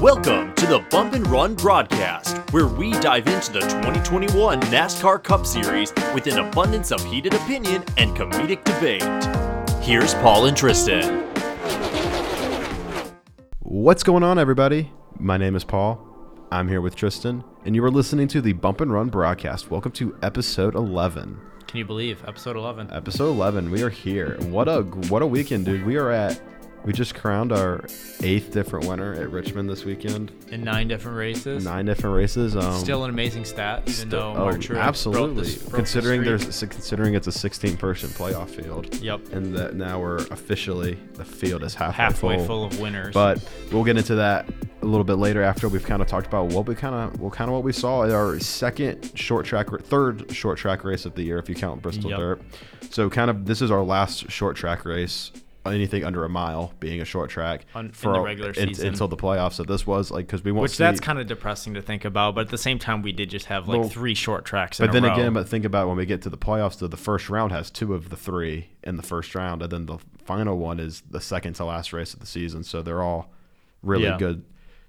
Welcome 0.00 0.54
to 0.54 0.64
the 0.64 0.78
Bump 0.90 1.12
and 1.12 1.26
Run 1.26 1.54
broadcast, 1.54 2.38
where 2.54 2.66
we 2.66 2.92
dive 3.00 3.26
into 3.28 3.52
the 3.52 3.60
2021 3.60 4.58
NASCAR 4.62 5.22
Cup 5.22 5.44
Series 5.44 5.92
with 6.14 6.26
an 6.26 6.38
abundance 6.38 6.90
of 6.90 7.04
heated 7.04 7.34
opinion 7.34 7.84
and 7.98 8.16
comedic 8.16 8.64
debate. 8.64 9.02
Here's 9.84 10.14
Paul 10.14 10.46
and 10.46 10.56
Tristan. 10.56 11.28
What's 13.58 14.02
going 14.02 14.22
on, 14.22 14.38
everybody? 14.38 14.90
My 15.18 15.36
name 15.36 15.54
is 15.54 15.64
Paul. 15.64 16.00
I'm 16.50 16.68
here 16.68 16.80
with 16.80 16.96
Tristan, 16.96 17.44
and 17.66 17.76
you 17.76 17.84
are 17.84 17.90
listening 17.90 18.26
to 18.28 18.40
the 18.40 18.54
Bump 18.54 18.80
and 18.80 18.90
Run 18.90 19.10
broadcast. 19.10 19.70
Welcome 19.70 19.92
to 19.92 20.16
episode 20.22 20.74
11. 20.74 21.38
Can 21.66 21.76
you 21.76 21.84
believe 21.84 22.24
episode 22.26 22.56
11? 22.56 22.90
Episode 22.90 23.32
11. 23.32 23.70
We 23.70 23.82
are 23.82 23.90
here. 23.90 24.38
What 24.44 24.66
a 24.66 24.80
what 25.10 25.20
a 25.20 25.26
weekend, 25.26 25.66
dude. 25.66 25.84
We 25.84 25.96
are 25.96 26.10
at. 26.10 26.40
We 26.82 26.94
just 26.94 27.14
crowned 27.14 27.52
our 27.52 27.84
eighth 28.22 28.52
different 28.52 28.86
winner 28.86 29.12
at 29.14 29.30
Richmond 29.30 29.68
this 29.68 29.84
weekend. 29.84 30.32
In 30.50 30.64
nine 30.64 30.88
different 30.88 31.18
races. 31.18 31.62
Nine 31.62 31.84
different 31.84 32.16
races. 32.16 32.56
Um, 32.56 32.72
Still 32.78 33.04
an 33.04 33.10
amazing 33.10 33.44
stat, 33.44 33.80
even 33.82 33.92
st- 33.92 34.10
though 34.10 34.30
oh, 34.34 34.44
Mark 34.44 34.56
Truex 34.60 34.80
absolutely. 34.80 35.56
broke 35.56 35.74
considering 35.74 36.22
the 36.22 36.30
there's 36.30 36.60
considering 36.60 37.14
it's 37.14 37.26
a 37.26 37.32
16 37.32 37.76
person 37.76 38.08
playoff 38.10 38.48
field, 38.48 38.94
Yep. 39.02 39.32
and 39.32 39.54
that 39.56 39.74
now 39.74 40.00
we're 40.00 40.16
officially 40.28 40.98
the 41.14 41.24
field 41.24 41.62
is 41.64 41.74
halfway, 41.74 41.94
halfway 42.02 42.36
full. 42.38 42.46
full 42.46 42.64
of 42.64 42.80
winners. 42.80 43.12
But 43.12 43.46
we'll 43.70 43.84
get 43.84 43.98
into 43.98 44.14
that 44.14 44.48
a 44.82 44.86
little 44.86 45.04
bit 45.04 45.16
later 45.16 45.42
after 45.42 45.68
we've 45.68 45.84
kind 45.84 46.00
of 46.00 46.08
talked 46.08 46.26
about 46.28 46.46
what 46.46 46.66
we 46.66 46.74
kind 46.74 46.94
of 46.94 47.20
well 47.20 47.30
kind 47.30 47.50
of 47.50 47.54
what 47.54 47.62
we 47.62 47.72
saw 47.72 48.04
at 48.04 48.10
our 48.10 48.40
second 48.40 49.12
short 49.14 49.44
track 49.44 49.68
third 49.82 50.34
short 50.34 50.56
track 50.56 50.82
race 50.84 51.04
of 51.04 51.14
the 51.14 51.22
year 51.22 51.38
if 51.38 51.46
you 51.50 51.54
count 51.54 51.82
Bristol 51.82 52.08
Yep. 52.08 52.18
Dirt. 52.18 52.42
So 52.90 53.10
kind 53.10 53.28
of 53.30 53.44
this 53.44 53.60
is 53.60 53.70
our 53.70 53.82
last 53.82 54.30
short 54.30 54.56
track 54.56 54.86
race. 54.86 55.30
Anything 55.66 56.04
under 56.04 56.24
a 56.24 56.28
mile 56.28 56.72
being 56.80 57.00
a 57.02 57.04
short 57.04 57.28
track 57.28 57.66
On- 57.74 57.86
in 57.86 57.92
for 57.92 58.12
the 58.14 58.20
regular 58.20 58.54
season. 58.54 58.88
until 58.88 59.08
the 59.08 59.16
playoffs. 59.16 59.52
So 59.54 59.62
this 59.62 59.86
was 59.86 60.10
like 60.10 60.26
because 60.26 60.42
we 60.42 60.52
won't 60.52 60.62
which 60.62 60.72
see, 60.72 60.84
that's 60.84 61.00
kind 61.00 61.18
of 61.18 61.26
depressing 61.26 61.74
to 61.74 61.82
think 61.82 62.04
about, 62.06 62.34
but 62.34 62.42
at 62.42 62.48
the 62.48 62.56
same 62.58 62.78
time, 62.78 63.02
we 63.02 63.12
did 63.12 63.28
just 63.28 63.46
have 63.46 63.68
like 63.68 63.80
Well, 63.80 63.88
three 63.88 64.14
short 64.14 64.44
tracks. 64.46 64.78
But 64.78 64.92
then 64.92 65.02
row. 65.04 65.12
again, 65.12 65.32
but 65.34 65.48
think 65.48 65.66
about 65.66 65.86
when 65.88 65.98
we 65.98 66.06
get 66.06 66.22
to 66.22 66.30
the 66.30 66.38
playoffs, 66.38 66.78
the, 66.78 66.88
the 66.88 66.96
first 66.96 67.28
round 67.28 67.52
has 67.52 67.70
two 67.70 67.92
of 67.92 68.08
the 68.08 68.16
three 68.16 68.68
in 68.82 68.96
the 68.96 69.02
first 69.02 69.34
round, 69.34 69.62
and 69.62 69.70
then 69.70 69.84
the 69.86 69.98
final 70.24 70.56
one 70.56 70.80
is 70.80 71.02
the 71.10 71.20
second 71.20 71.52
to 71.54 71.64
last 71.66 71.92
race 71.92 72.14
of 72.14 72.20
the 72.20 72.26
season. 72.26 72.64
So 72.64 72.80
they're 72.80 73.02
all 73.02 73.30
really 73.82 74.04
Yeah. 74.04 74.16
good. 74.18 74.44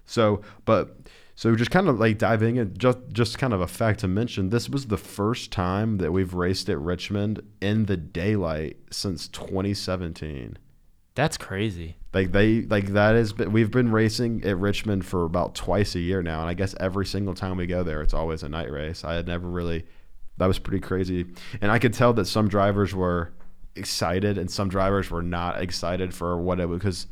So, 0.06 0.40
but 0.64 0.96
so 1.34 1.54
just 1.54 1.70
kind 1.70 1.88
of 1.88 1.98
like 2.00 2.18
diving 2.18 2.56
in, 2.56 2.76
just 2.76 2.98
just 3.12 3.38
kind 3.38 3.52
of 3.52 3.60
a 3.60 3.66
fact 3.66 4.00
to 4.00 4.08
mention, 4.08 4.50
this 4.50 4.68
was 4.68 4.86
the 4.86 4.96
first 4.96 5.50
time 5.52 5.98
that 5.98 6.12
we've 6.12 6.34
raced 6.34 6.68
at 6.68 6.78
Richmond 6.78 7.42
in 7.60 7.86
the 7.86 7.96
daylight 7.96 8.78
since 8.90 9.28
2017. 9.28 10.58
That's 11.14 11.36
crazy. 11.36 11.96
Like 12.14 12.32
they 12.32 12.62
like 12.62 12.88
that 12.88 13.14
is 13.14 13.36
we've 13.36 13.70
been 13.70 13.90
racing 13.90 14.44
at 14.44 14.56
Richmond 14.58 15.04
for 15.06 15.24
about 15.24 15.54
twice 15.54 15.94
a 15.94 16.00
year 16.00 16.22
now, 16.22 16.40
and 16.40 16.48
I 16.50 16.54
guess 16.54 16.74
every 16.80 17.06
single 17.06 17.34
time 17.34 17.56
we 17.56 17.66
go 17.66 17.82
there, 17.82 18.02
it's 18.02 18.14
always 18.14 18.42
a 18.42 18.48
night 18.48 18.70
race. 18.70 19.04
I 19.04 19.14
had 19.14 19.26
never 19.26 19.48
really 19.48 19.84
that 20.38 20.46
was 20.46 20.58
pretty 20.58 20.80
crazy, 20.80 21.26
and 21.60 21.70
I 21.70 21.78
could 21.78 21.92
tell 21.94 22.12
that 22.14 22.26
some 22.26 22.48
drivers 22.48 22.94
were 22.94 23.32
excited 23.76 24.36
and 24.38 24.50
some 24.50 24.68
drivers 24.68 25.10
were 25.10 25.22
not 25.22 25.60
excited 25.62 26.12
for 26.14 26.36
what 26.36 26.60
it 26.60 26.68
because 26.68 27.06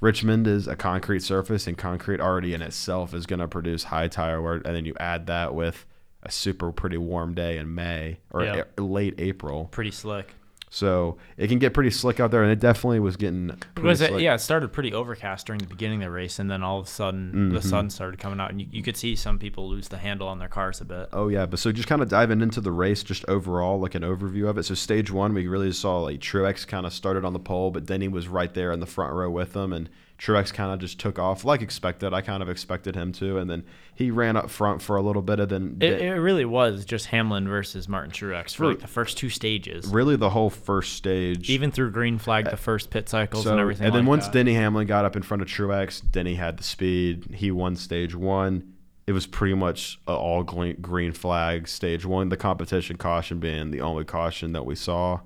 Richmond 0.00 0.46
is 0.46 0.66
a 0.66 0.74
concrete 0.76 1.22
surface, 1.22 1.66
and 1.66 1.76
concrete 1.76 2.20
already 2.20 2.54
in 2.54 2.62
itself 2.62 3.12
is 3.14 3.26
going 3.26 3.40
to 3.40 3.48
produce 3.48 3.84
high 3.84 4.08
tire 4.08 4.40
wear, 4.40 4.54
and 4.54 4.64
then 4.74 4.84
you 4.86 4.94
add 4.98 5.26
that 5.26 5.54
with 5.54 5.84
a 6.22 6.30
super 6.30 6.72
pretty 6.72 6.96
warm 6.96 7.34
day 7.34 7.56
in 7.58 7.74
May 7.74 8.18
or 8.30 8.42
Yeah. 8.44 8.62
a- 8.78 8.82
late 8.82 9.14
April. 9.18 9.66
Pretty 9.70 9.90
slick. 9.90 10.34
So 10.72 11.18
it 11.36 11.48
can 11.48 11.58
get 11.58 11.74
pretty 11.74 11.90
slick 11.90 12.20
out 12.20 12.30
there, 12.30 12.44
and 12.44 12.52
it 12.52 12.60
definitely 12.60 13.00
was 13.00 13.16
getting 13.16 13.48
pretty 13.48 13.66
Because 13.74 14.00
it, 14.00 14.08
slick. 14.10 14.22
yeah, 14.22 14.34
it 14.34 14.38
started 14.40 14.72
pretty 14.72 14.94
overcast 14.94 15.44
during 15.46 15.58
the 15.58 15.66
beginning 15.66 16.00
of 16.04 16.06
the 16.06 16.10
race, 16.12 16.38
and 16.38 16.48
then 16.48 16.62
all 16.62 16.78
of 16.78 16.86
a 16.86 16.88
sudden 16.88 17.32
Mm-hmm. 17.32 17.54
the 17.54 17.60
sun 17.62 17.90
started 17.90 18.20
coming 18.20 18.38
out, 18.38 18.50
and 18.52 18.60
you, 18.60 18.68
you 18.70 18.82
could 18.82 18.96
see 18.96 19.16
some 19.16 19.36
people 19.40 19.68
lose 19.68 19.88
the 19.88 19.98
handle 19.98 20.28
on 20.28 20.38
their 20.38 20.48
cars 20.48 20.80
a 20.80 20.84
bit. 20.84 21.08
Oh 21.12 21.26
yeah, 21.26 21.44
but 21.46 21.58
so 21.58 21.72
just 21.72 21.88
kind 21.88 22.00
of 22.02 22.08
diving 22.08 22.40
into 22.40 22.60
the 22.60 22.70
race, 22.70 23.02
just 23.02 23.24
overall, 23.28 23.80
like 23.80 23.96
an 23.96 24.02
overview 24.02 24.48
of 24.48 24.58
it. 24.58 24.62
So 24.62 24.74
stage 24.74 25.10
one, 25.10 25.34
we 25.34 25.48
really 25.48 25.72
saw 25.72 25.98
like 26.02 26.20
Truex 26.20 26.64
kind 26.66 26.86
of 26.86 26.92
started 26.92 27.24
on 27.24 27.32
the 27.32 27.40
pole, 27.40 27.72
but 27.72 27.84
Denny 27.84 28.06
was 28.06 28.28
right 28.28 28.54
there 28.54 28.70
in 28.70 28.78
the 28.78 28.86
front 28.86 29.12
row 29.12 29.28
with 29.28 29.56
him, 29.56 29.72
and 29.72 29.90
Truex 30.20 30.52
kind 30.52 30.70
of 30.70 30.78
just 30.78 31.00
took 31.00 31.18
off 31.18 31.46
like 31.46 31.62
expected. 31.62 32.12
I 32.12 32.20
kind 32.20 32.42
of 32.42 32.50
expected 32.50 32.94
him 32.94 33.10
to, 33.12 33.38
and 33.38 33.48
then 33.48 33.64
he 33.94 34.10
ran 34.10 34.36
up 34.36 34.50
front 34.50 34.82
for 34.82 34.96
a 34.96 35.02
little 35.02 35.22
bit, 35.22 35.40
and 35.40 35.48
then 35.48 35.76
It, 35.80 36.02
it 36.02 36.20
really 36.20 36.44
was 36.44 36.84
just 36.84 37.06
Hamlin 37.06 37.48
versus 37.48 37.88
Martin 37.88 38.10
Truex 38.10 38.54
for 38.54 38.66
like 38.66 38.80
the 38.80 38.86
first 38.86 39.16
two 39.16 39.30
stages, 39.30 39.86
really 39.86 40.16
the 40.16 40.28
whole 40.28 40.50
first 40.50 40.92
stage. 40.92 41.48
even 41.48 41.70
through 41.70 41.92
green 41.92 42.18
flag, 42.18 42.44
the 42.44 42.52
uh, 42.52 42.56
first 42.56 42.90
pit 42.90 43.08
cycles 43.08 43.44
so, 43.44 43.52
and 43.52 43.60
everything. 43.60 43.86
And 43.86 43.94
then 43.94 44.04
like 44.04 44.10
once 44.10 44.26
that. 44.26 44.34
Denny 44.34 44.52
Hamlin 44.52 44.86
got 44.86 45.06
up 45.06 45.16
in 45.16 45.22
front 45.22 45.42
of 45.42 45.48
Truex, 45.48 46.02
Denny 46.10 46.34
had 46.34 46.58
the 46.58 46.64
speed. 46.64 47.34
He 47.34 47.50
won 47.50 47.74
stage 47.74 48.14
one. 48.14 48.74
It 49.06 49.12
was 49.12 49.26
pretty 49.26 49.54
much 49.54 49.98
a 50.06 50.12
all 50.12 50.42
green, 50.42 50.76
green 50.82 51.12
flag 51.12 51.66
stage 51.66 52.04
one. 52.04 52.28
The 52.28 52.36
competition 52.36 52.96
caution 52.96 53.40
being 53.40 53.70
the 53.70 53.80
only 53.80 54.04
caution 54.04 54.52
that 54.52 54.66
we 54.66 54.74
saw, 54.74 55.20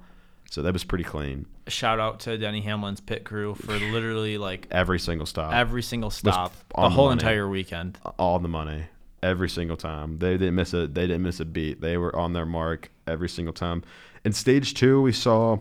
so 0.50 0.62
that 0.62 0.72
was 0.72 0.84
pretty 0.84 1.04
clean. 1.04 1.46
shout 1.68 1.98
out 2.00 2.20
to 2.20 2.38
Denny 2.38 2.60
Hamlin's 2.62 3.00
pit 3.00 3.24
crew 3.24 3.54
for 3.54 3.72
literally 3.72 4.38
like 4.38 4.66
Every 4.70 4.98
single 4.98 5.26
stop. 5.26 5.52
every 5.52 5.82
single 5.82 6.10
stop 6.10 6.52
the 6.76 6.88
whole 6.90 7.10
entire 7.10 7.48
weekend. 7.48 7.98
all 8.18 8.38
the 8.38 8.48
money 8.48 8.84
every 9.22 9.48
single 9.48 9.76
time. 9.76 10.18
They 10.18 10.32
didn't 10.36 10.54
miss 10.54 10.74
a 10.74 10.86
they 10.86 11.06
didn't 11.06 11.22
miss 11.22 11.40
a 11.40 11.44
beat. 11.44 11.80
They 11.80 11.96
were 11.96 12.14
on 12.14 12.32
their 12.34 12.46
mark 12.46 12.90
every 13.06 13.28
single 13.28 13.54
time. 13.54 13.82
In 14.24 14.32
stage 14.32 14.74
two, 14.74 15.00
we 15.02 15.12
saw 15.12 15.58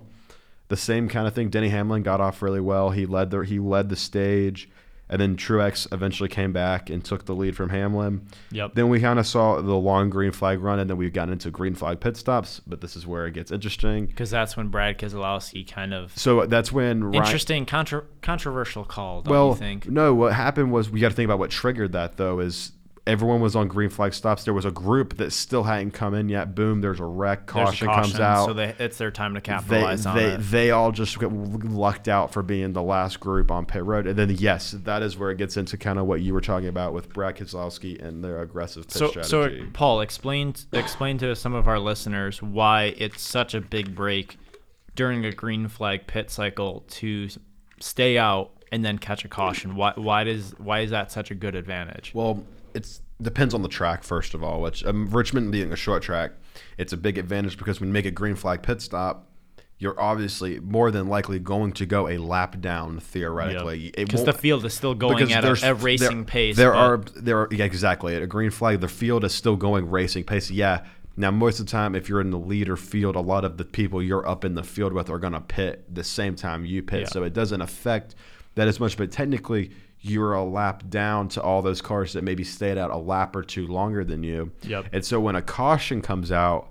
the 0.67 0.77
same 0.77 1.07
kind 1.09 1.27
of 1.27 1.33
thing. 1.33 1.49
Denny 1.49 1.69
Hamlin 1.69 2.03
got 2.03 2.19
off 2.21 2.41
really 2.41 2.59
well. 2.61 2.89
He 2.91 3.05
led 3.05 3.31
the 3.31 3.39
he 3.41 3.59
led 3.59 3.89
the 3.89 3.95
stage, 3.95 4.69
and 5.09 5.21
then 5.21 5.35
Truex 5.35 5.91
eventually 5.91 6.29
came 6.29 6.53
back 6.53 6.89
and 6.89 7.03
took 7.03 7.25
the 7.25 7.35
lead 7.35 7.55
from 7.55 7.69
Hamlin. 7.69 8.27
Yep. 8.51 8.75
Then 8.75 8.89
we 8.89 8.99
kind 8.99 9.19
of 9.19 9.27
saw 9.27 9.61
the 9.61 9.75
long 9.75 10.09
green 10.09 10.31
flag 10.31 10.59
run, 10.61 10.79
and 10.79 10.89
then 10.89 10.97
we 10.97 11.09
got 11.09 11.29
into 11.29 11.51
green 11.51 11.75
flag 11.75 11.99
pit 11.99 12.17
stops. 12.17 12.61
But 12.65 12.81
this 12.81 12.95
is 12.95 13.05
where 13.05 13.27
it 13.27 13.33
gets 13.33 13.51
interesting. 13.51 14.05
Because 14.05 14.31
that's 14.31 14.55
when 14.55 14.69
Brad 14.69 14.97
Keselowski 14.97 15.69
kind 15.69 15.93
of 15.93 16.17
So 16.17 16.41
uh, 16.41 16.45
that's 16.45 16.71
when 16.71 17.03
Ryan, 17.03 17.15
interesting, 17.15 17.65
contra- 17.65 18.05
controversial 18.21 18.85
call. 18.85 19.21
Don't 19.21 19.31
well, 19.31 19.49
you 19.49 19.55
think? 19.55 19.87
no. 19.87 20.13
What 20.13 20.33
happened 20.33 20.71
was 20.71 20.89
we 20.89 20.99
got 20.99 21.09
to 21.09 21.15
think 21.15 21.25
about 21.25 21.39
what 21.39 21.51
triggered 21.51 21.91
that 21.91 22.17
though. 22.17 22.39
Is 22.39 22.71
everyone 23.05 23.41
was 23.41 23.55
on 23.55 23.67
green 23.67 23.89
flag 23.89 24.13
stops. 24.13 24.43
There 24.43 24.53
was 24.53 24.65
a 24.65 24.71
group 24.71 25.17
that 25.17 25.31
still 25.31 25.63
hadn't 25.63 25.91
come 25.91 26.13
in 26.13 26.29
yet. 26.29 26.55
Boom, 26.55 26.81
there's 26.81 26.99
a 26.99 27.05
wreck. 27.05 27.51
There's 27.51 27.69
a 27.81 27.85
Caution, 27.85 27.87
comes 27.87 28.19
out. 28.19 28.45
so 28.45 28.53
they, 28.53 28.75
it's 28.79 28.97
their 28.97 29.11
time 29.11 29.33
to 29.33 29.39
they 29.39 29.45
capitalize 29.45 30.05
on 30.05 30.15
they, 30.15 30.25
it. 30.25 30.37
they 30.37 30.71
all 30.71 30.91
just 30.91 31.19
got 31.19 31.31
lucked 31.31 32.07
out 32.07 32.31
for 32.31 32.41
being 32.41 32.73
the 32.73 32.81
last 32.81 33.19
group 33.19 33.51
on 33.51 33.65
pit 33.65 33.83
road. 33.83 34.07
And 34.07 34.17
then 34.17 34.29
yes, 34.29 34.71
that 34.71 35.01
is 35.01 35.17
where 35.17 35.31
it 35.31 35.37
gets 35.37 35.57
into 35.57 35.77
kind 35.77 35.99
of 35.99 36.05
what 36.05 36.21
you 36.21 36.33
were 36.33 36.41
talking 36.41 36.69
about 36.69 36.93
with 36.93 37.11
Brad 37.11 37.35
Keselowski 37.35 38.01
and 38.01 38.23
their 38.23 38.41
aggressive 38.41 38.87
pit 38.87 38.97
So, 38.97 39.21
so. 39.21 39.49
Paul, 39.73 40.01
explain 40.01 40.53
explain 40.71 41.17
to 41.19 41.35
some 41.35 41.53
of 41.53 41.67
our 41.67 41.79
listeners 41.79 42.41
why 42.41 42.95
it's 42.97 43.21
such 43.21 43.53
a 43.53 43.61
big 43.61 43.95
break 43.95 44.37
during 44.95 45.25
a 45.25 45.31
green 45.31 45.67
flag 45.67 46.07
pit 46.07 46.29
cycle 46.29 46.85
to 46.87 47.27
stay 47.79 48.17
out 48.17 48.51
and 48.71 48.83
then 48.83 48.97
catch 48.97 49.25
a 49.25 49.27
caution. 49.27 49.75
Why 49.75 49.93
why 49.95 50.23
does 50.23 50.53
why 50.57 50.79
is 50.79 50.91
that 50.91 51.11
such 51.11 51.31
a 51.31 51.35
good 51.35 51.55
advantage? 51.55 52.11
Well, 52.13 52.43
it's 52.73 53.01
depends 53.21 53.53
on 53.53 53.61
the 53.61 53.69
track 53.69 54.03
first 54.03 54.33
of 54.33 54.43
all. 54.43 54.61
Which 54.61 54.83
um, 54.85 55.07
Richmond 55.09 55.51
being 55.51 55.71
a 55.71 55.75
short 55.75 56.03
track, 56.03 56.31
it's 56.77 56.93
a 56.93 56.97
big 56.97 57.17
advantage 57.17 57.57
because 57.57 57.79
when 57.79 57.89
you 57.89 57.93
make 57.93 58.05
a 58.05 58.11
green 58.11 58.35
flag 58.35 58.61
pit 58.63 58.81
stop, 58.81 59.29
you're 59.79 59.99
obviously 59.99 60.59
more 60.59 60.91
than 60.91 61.07
likely 61.07 61.39
going 61.39 61.73
to 61.73 61.85
go 61.85 62.07
a 62.07 62.17
lap 62.17 62.59
down 62.61 62.99
theoretically. 62.99 63.91
Because 63.95 64.21
won't- 64.21 64.25
the 64.27 64.33
field 64.33 64.65
is 64.65 64.73
still 64.73 64.95
going 64.95 65.31
at 65.31 65.43
a, 65.45 65.71
a 65.71 65.73
racing 65.73 66.17
there, 66.19 66.25
pace. 66.25 66.55
There 66.55 66.73
are 66.73 66.97
there 67.15 67.39
are 67.39 67.47
yeah, 67.51 67.65
exactly 67.65 68.15
at 68.15 68.21
a 68.21 68.27
green 68.27 68.51
flag. 68.51 68.81
The 68.81 68.87
field 68.87 69.23
is 69.23 69.33
still 69.33 69.55
going 69.55 69.89
racing 69.89 70.23
pace. 70.23 70.49
Yeah. 70.51 70.85
Now 71.15 71.29
most 71.29 71.59
of 71.59 71.67
the 71.67 71.71
time, 71.71 71.93
if 71.93 72.09
you're 72.09 72.21
in 72.21 72.31
the 72.31 72.39
leader 72.39 72.75
field, 72.75 73.15
a 73.15 73.19
lot 73.19 73.45
of 73.45 73.57
the 73.57 73.65
people 73.65 74.01
you're 74.01 74.27
up 74.27 74.43
in 74.43 74.55
the 74.55 74.63
field 74.63 74.93
with 74.93 75.09
are 75.11 75.19
going 75.19 75.33
to 75.33 75.41
pit 75.41 75.85
the 75.93 76.03
same 76.03 76.35
time 76.35 76.65
you 76.65 76.81
pit, 76.81 77.01
Yeah. 77.01 77.07
so 77.07 77.23
it 77.23 77.33
doesn't 77.33 77.61
affect 77.61 78.15
that 78.55 78.67
as 78.67 78.79
much. 78.79 78.97
But 78.97 79.11
technically, 79.11 79.71
you're 80.05 80.33
a 80.33 80.43
lap 80.43 80.83
down 80.89 81.29
to 81.29 81.41
all 81.41 81.61
those 81.61 81.81
cars 81.81 82.13
that 82.13 82.23
maybe 82.23 82.43
stayed 82.43 82.77
out 82.77 82.91
a 82.91 82.97
lap 82.97 83.35
or 83.35 83.41
two 83.41 83.65
longer 83.67 84.03
than 84.03 84.21
you. 84.21 84.51
Yep. 84.63 84.87
And 84.91 85.03
so 85.05 85.19
when 85.19 85.35
a 85.35 85.41
caution 85.41 86.01
comes 86.01 86.29
out, 86.31 86.69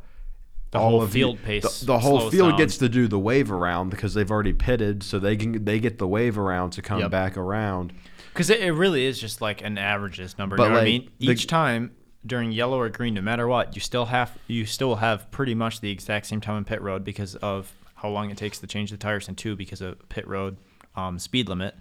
The 0.70 0.78
all 0.78 0.90
whole 0.90 1.02
of 1.02 1.08
you- 1.16 1.24
field 1.24 1.42
pace 1.42 1.80
the, 1.80 1.86
the 1.86 1.98
whole 1.98 2.30
field 2.30 2.50
down. 2.50 2.58
gets 2.58 2.76
to 2.78 2.88
do 2.90 3.08
the 3.08 3.18
wave 3.18 3.50
around 3.50 3.88
because 3.88 4.12
they've 4.14 4.30
already 4.30 4.52
pitted, 4.52 5.02
so 5.02 5.18
they 5.18 5.36
can 5.36 5.64
they 5.64 5.80
get 5.80 5.98
the 5.98 6.06
wave 6.06 6.38
around 6.38 6.70
to 6.72 6.82
come 6.82 7.00
Yep. 7.00 7.10
back 7.10 7.36
around. 7.38 7.92
Because 8.34 8.48
it, 8.50 8.60
it 8.60 8.72
really 8.72 9.04
is 9.06 9.18
just 9.18 9.40
like 9.40 9.62
an 9.62 9.76
averages 9.78 10.36
number. 10.38 10.56
But, 10.56 10.64
you 10.64 10.68
know 10.68 10.74
what 10.74 10.80
I 10.80 10.84
like, 10.84 11.02
mean? 11.02 11.10
the- 11.18 11.26
Each 11.32 11.46
time 11.46 11.90
during 12.24 12.52
yellow 12.52 12.78
or 12.78 12.88
green, 12.90 13.14
no 13.14 13.20
matter 13.22 13.48
what, 13.48 13.74
you 13.74 13.80
still 13.80 14.04
have 14.06 14.36
you 14.46 14.66
still 14.66 14.96
have 14.96 15.30
pretty 15.30 15.54
much 15.54 15.80
the 15.80 15.90
exact 15.90 16.26
same 16.26 16.40
time 16.42 16.58
in 16.58 16.64
pit 16.64 16.82
road 16.82 17.02
because 17.02 17.34
of 17.36 17.72
how 17.94 18.08
long 18.10 18.30
it 18.30 18.36
takes 18.36 18.58
to 18.58 18.66
change 18.66 18.90
the 18.90 18.96
tires, 18.98 19.26
and 19.28 19.38
two 19.38 19.56
because 19.56 19.80
of 19.80 19.96
pit 20.10 20.26
road 20.28 20.56
um, 20.96 21.18
speed 21.18 21.48
limit. 21.48 21.74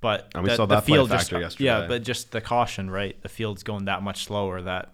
But 0.00 0.30
And 0.34 0.44
we 0.44 0.50
the, 0.50 0.56
saw 0.56 0.66
the 0.66 0.76
that 0.76 0.84
play 0.84 0.96
field 0.96 1.08
factor 1.08 1.40
just, 1.40 1.58
yesterday. 1.60 1.64
Yeah, 1.64 1.86
but 1.88 2.02
just 2.02 2.30
the 2.32 2.40
caution, 2.40 2.90
right? 2.90 3.20
The 3.22 3.28
field's 3.28 3.62
going 3.62 3.86
that 3.86 4.02
much 4.02 4.24
slower 4.24 4.60
that 4.62 4.92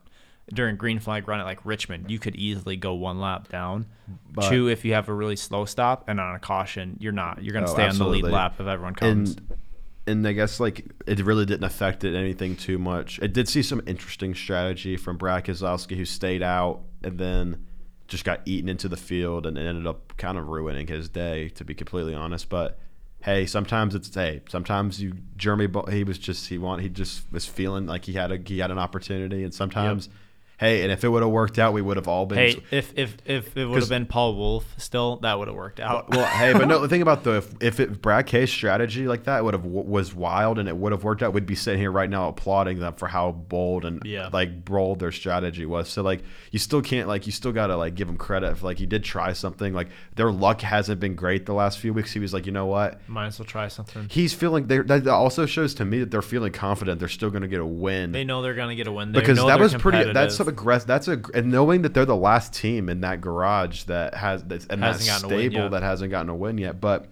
during 0.52 0.76
green 0.76 0.98
flag 0.98 1.28
run 1.28 1.40
at 1.40 1.46
like 1.46 1.64
Richmond, 1.64 2.10
you 2.10 2.18
could 2.18 2.36
easily 2.36 2.76
go 2.76 2.94
one 2.94 3.20
lap 3.20 3.48
down. 3.48 3.86
But- 4.32 4.48
Two, 4.48 4.68
if 4.68 4.84
you 4.84 4.94
have 4.94 5.08
a 5.08 5.14
really 5.14 5.36
slow 5.36 5.64
stop, 5.64 6.04
and 6.08 6.20
on 6.20 6.34
a 6.34 6.38
caution, 6.38 6.96
you're 7.00 7.12
not. 7.12 7.42
You're 7.42 7.52
going 7.52 7.64
to 7.64 7.70
Oh, 7.70 7.74
stay 7.74 7.86
on 7.86 7.98
the 7.98 8.06
lead 8.06 8.24
lap 8.24 8.54
if 8.58 8.66
everyone 8.66 8.94
comes. 8.94 9.30
And 9.32 9.58
and 10.04 10.26
I 10.26 10.32
guess 10.32 10.58
like 10.58 10.84
it 11.06 11.20
really 11.20 11.46
didn't 11.46 11.64
affect 11.64 12.02
it 12.04 12.16
anything 12.16 12.56
too 12.56 12.78
much. 12.78 13.18
It 13.20 13.32
did 13.32 13.48
see 13.48 13.62
some 13.62 13.80
interesting 13.86 14.34
strategy 14.34 14.96
from 14.96 15.16
Brad 15.16 15.44
Keselowski, 15.44 15.96
who 15.96 16.04
stayed 16.04 16.42
out 16.42 16.80
and 17.04 17.18
then 17.18 17.66
just 18.08 18.24
got 18.24 18.40
eaten 18.44 18.68
into 18.68 18.88
the 18.88 18.96
field 18.96 19.46
and 19.46 19.56
ended 19.56 19.86
up 19.86 20.16
kind 20.16 20.38
of 20.38 20.48
ruining 20.48 20.86
his 20.88 21.08
day, 21.08 21.48
to 21.50 21.64
be 21.64 21.74
completely 21.74 22.14
honest. 22.14 22.48
But 22.48 22.78
hey, 23.22 23.46
sometimes 23.46 23.94
it's 23.94 24.14
hey, 24.14 24.42
sometimes 24.48 25.00
you 25.00 25.14
Jeremy 25.36 25.68
he 25.90 26.04
was 26.04 26.18
just 26.18 26.48
he 26.48 26.58
want 26.58 26.82
he 26.82 26.88
just 26.88 27.30
was 27.32 27.46
feeling 27.46 27.86
like 27.86 28.04
he 28.04 28.12
had 28.12 28.30
a 28.32 28.38
he 28.44 28.58
had 28.58 28.70
an 28.70 28.78
opportunity, 28.78 29.44
and 29.44 29.54
sometimes. 29.54 30.06
Yep 30.06 30.16
hey, 30.62 30.82
and 30.82 30.92
if 30.92 31.02
it 31.02 31.08
would 31.08 31.22
have 31.22 31.32
worked 31.32 31.58
out, 31.58 31.72
we 31.72 31.82
would 31.82 31.96
have 31.96 32.06
all 32.06 32.24
been. 32.24 32.38
Hey, 32.38 32.62
if 32.70 32.92
if 32.96 33.16
if 33.26 33.56
it 33.56 33.66
would 33.66 33.80
have 33.80 33.88
been 33.88 34.06
Paul 34.06 34.36
Wolf, 34.36 34.64
still 34.78 35.16
that 35.16 35.38
would 35.38 35.48
have 35.48 35.56
worked 35.56 35.80
out. 35.80 36.10
Well, 36.10 36.24
hey, 36.24 36.52
but 36.52 36.68
no, 36.68 36.78
the 36.78 36.88
thing 36.88 37.02
about 37.02 37.24
the 37.24 37.38
if, 37.38 37.54
if 37.60 37.80
it, 37.80 38.00
Brad 38.00 38.26
K's 38.26 38.50
strategy 38.50 39.08
like 39.08 39.24
that 39.24 39.44
would 39.44 39.54
have 39.54 39.64
was 39.64 40.14
wild 40.14 40.58
and 40.58 40.68
it 40.68 40.76
would 40.76 40.92
have 40.92 41.02
worked 41.02 41.22
out, 41.22 41.32
we'd 41.32 41.46
be 41.46 41.56
sitting 41.56 41.80
here 41.80 41.90
right 41.90 42.08
now 42.08 42.28
applauding 42.28 42.78
them 42.78 42.94
for 42.94 43.08
how 43.08 43.32
bold 43.32 43.84
and 43.84 44.02
yeah. 44.04 44.30
like 44.32 44.64
bold 44.64 45.00
their 45.00 45.10
strategy 45.10 45.66
was. 45.66 45.88
So 45.88 46.02
like, 46.02 46.22
you 46.52 46.60
still 46.60 46.80
can't 46.80 47.08
like 47.08 47.26
you 47.26 47.32
still 47.32 47.52
gotta 47.52 47.76
like 47.76 47.96
give 47.96 48.06
them 48.06 48.16
credit 48.16 48.56
for 48.56 48.66
like 48.66 48.78
he 48.78 48.86
did 48.86 49.02
try 49.02 49.32
something. 49.32 49.74
Like 49.74 49.88
their 50.14 50.30
luck 50.30 50.60
hasn't 50.60 51.00
been 51.00 51.16
great 51.16 51.44
the 51.44 51.54
last 51.54 51.80
few 51.80 51.92
weeks. 51.92 52.12
He 52.12 52.20
was 52.20 52.32
like, 52.32 52.46
you 52.46 52.52
know 52.52 52.66
what, 52.66 53.00
might 53.08 53.26
as 53.26 53.38
well 53.38 53.46
try 53.46 53.66
something. 53.66 54.06
He's 54.08 54.32
feeling 54.32 54.68
that 54.68 55.08
also 55.08 55.44
shows 55.44 55.74
to 55.74 55.84
me 55.84 55.98
that 56.00 56.12
they're 56.12 56.22
feeling 56.22 56.52
confident. 56.52 57.00
They're 57.00 57.08
still 57.08 57.30
gonna 57.30 57.48
get 57.48 57.60
a 57.60 57.66
win. 57.66 58.12
They 58.12 58.22
know 58.22 58.42
they're 58.42 58.54
gonna 58.54 58.76
get 58.76 58.86
a 58.86 58.92
win. 58.92 59.10
They 59.10 59.18
because 59.18 59.38
that 59.44 59.58
was 59.58 59.74
pretty. 59.74 60.12
That's 60.12 60.36
some 60.36 60.51
aggressive. 60.52 60.86
That's 60.86 61.08
a 61.08 61.20
and 61.34 61.50
knowing 61.50 61.82
that 61.82 61.94
they're 61.94 62.04
the 62.04 62.16
last 62.16 62.52
team 62.52 62.88
in 62.88 63.00
that 63.00 63.20
garage 63.20 63.84
that 63.84 64.14
has 64.14 64.42
that's 64.44 64.66
and 64.66 64.82
that 64.82 65.00
stable 65.00 65.70
that 65.70 65.82
hasn't 65.82 66.10
gotten 66.10 66.28
a 66.28 66.36
win 66.36 66.58
yet, 66.58 66.80
but 66.80 67.08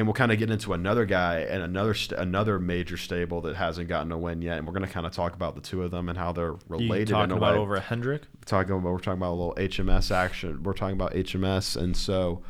and 0.00 0.06
we'll 0.06 0.14
kind 0.14 0.32
of 0.32 0.38
get 0.38 0.50
into 0.50 0.72
another 0.72 1.04
guy 1.04 1.40
and 1.40 1.62
another 1.62 1.92
st- 1.92 2.18
another 2.18 2.58
major 2.58 2.96
stable 2.96 3.42
that 3.42 3.54
hasn't 3.54 3.86
gotten 3.86 4.10
a 4.12 4.16
win 4.16 4.40
yet, 4.40 4.56
and 4.56 4.66
we're 4.66 4.72
going 4.72 4.86
to 4.86 4.90
kind 4.90 5.04
of 5.04 5.12
talk 5.12 5.34
about 5.34 5.54
the 5.54 5.60
two 5.60 5.82
of 5.82 5.90
them 5.90 6.08
and 6.08 6.16
how 6.16 6.32
they're 6.32 6.54
related. 6.68 7.10
You 7.10 7.14
talking 7.14 7.36
about 7.36 7.52
way. 7.52 7.60
over 7.60 7.76
a 7.76 7.80
Hendrick? 7.80 8.22
Talking 8.46 8.72
about 8.72 8.92
we're 8.92 8.98
talking 8.98 9.18
about 9.18 9.32
a 9.32 9.36
little 9.36 9.54
HMS 9.56 10.10
action. 10.10 10.62
We're 10.62 10.72
talking 10.72 10.94
about 10.94 11.12
HMS, 11.12 11.76
and 11.76 11.94
so. 11.94 12.42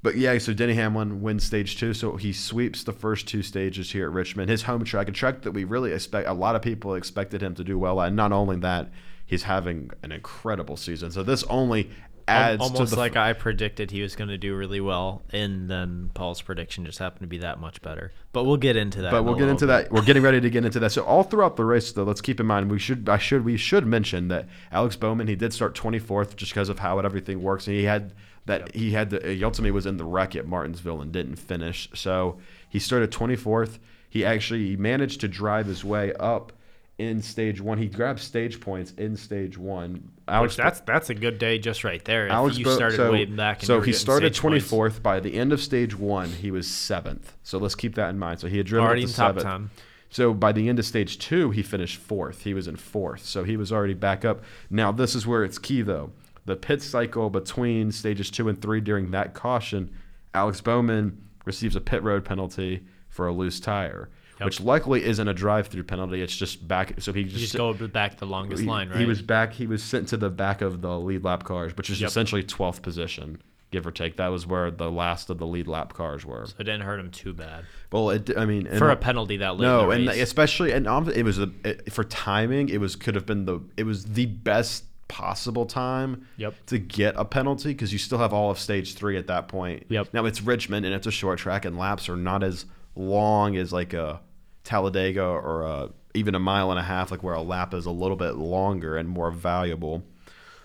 But 0.00 0.16
yeah, 0.16 0.36
so 0.38 0.52
Denny 0.52 0.74
Hamlin 0.74 1.22
wins 1.22 1.42
stage 1.42 1.78
two, 1.78 1.94
so 1.94 2.16
he 2.16 2.34
sweeps 2.34 2.84
the 2.84 2.92
first 2.92 3.26
two 3.26 3.42
stages 3.42 3.90
here 3.90 4.04
at 4.04 4.12
Richmond, 4.12 4.48
his 4.48 4.62
home 4.62 4.84
track, 4.84 5.08
a 5.08 5.12
track 5.12 5.42
that 5.42 5.52
we 5.52 5.64
really 5.64 5.92
expect. 5.92 6.28
A 6.28 6.34
lot 6.34 6.54
of 6.54 6.60
people 6.60 6.94
expected 6.94 7.42
him 7.42 7.54
to 7.54 7.64
do 7.64 7.78
well 7.78 8.00
at. 8.00 8.08
And 8.08 8.16
not 8.16 8.30
only 8.30 8.56
that, 8.58 8.90
he's 9.28 9.44
having 9.44 9.90
an 10.02 10.10
incredible 10.10 10.76
season. 10.76 11.12
So 11.12 11.22
this 11.22 11.44
only 11.44 11.90
adds 12.26 12.62
almost 12.62 12.96
like 12.96 13.16
I 13.16 13.32
predicted 13.34 13.90
he 13.90 14.02
was 14.02 14.16
going 14.16 14.28
to 14.28 14.38
do 14.38 14.56
really 14.56 14.80
well, 14.80 15.22
and 15.30 15.70
then 15.70 16.10
Paul's 16.14 16.42
prediction 16.42 16.84
just 16.84 16.98
happened 16.98 17.20
to 17.20 17.26
be 17.26 17.38
that 17.38 17.60
much 17.60 17.80
better. 17.82 18.10
But 18.32 18.44
we'll 18.44 18.56
get 18.56 18.76
into 18.76 19.02
that. 19.02 19.12
But 19.12 19.24
we'll 19.24 19.36
get 19.36 19.48
into 19.48 19.66
bit. 19.66 19.84
that. 19.84 19.92
We're 19.92 20.02
getting 20.02 20.22
ready 20.22 20.40
to 20.40 20.50
get 20.50 20.64
into 20.64 20.80
that. 20.80 20.90
So 20.92 21.04
all 21.04 21.22
throughout 21.22 21.56
the 21.56 21.64
race, 21.64 21.92
though, 21.92 22.04
let's 22.04 22.20
keep 22.20 22.40
in 22.40 22.46
mind 22.46 22.70
we 22.70 22.78
should 22.78 23.08
I 23.08 23.18
should 23.18 23.44
we 23.44 23.56
should 23.56 23.86
mention 23.86 24.28
that 24.28 24.48
Alex 24.72 24.96
Bowman 24.96 25.28
he 25.28 25.36
did 25.36 25.52
start 25.52 25.74
24th 25.74 26.34
just 26.36 26.52
because 26.52 26.68
of 26.68 26.78
how 26.78 26.98
everything 26.98 27.42
works, 27.42 27.66
and 27.66 27.76
he 27.76 27.84
had 27.84 28.14
that 28.46 28.60
yep. 28.60 28.74
he 28.74 28.90
had 28.92 29.10
the, 29.10 29.24
uh, 29.24 29.28
he 29.28 29.44
ultimately 29.44 29.70
was 29.70 29.86
in 29.86 29.98
the 29.98 30.04
wreck 30.04 30.34
at 30.34 30.46
Martinsville 30.46 31.00
and 31.00 31.12
didn't 31.12 31.36
finish. 31.36 31.88
So 31.94 32.38
he 32.68 32.78
started 32.78 33.10
24th. 33.10 33.78
He 34.10 34.24
actually 34.24 34.74
managed 34.76 35.20
to 35.20 35.28
drive 35.28 35.66
his 35.66 35.84
way 35.84 36.14
up 36.14 36.52
in 36.98 37.22
stage 37.22 37.60
one. 37.60 37.78
He 37.78 37.86
grabs 37.86 38.22
stage 38.22 38.60
points 38.60 38.92
in 38.98 39.16
stage 39.16 39.56
one. 39.56 40.10
Alex, 40.26 40.56
Which 40.56 40.64
that's 40.64 40.80
that's 40.80 41.10
a 41.10 41.14
good 41.14 41.38
day 41.38 41.58
just 41.58 41.84
right 41.84 42.04
there. 42.04 42.28
Alex, 42.28 42.58
you 42.58 42.70
started 42.70 42.96
so, 42.96 43.12
way 43.12 43.24
back. 43.24 43.62
so 43.62 43.80
he 43.80 43.92
started 43.92 44.34
twenty 44.34 44.60
fourth. 44.60 45.02
By 45.02 45.20
the 45.20 45.34
end 45.34 45.52
of 45.52 45.60
stage 45.60 45.96
one, 45.96 46.28
he 46.30 46.50
was 46.50 46.66
seventh. 46.68 47.34
So 47.44 47.58
let's 47.58 47.76
keep 47.76 47.94
that 47.94 48.10
in 48.10 48.18
mind. 48.18 48.40
So 48.40 48.48
he 48.48 48.58
had 48.58 48.66
driven 48.66 48.86
already 48.86 49.04
up 49.04 49.10
to 49.10 49.16
top 49.16 49.28
seventh. 49.28 49.44
Time. 49.44 49.70
So 50.10 50.34
by 50.34 50.52
the 50.52 50.68
end 50.68 50.78
of 50.78 50.86
stage 50.86 51.18
two, 51.18 51.50
he 51.50 51.62
finished 51.62 51.98
fourth. 51.98 52.42
He 52.42 52.52
was 52.52 52.66
in 52.66 52.76
fourth. 52.76 53.24
So 53.24 53.44
he 53.44 53.56
was 53.56 53.72
already 53.72 53.94
back 53.94 54.24
up. 54.24 54.42
Now 54.68 54.90
this 54.90 55.14
is 55.14 55.26
where 55.26 55.44
it's 55.44 55.58
key 55.58 55.82
though. 55.82 56.10
The 56.46 56.56
pit 56.56 56.82
cycle 56.82 57.30
between 57.30 57.92
stages 57.92 58.30
two 58.30 58.48
and 58.48 58.60
three 58.60 58.80
during 58.80 59.10
that 59.12 59.34
caution, 59.34 59.94
Alex 60.34 60.60
Bowman 60.60 61.22
receives 61.44 61.76
a 61.76 61.80
pit 61.80 62.02
road 62.02 62.24
penalty 62.24 62.84
for 63.08 63.26
a 63.26 63.32
loose 63.32 63.60
tire 63.60 64.08
yep. 64.38 64.46
which 64.46 64.60
luckily 64.60 65.04
isn't 65.04 65.26
a 65.26 65.34
drive-through 65.34 65.84
penalty. 65.84 66.22
It's 66.22 66.36
just 66.36 66.66
back. 66.66 67.00
So 67.00 67.12
he 67.12 67.24
just, 67.24 67.38
just 67.38 67.56
go 67.56 67.72
back 67.74 68.18
the 68.18 68.26
longest 68.26 68.62
he, 68.62 68.68
line, 68.68 68.88
right? 68.88 68.98
He 68.98 69.06
was 69.06 69.22
back. 69.22 69.52
He 69.52 69.66
was 69.66 69.82
sent 69.82 70.08
to 70.08 70.16
the 70.16 70.30
back 70.30 70.60
of 70.60 70.80
the 70.80 70.98
lead 70.98 71.24
lap 71.24 71.44
cars, 71.44 71.76
which 71.76 71.90
is 71.90 72.00
yep. 72.00 72.08
essentially 72.08 72.42
12th 72.42 72.82
position, 72.82 73.42
give 73.70 73.86
or 73.86 73.90
take. 73.90 74.16
That 74.16 74.28
was 74.28 74.46
where 74.46 74.70
the 74.70 74.90
last 74.90 75.30
of 75.30 75.38
the 75.38 75.46
lead 75.46 75.68
lap 75.68 75.92
cars 75.94 76.24
were. 76.24 76.46
So 76.46 76.54
it 76.58 76.64
didn't 76.64 76.82
hurt 76.82 77.00
him 77.00 77.10
too 77.10 77.32
bad. 77.32 77.64
Well, 77.92 78.10
it. 78.10 78.36
I 78.36 78.44
mean, 78.44 78.66
for 78.78 78.90
a 78.90 78.96
penalty 78.96 79.38
that 79.38 79.56
late. 79.56 79.66
No, 79.66 79.90
and 79.90 80.08
especially 80.08 80.72
and 80.72 80.86
it 81.08 81.24
was 81.24 81.38
a 81.38 81.50
it, 81.64 81.92
for 81.92 82.04
timing. 82.04 82.68
It 82.68 82.80
was 82.80 82.96
could 82.96 83.14
have 83.14 83.26
been 83.26 83.44
the 83.44 83.60
it 83.76 83.84
was 83.84 84.04
the 84.04 84.26
best 84.26 84.84
possible 85.08 85.64
time 85.66 86.26
yep. 86.36 86.54
to 86.66 86.78
get 86.78 87.14
a 87.16 87.24
penalty 87.24 87.70
because 87.70 87.92
you 87.92 87.98
still 87.98 88.18
have 88.18 88.32
all 88.32 88.50
of 88.50 88.58
stage 88.58 88.94
three 88.94 89.16
at 89.16 89.26
that 89.26 89.48
point. 89.48 89.86
Yep. 89.88 90.08
Now 90.12 90.26
it's 90.26 90.42
Richmond 90.42 90.86
and 90.86 90.94
it's 90.94 91.06
a 91.06 91.10
short 91.10 91.38
track 91.38 91.64
and 91.64 91.76
laps 91.76 92.08
are 92.08 92.16
not 92.16 92.42
as 92.42 92.66
long 92.94 93.56
as 93.56 93.72
like 93.72 93.94
a 93.94 94.20
Talladega 94.68 95.24
or 95.24 95.62
a, 95.62 95.88
even 96.12 96.34
a 96.34 96.38
mile 96.38 96.70
and 96.70 96.78
a 96.78 96.82
half, 96.82 97.10
like 97.10 97.22
where 97.22 97.34
a 97.34 97.40
lap 97.40 97.72
is 97.72 97.86
a 97.86 97.90
little 97.90 98.18
bit 98.18 98.36
longer 98.36 98.98
and 98.98 99.08
more 99.08 99.30
valuable. 99.30 100.04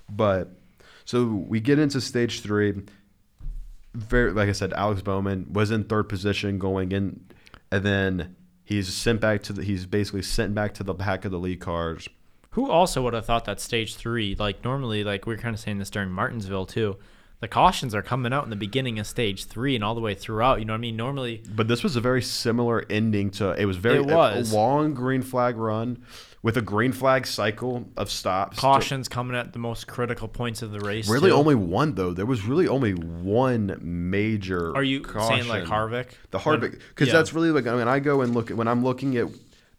But 0.10 0.50
so 1.06 1.24
we 1.24 1.62
get 1.62 1.80
into 1.80 2.02
stage 2.02 2.42
three. 2.42 2.82
Very, 3.94 4.34
like 4.34 4.50
I 4.50 4.52
said, 4.52 4.74
Alex 4.74 5.02
Bowman 5.02 5.54
was 5.54 5.72
in 5.72 5.86
third 5.86 6.10
position 6.10 6.60
going 6.60 6.92
in, 6.92 7.26
and 7.72 7.86
then 7.86 8.36
he's 8.66 8.94
sent 8.94 9.22
back 9.22 9.42
to 9.44 9.54
the. 9.54 9.64
He's 9.64 9.86
basically 9.86 10.24
sent 10.24 10.54
back 10.54 10.74
to 10.76 10.84
the 10.84 10.94
back 10.94 11.24
of 11.24 11.32
the 11.32 11.40
lead 11.40 11.62
cars. 11.62 12.10
Who 12.52 12.70
also 12.70 13.02
would 13.04 13.14
have 13.14 13.26
thought 13.26 13.46
that 13.46 13.62
stage 13.62 13.96
three, 13.96 14.36
like 14.36 14.66
normally, 14.66 15.06
like 15.06 15.26
we 15.26 15.34
are 15.36 15.38
kind 15.38 15.54
of 15.54 15.62
saying 15.62 15.78
this 15.78 15.90
during 15.90 16.10
Martinsville 16.10 16.66
too 16.66 16.98
the 17.44 17.48
cautions 17.50 17.94
are 17.94 18.02
coming 18.02 18.32
out 18.32 18.46
in 18.46 18.50
the 18.50 18.56
beginning 18.56 19.00
of 19.00 19.06
stage 19.06 19.44
three 19.46 19.76
and 19.76 19.84
all 19.84 19.96
the 19.96 20.02
way 20.02 20.16
throughout. 20.16 20.60
You 20.60 20.66
know 20.66 20.72
what 20.72 20.78
I 20.78 20.80
mean? 20.80 20.96
Normally, 20.96 21.44
but 21.54 21.68
this 21.68 21.84
was 21.84 21.98
a 21.98 22.02
very 22.02 22.22
similar 22.22 22.86
ending 22.90 23.32
to. 23.32 23.52
It 23.52 23.66
was 23.66 23.76
very 23.76 23.98
it 23.98 24.06
was. 24.06 24.54
A, 24.54 24.56
long 24.56 24.94
green 24.94 25.22
flag 25.22 25.58
run 25.58 26.02
with 26.42 26.56
a 26.56 26.62
green 26.62 26.94
flag 26.94 27.28
cycle 27.28 27.86
of 27.98 28.10
stops. 28.10 28.58
Cautions 28.58 29.10
to, 29.10 29.14
coming 29.14 29.36
at 29.36 29.52
the 29.52 29.60
most 29.60 29.88
critical 29.88 30.30
points 30.30 30.62
of 30.62 30.72
the 30.72 30.80
race. 30.80 31.10
Really, 31.10 31.32
too. 31.32 31.36
only 31.36 31.56
one 31.56 31.96
though. 31.96 32.14
There 32.14 32.26
was 32.26 32.46
really 32.46 32.70
only 32.70 32.94
one 32.94 33.78
major. 33.82 34.74
Are 34.74 34.84
you 34.84 35.02
caution. 35.02 35.40
saying 35.40 35.50
like 35.50 35.66
Harvick? 35.66 36.12
The 36.32 36.40
Harvick, 36.40 36.80
because 36.90 37.10
yeah. 37.10 37.14
that's 37.16 37.34
really 37.34 37.52
like 37.52 37.68
I 37.68 37.76
mean, 37.76 37.90
I 37.90 38.00
go 38.00 38.22
and 38.22 38.34
look 38.34 38.52
at 38.52 38.58
when 38.58 38.70
I'm 38.70 38.86
looking 38.86 39.18
at 39.18 39.28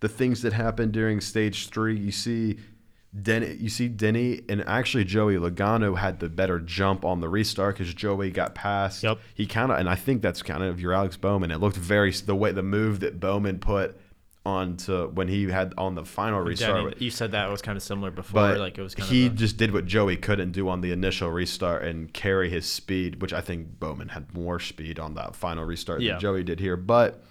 the 0.01 0.09
things 0.11 0.43
that 0.43 0.53
happened 0.53 0.93
during 0.93 1.23
stage 1.23 1.71
three. 1.71 1.97
You 1.97 2.13
see 2.13 2.59
Denny, 3.23 3.55
you 3.55 3.69
see 3.69 3.87
Denny 3.87 4.41
and 4.49 4.67
actually 4.67 5.05
Joey 5.05 5.37
Logano 5.37 5.97
had 5.97 6.19
the 6.19 6.29
better 6.29 6.59
jump 6.59 7.05
on 7.05 7.21
the 7.21 7.29
restart 7.29 7.77
because 7.79 7.95
Joey 7.95 8.31
got 8.31 8.55
past. 8.55 9.03
Yep. 9.03 9.19
He 9.35 9.47
kind 9.47 9.71
of, 9.71 9.79
and 9.79 9.89
I 9.89 9.95
think 9.95 10.21
that's 10.21 10.43
kind 10.43 10.65
of 10.65 10.81
your 10.81 10.93
Alex 10.93 11.17
Bowman. 11.17 11.51
It 11.53 11.59
looked 11.59 11.77
very 11.77 12.11
the 12.11 12.35
way 12.35 12.51
the 12.51 12.63
move 12.63 13.01
that 13.01 13.21
Bowman 13.21 13.61
put 13.61 13.97
onto 14.47 15.09
when 15.11 15.29
he 15.29 15.45
had 15.45 15.73
on 15.79 15.95
the 15.95 16.05
final 16.05 16.41
restart. 16.41 16.93
Denny, 16.93 17.05
you 17.05 17.11
said 17.11 17.33
that 17.33 17.49
was 17.51 17.63
kind 17.63 17.77
of 17.77 17.83
similar 17.85 18.11
before. 18.11 18.41
But 18.41 18.59
like 18.59 18.79
it 18.79 18.83
was. 18.83 18.97
Kind 18.97 19.09
he 19.09 19.27
of 19.27 19.33
a, 19.33 19.37
just 19.37 19.57
did 19.59 19.73
what 19.73 19.87
Joey 19.87 20.17
couldn't 20.17 20.51
do 20.51 20.69
on 20.69 20.81
the 20.81 20.91
initial 20.91 21.31
restart 21.31 21.85
and 21.85 22.13
carry 22.13 22.51
his 22.51 22.67
speed, 22.67 23.23
which 23.23 23.33
I 23.33 23.41
think 23.41 23.79
Bowman 23.79 24.09
had 24.09 24.35
more 24.35 24.59
speed 24.59 24.99
on 24.99 25.15
that 25.15 25.37
final 25.37 25.65
restart 25.65 26.01
yeah. 26.01 26.13
than 26.13 26.21
Joey 26.21 26.43
did 26.43 26.59
here. 26.59 26.77
But 26.77 27.23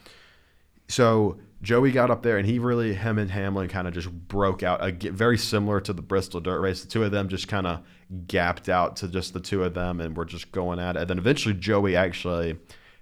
so 0.87 1.39
Joey 1.63 1.91
got 1.91 2.11
up 2.11 2.21
there 2.21 2.37
and 2.37 2.45
he 2.45 2.59
really, 2.59 2.93
him 2.93 3.17
and 3.17 3.31
Hamlin 3.31 3.69
kind 3.69 3.87
of 3.87 3.93
just 3.93 4.11
broke 4.11 4.61
out. 4.61 4.81
Uh, 4.81 4.91
very 5.11 5.37
similar 5.37 5.79
to 5.81 5.93
the 5.93 6.01
Bristol 6.01 6.41
Dirt 6.41 6.59
Race. 6.59 6.83
The 6.83 6.89
two 6.89 7.03
of 7.03 7.11
them 7.11 7.29
just 7.29 7.47
kind 7.47 7.65
of 7.65 7.81
gapped 8.27 8.69
out 8.69 8.97
to 8.97 9.07
just 9.07 9.33
the 9.33 9.39
two 9.39 9.63
of 9.63 9.73
them 9.73 9.99
and 9.99 10.15
were 10.15 10.25
just 10.25 10.51
going 10.51 10.77
at 10.77 10.95
it. 10.95 11.01
And 11.01 11.09
then 11.09 11.17
eventually 11.17 11.55
Joey 11.55 11.95
actually 11.95 12.57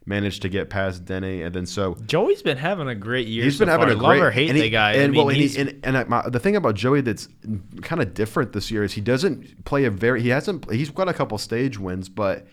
managed 0.06 0.42
to 0.42 0.50
get 0.50 0.70
past 0.70 1.06
Denny, 1.06 1.42
and 1.44 1.54
then 1.54 1.66
so 1.66 1.96
Joey's 2.06 2.42
been 2.42 2.58
having 2.58 2.88
a 2.88 2.96
great 2.96 3.28
year. 3.28 3.44
He's 3.44 3.58
so 3.58 3.66
been 3.66 3.70
having 3.70 3.88
far. 3.88 3.96
a 3.96 3.98
great 3.98 4.20
love 4.20 4.28
or 4.28 4.32
hate 4.32 4.50
and 4.50 4.58
he, 4.58 4.64
the 4.64 4.70
guy. 4.70 4.94
And 4.94 5.04
I 5.04 5.08
mean, 5.08 5.18
well, 5.18 5.30
and, 5.30 5.38
he, 5.38 5.60
and, 5.60 5.80
and 5.84 6.10
my, 6.10 6.28
the 6.28 6.40
thing 6.40 6.56
about 6.56 6.76
Joey 6.76 7.02
that's 7.02 7.30
kind 7.82 8.02
of 8.02 8.14
different 8.14 8.54
this 8.54 8.72
year 8.72 8.84
is 8.84 8.94
he 8.94 9.02
doesn't 9.02 9.64
play 9.66 9.86
a 9.86 9.92
very 9.92 10.22
he 10.22 10.30
hasn't 10.30 10.72
he's 10.72 10.90
got 10.90 11.08
a 11.08 11.14
couple 11.14 11.38
stage 11.38 11.78
wins, 11.80 12.10
but 12.10 12.48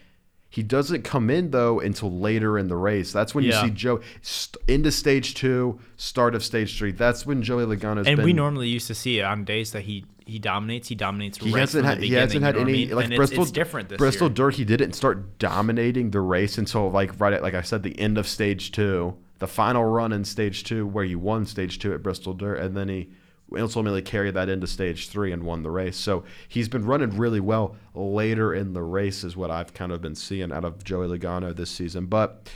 he 0.51 0.63
doesn't 0.63 1.03
come 1.05 1.29
in 1.29 1.51
though 1.51 1.79
until 1.79 2.11
later 2.11 2.59
in 2.59 2.69
the 2.69 2.77
race. 2.77 3.13
That's 3.13 3.35
when 3.35 3.45
yeah. 3.45 3.63
you 3.63 3.69
see 3.69 3.75
Joe 3.75 4.01
st- 4.23 4.57
into 4.67 4.91
stage 4.91 5.35
two, 5.35 5.79
start 5.97 6.35
of 6.35 6.43
stage 6.43 6.79
three. 6.79 6.93
That's 6.93 7.27
when 7.27 7.43
Joey 7.43 7.65
Logano's 7.65 8.07
and 8.07 8.17
been, 8.17 8.25
we 8.25 8.33
normally 8.33 8.69
used 8.69 8.87
to 8.87 8.95
see 8.95 9.19
it 9.19 9.25
on 9.25 9.45
days 9.45 9.73
that 9.73 9.83
he 9.83 10.07
he 10.25 10.39
dominates. 10.39 10.89
He 10.89 10.95
dominates. 10.95 11.39
He 11.39 11.51
right 11.51 11.61
hasn't 11.61 11.85
had 11.85 12.03
he 12.03 12.15
hasn't 12.15 12.43
had 12.43 12.57
any 12.57 12.85
I 12.85 12.87
mean? 12.87 12.91
like 12.91 13.05
and 13.07 13.17
Bristol. 13.17 13.43
It's, 13.43 13.51
it's 13.51 13.55
different. 13.55 13.97
Bristol 13.99 14.29
year. 14.29 14.35
Dirt. 14.35 14.55
He 14.55 14.65
didn't 14.65 14.95
start 14.95 15.39
dominating 15.39 16.13
the 16.13 16.21
race 16.21 16.57
until 16.57 16.91
like 16.91 17.21
right 17.21 17.35
at 17.35 17.43
like 17.43 17.55
I 17.55 17.63
said 17.63 17.83
the 17.83 17.99
end 17.99 18.17
of 18.17 18.27
stage 18.27 18.73
two, 18.73 19.17
the 19.41 19.47
final 19.47 19.85
run 19.85 20.13
in 20.13 20.25
stage 20.25 20.65
two 20.65 20.87
where 20.87 21.05
he 21.05 21.15
won 21.15 21.45
stage 21.45 21.79
two 21.79 21.93
at 21.93 22.03
Bristol 22.03 22.33
Dirt, 22.33 22.57
and 22.57 22.75
then 22.75 22.89
he 22.89 23.11
ultimately 23.57 24.03
carried 24.03 24.35
that 24.35 24.49
into 24.49 24.67
stage 24.67 25.09
three 25.09 25.33
and 25.33 25.43
won 25.45 25.63
the 25.63 25.71
race. 25.71 25.97
So 25.97 26.25
he's 26.49 26.69
been 26.69 26.85
running 26.85 27.17
really 27.17 27.41
well 27.41 27.77
later 27.95 28.53
in 28.53 28.73
the 28.75 28.83
race, 28.83 29.25
is 29.25 29.37
what 29.37 29.51
I've 29.51 29.73
kind 29.75 29.93
of 29.93 30.01
been 30.03 30.15
seeing 30.15 30.53
out 30.53 30.65
of 30.65 30.85
Joey 30.85 31.07
Logano 31.07 31.55
this 31.55 31.71
season. 31.71 32.07
But 32.07 32.51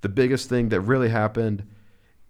the 0.00 0.08
biggest 0.08 0.48
thing 0.48 0.68
that 0.70 0.80
really 0.80 1.08
happened 1.10 1.64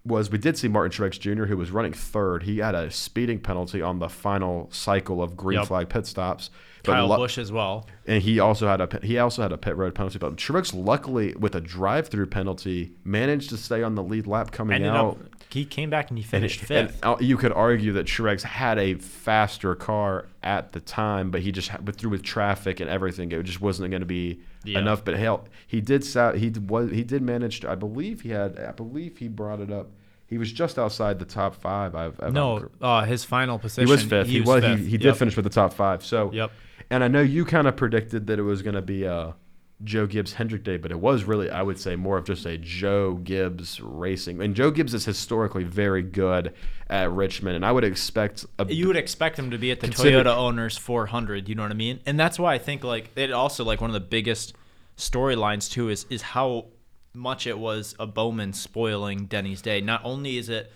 was 0.05 0.31
we 0.31 0.37
did 0.37 0.57
see 0.57 0.67
Martin 0.67 0.91
Truex 0.91 1.19
Jr., 1.19 1.45
who 1.45 1.57
was 1.57 1.71
running 1.71 1.93
third. 1.93 2.43
He 2.43 2.59
had 2.59 2.73
a 2.73 2.89
speeding 2.89 3.39
penalty 3.39 3.81
on 3.81 3.99
the 3.99 4.09
final 4.09 4.69
cycle 4.71 5.21
of 5.21 5.35
green 5.37 5.59
Yep. 5.59 5.67
flag 5.67 5.89
pit 5.89 6.05
stops. 6.07 6.49
But 6.83 6.93
Kyle 6.93 7.09
lu- 7.09 7.17
Busch 7.17 7.37
as 7.37 7.51
well. 7.51 7.85
and 8.07 8.23
he 8.23 8.39
also 8.39 8.65
had 8.67 8.79
a 8.79 8.87
pit- 8.87 9.03
he 9.03 9.17
also 9.19 9.41
had 9.41 9.51
a 9.51 9.57
pit 9.57 9.75
road 9.75 9.93
penalty. 9.93 10.17
But 10.17 10.37
Truex, 10.37 10.73
luckily, 10.73 11.35
with 11.37 11.53
a 11.53 11.59
drive-through 11.61 12.27
penalty, 12.27 12.93
managed 13.03 13.49
to 13.49 13.57
stay 13.57 13.83
on 13.83 13.95
the 13.95 14.01
lead 14.03 14.25
lap 14.27 14.51
coming 14.51 14.75
Ended 14.75 14.91
out. 14.91 15.05
up 15.11 15.17
he 15.51 15.65
came 15.65 15.89
back 15.89 16.09
and 16.09 16.17
he 16.17 16.23
finished 16.23 16.59
And- 16.61 16.67
fifth. 16.67 16.99
and, 17.03 17.21
you 17.21 17.35
could 17.37 17.51
argue 17.51 17.93
that 17.93 18.05
Truex 18.05 18.43
had 18.43 18.77
a 18.77 18.93
faster 18.95 19.73
car 19.75 20.27
at 20.43 20.73
the 20.73 20.79
time, 20.79 21.31
but 21.31 21.41
he 21.41 21.51
just 21.51 21.71
but 21.83 21.95
through 21.95 22.11
with 22.11 22.23
traffic 22.23 22.79
and 22.79 22.89
everything, 22.89 23.31
it 23.31 23.43
just 23.43 23.59
wasn't 23.61 23.89
going 23.89 24.01
to 24.01 24.05
be 24.05 24.39
Yeah. 24.63 24.79
enough. 24.79 25.03
But 25.03 25.15
hell, 25.17 25.47
he 25.67 25.81
did 25.81 26.03
he 26.35 26.49
was 26.67 26.91
he 26.91 27.03
did 27.03 27.21
manage. 27.21 27.61
To, 27.61 27.71
I 27.71 27.75
believe 27.75 28.21
he 28.21 28.29
had. 28.29 28.59
I 28.59 28.71
believe 28.71 29.17
he 29.17 29.27
brought 29.27 29.59
it 29.59 29.71
up. 29.71 29.89
He 30.27 30.37
was 30.37 30.51
just 30.51 30.77
outside 30.77 31.17
the 31.17 31.25
top 31.25 31.55
five. 31.55 31.95
I've, 31.95 32.19
I've 32.21 32.33
no, 32.33 32.69
uh, 32.81 33.03
his 33.05 33.23
final 33.25 33.57
position. 33.57 33.87
he 33.87 33.91
was 33.91 34.03
fifth. 34.03 34.27
He, 34.27 34.41
was. 34.41 34.61
fifth. 34.63 34.79
He, 34.81 34.85
he 34.85 34.97
did 34.99 35.05
Yep. 35.07 35.15
finish 35.17 35.35
with 35.35 35.45
the 35.45 35.49
top 35.49 35.73
five. 35.73 36.05
So 36.05 36.31
Yep. 36.31 36.51
and 36.91 37.03
I 37.03 37.07
know 37.07 37.21
you 37.21 37.45
kind 37.45 37.67
of 37.67 37.75
predicted 37.75 38.27
that 38.27 38.37
it 38.37 38.43
was 38.43 38.61
going 38.61 38.75
to 38.75 38.83
be 38.83 39.05
a 39.05 39.33
Joe 39.83 40.07
Gibbs 40.07 40.33
Hendrick 40.33 40.63
day, 40.63 40.77
but 40.77 40.91
it 40.91 40.99
was 40.99 41.23
really, 41.23 41.49
I 41.49 41.61
would 41.61 41.79
say, 41.79 41.95
more 41.95 42.17
of 42.17 42.25
just 42.25 42.45
a 42.45 42.57
Joe 42.57 43.13
Gibbs 43.15 43.79
racing. 43.79 44.41
And 44.41 44.53
Joe 44.53 44.71
Gibbs 44.71 44.93
is 44.93 45.05
historically 45.05 45.63
very 45.63 46.03
good 46.03 46.53
at 46.89 47.11
Richmond, 47.11 47.55
and 47.55 47.65
I 47.65 47.71
would 47.71 47.85
expect 47.85 48.45
a, 48.57 48.65
you 48.65 48.87
would 48.87 48.97
expect 48.97 49.39
him 49.39 49.51
to 49.51 49.57
be 49.57 49.71
at 49.71 49.79
the 49.79 49.87
Toyota 49.87 50.35
owners 50.35 50.77
400. 50.77 51.47
You 51.47 51.55
know 51.55 51.63
what 51.63 51.71
I 51.71 51.75
mean? 51.75 52.01
And 52.05 52.19
that's 52.19 52.37
why 52.37 52.53
I 52.53 52.57
think 52.57 52.83
like 52.83 53.11
it 53.15 53.31
also 53.31 53.63
like 53.63 53.79
one 53.79 53.89
of 53.89 53.93
the 53.93 53.99
biggest 54.01 54.53
storylines 54.97 55.71
too 55.71 55.89
is 55.89 56.05
is 56.09 56.21
how 56.21 56.65
much 57.13 57.47
it 57.47 57.57
was 57.57 57.95
a 57.99 58.05
Bowman 58.05 58.51
spoiling 58.53 59.25
Denny's 59.25 59.61
day. 59.61 59.79
Not 59.79 60.01
only 60.03 60.37
is 60.37 60.49
it 60.49 60.71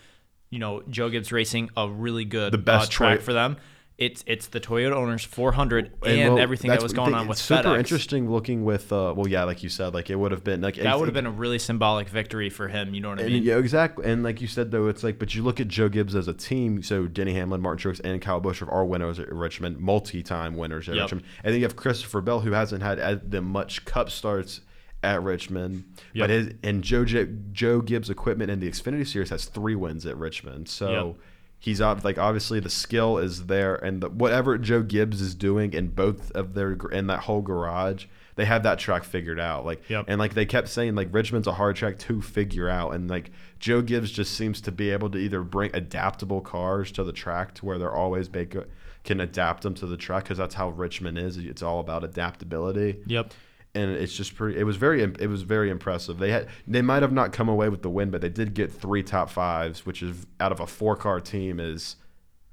you 0.48 0.58
know 0.58 0.82
Joe 0.88 1.10
Gibbs 1.10 1.30
racing 1.30 1.68
a 1.76 1.88
really 1.88 2.24
good 2.24 2.52
The 2.52 2.58
best 2.58 2.88
uh, 2.88 2.92
track 2.92 3.20
for 3.20 3.34
them. 3.34 3.58
It's 3.96 4.24
it's 4.26 4.48
the 4.48 4.58
Toyota 4.58 4.90
owners 4.94 5.24
400 5.24 5.92
and, 6.04 6.34
well, 6.34 6.38
everything 6.42 6.68
that 6.70 6.82
was 6.82 6.92
going 6.92 7.14
on 7.14 7.28
with 7.28 7.38
it's 7.38 7.44
super 7.46 7.62
FedEx. 7.62 7.78
interesting 7.78 8.28
looking 8.28 8.64
with. 8.64 8.92
Uh, 8.92 9.14
well, 9.16 9.28
yeah, 9.28 9.44
like 9.44 9.62
you 9.62 9.68
said, 9.68 9.94
like 9.94 10.10
it 10.10 10.16
would 10.16 10.32
have 10.32 10.42
been 10.42 10.60
like 10.62 10.74
That 10.74 10.98
would 10.98 11.06
have 11.06 11.14
been 11.14 11.26
a 11.26 11.30
really 11.30 11.60
symbolic 11.60 12.08
victory 12.08 12.50
for 12.50 12.66
him. 12.66 12.92
You 12.92 13.00
know 13.02 13.10
what 13.10 13.20
I 13.20 13.26
mean? 13.26 13.44
yeah, 13.44 13.56
exactly. 13.56 14.04
And 14.06 14.24
like 14.24 14.40
you 14.40 14.48
said, 14.48 14.72
though, 14.72 14.88
it's 14.88 15.04
like, 15.04 15.20
but 15.20 15.36
you 15.36 15.44
look 15.44 15.60
at 15.60 15.68
Joe 15.68 15.88
Gibbs 15.88 16.16
as 16.16 16.26
a 16.26 16.34
team. 16.34 16.82
So 16.82 17.06
Denny 17.06 17.34
Hamlin, 17.34 17.60
Martin 17.60 17.92
Truex, 17.92 18.00
and 18.02 18.20
Kyle 18.20 18.40
Busch 18.40 18.62
are 18.62 18.84
winners 18.84 19.20
at 19.20 19.32
Richmond, 19.32 19.78
multi-time 19.78 20.56
winners 20.56 20.88
at 20.88 20.96
Yep. 20.96 21.04
Richmond. 21.04 21.26
And 21.44 21.52
then 21.54 21.60
you 21.60 21.64
have 21.66 21.76
Christopher 21.76 22.20
Bell, 22.20 22.40
who 22.40 22.50
hasn't 22.50 22.82
had 22.82 22.98
as 22.98 23.20
the 23.24 23.42
much 23.42 23.84
Cup 23.84 24.10
starts 24.10 24.60
at 25.04 25.22
Richmond, 25.22 25.84
Yep. 26.14 26.22
but 26.24 26.30
his 26.30 26.48
and 26.64 26.82
Joe 26.82 27.04
Joe 27.04 27.80
Gibbs 27.80 28.10
equipment 28.10 28.50
in 28.50 28.58
the 28.58 28.68
Xfinity 28.68 29.06
Series 29.06 29.30
has 29.30 29.44
three 29.44 29.76
wins 29.76 30.04
at 30.04 30.16
Richmond. 30.16 30.68
So. 30.68 30.90
Yep. 30.90 31.16
He's 31.64 31.80
like 31.80 32.18
obviously 32.18 32.60
the 32.60 32.68
skill 32.68 33.16
is 33.16 33.46
there, 33.46 33.74
and 33.76 34.02
the, 34.02 34.10
whatever 34.10 34.58
Joe 34.58 34.82
Gibbs 34.82 35.22
is 35.22 35.34
doing 35.34 35.72
in 35.72 35.88
both 35.88 36.30
of 36.32 36.52
their 36.52 36.72
in 36.92 37.06
that 37.06 37.20
whole 37.20 37.40
garage, 37.40 38.04
they 38.36 38.44
have 38.44 38.62
that 38.64 38.78
track 38.78 39.02
figured 39.02 39.40
out. 39.40 39.64
Like, 39.64 39.88
Yep. 39.88 40.04
and 40.08 40.18
like 40.18 40.34
they 40.34 40.44
kept 40.44 40.68
saying, 40.68 40.94
like 40.94 41.08
Richmond's 41.10 41.46
a 41.48 41.54
hard 41.54 41.76
track 41.76 41.98
to 42.00 42.20
figure 42.20 42.68
out, 42.68 42.92
and 42.94 43.08
like 43.08 43.30
Joe 43.60 43.80
Gibbs 43.80 44.10
just 44.10 44.34
seems 44.34 44.60
to 44.60 44.70
be 44.72 44.90
able 44.90 45.08
to 45.08 45.16
either 45.18 45.42
bring 45.42 45.70
adaptable 45.74 46.42
cars 46.42 46.92
to 46.92 47.02
the 47.02 47.12
track 47.12 47.54
to 47.54 47.64
where 47.64 47.78
they're 47.78 47.94
always 47.94 48.30
make, 48.30 48.54
can 49.02 49.20
adapt 49.20 49.62
them 49.62 49.72
to 49.74 49.86
the 49.86 49.96
track 49.96 50.24
because 50.24 50.36
that's 50.36 50.56
how 50.56 50.68
Richmond 50.68 51.16
is. 51.16 51.38
It's 51.38 51.62
all 51.62 51.80
about 51.80 52.04
adaptability 52.04 53.00
Yep. 53.06 53.32
And 53.74 53.90
it's 53.90 54.14
just 54.14 54.36
pretty. 54.36 54.58
It 54.58 54.64
was 54.64 54.76
very. 54.76 55.02
It 55.02 55.28
was 55.28 55.42
very 55.42 55.70
impressive. 55.70 56.18
They 56.18 56.30
had. 56.30 56.48
They 56.66 56.82
might 56.82 57.02
have 57.02 57.12
not 57.12 57.32
come 57.32 57.48
away 57.48 57.68
with 57.68 57.82
the 57.82 57.90
win, 57.90 58.10
but 58.10 58.20
they 58.20 58.28
did 58.28 58.54
get 58.54 58.72
three 58.72 59.02
top 59.02 59.30
fives, 59.30 59.84
which 59.84 60.02
is 60.02 60.26
out 60.40 60.52
of 60.52 60.60
a 60.60 60.66
four 60.66 60.96
car 60.96 61.20
team 61.20 61.58
is 61.60 61.96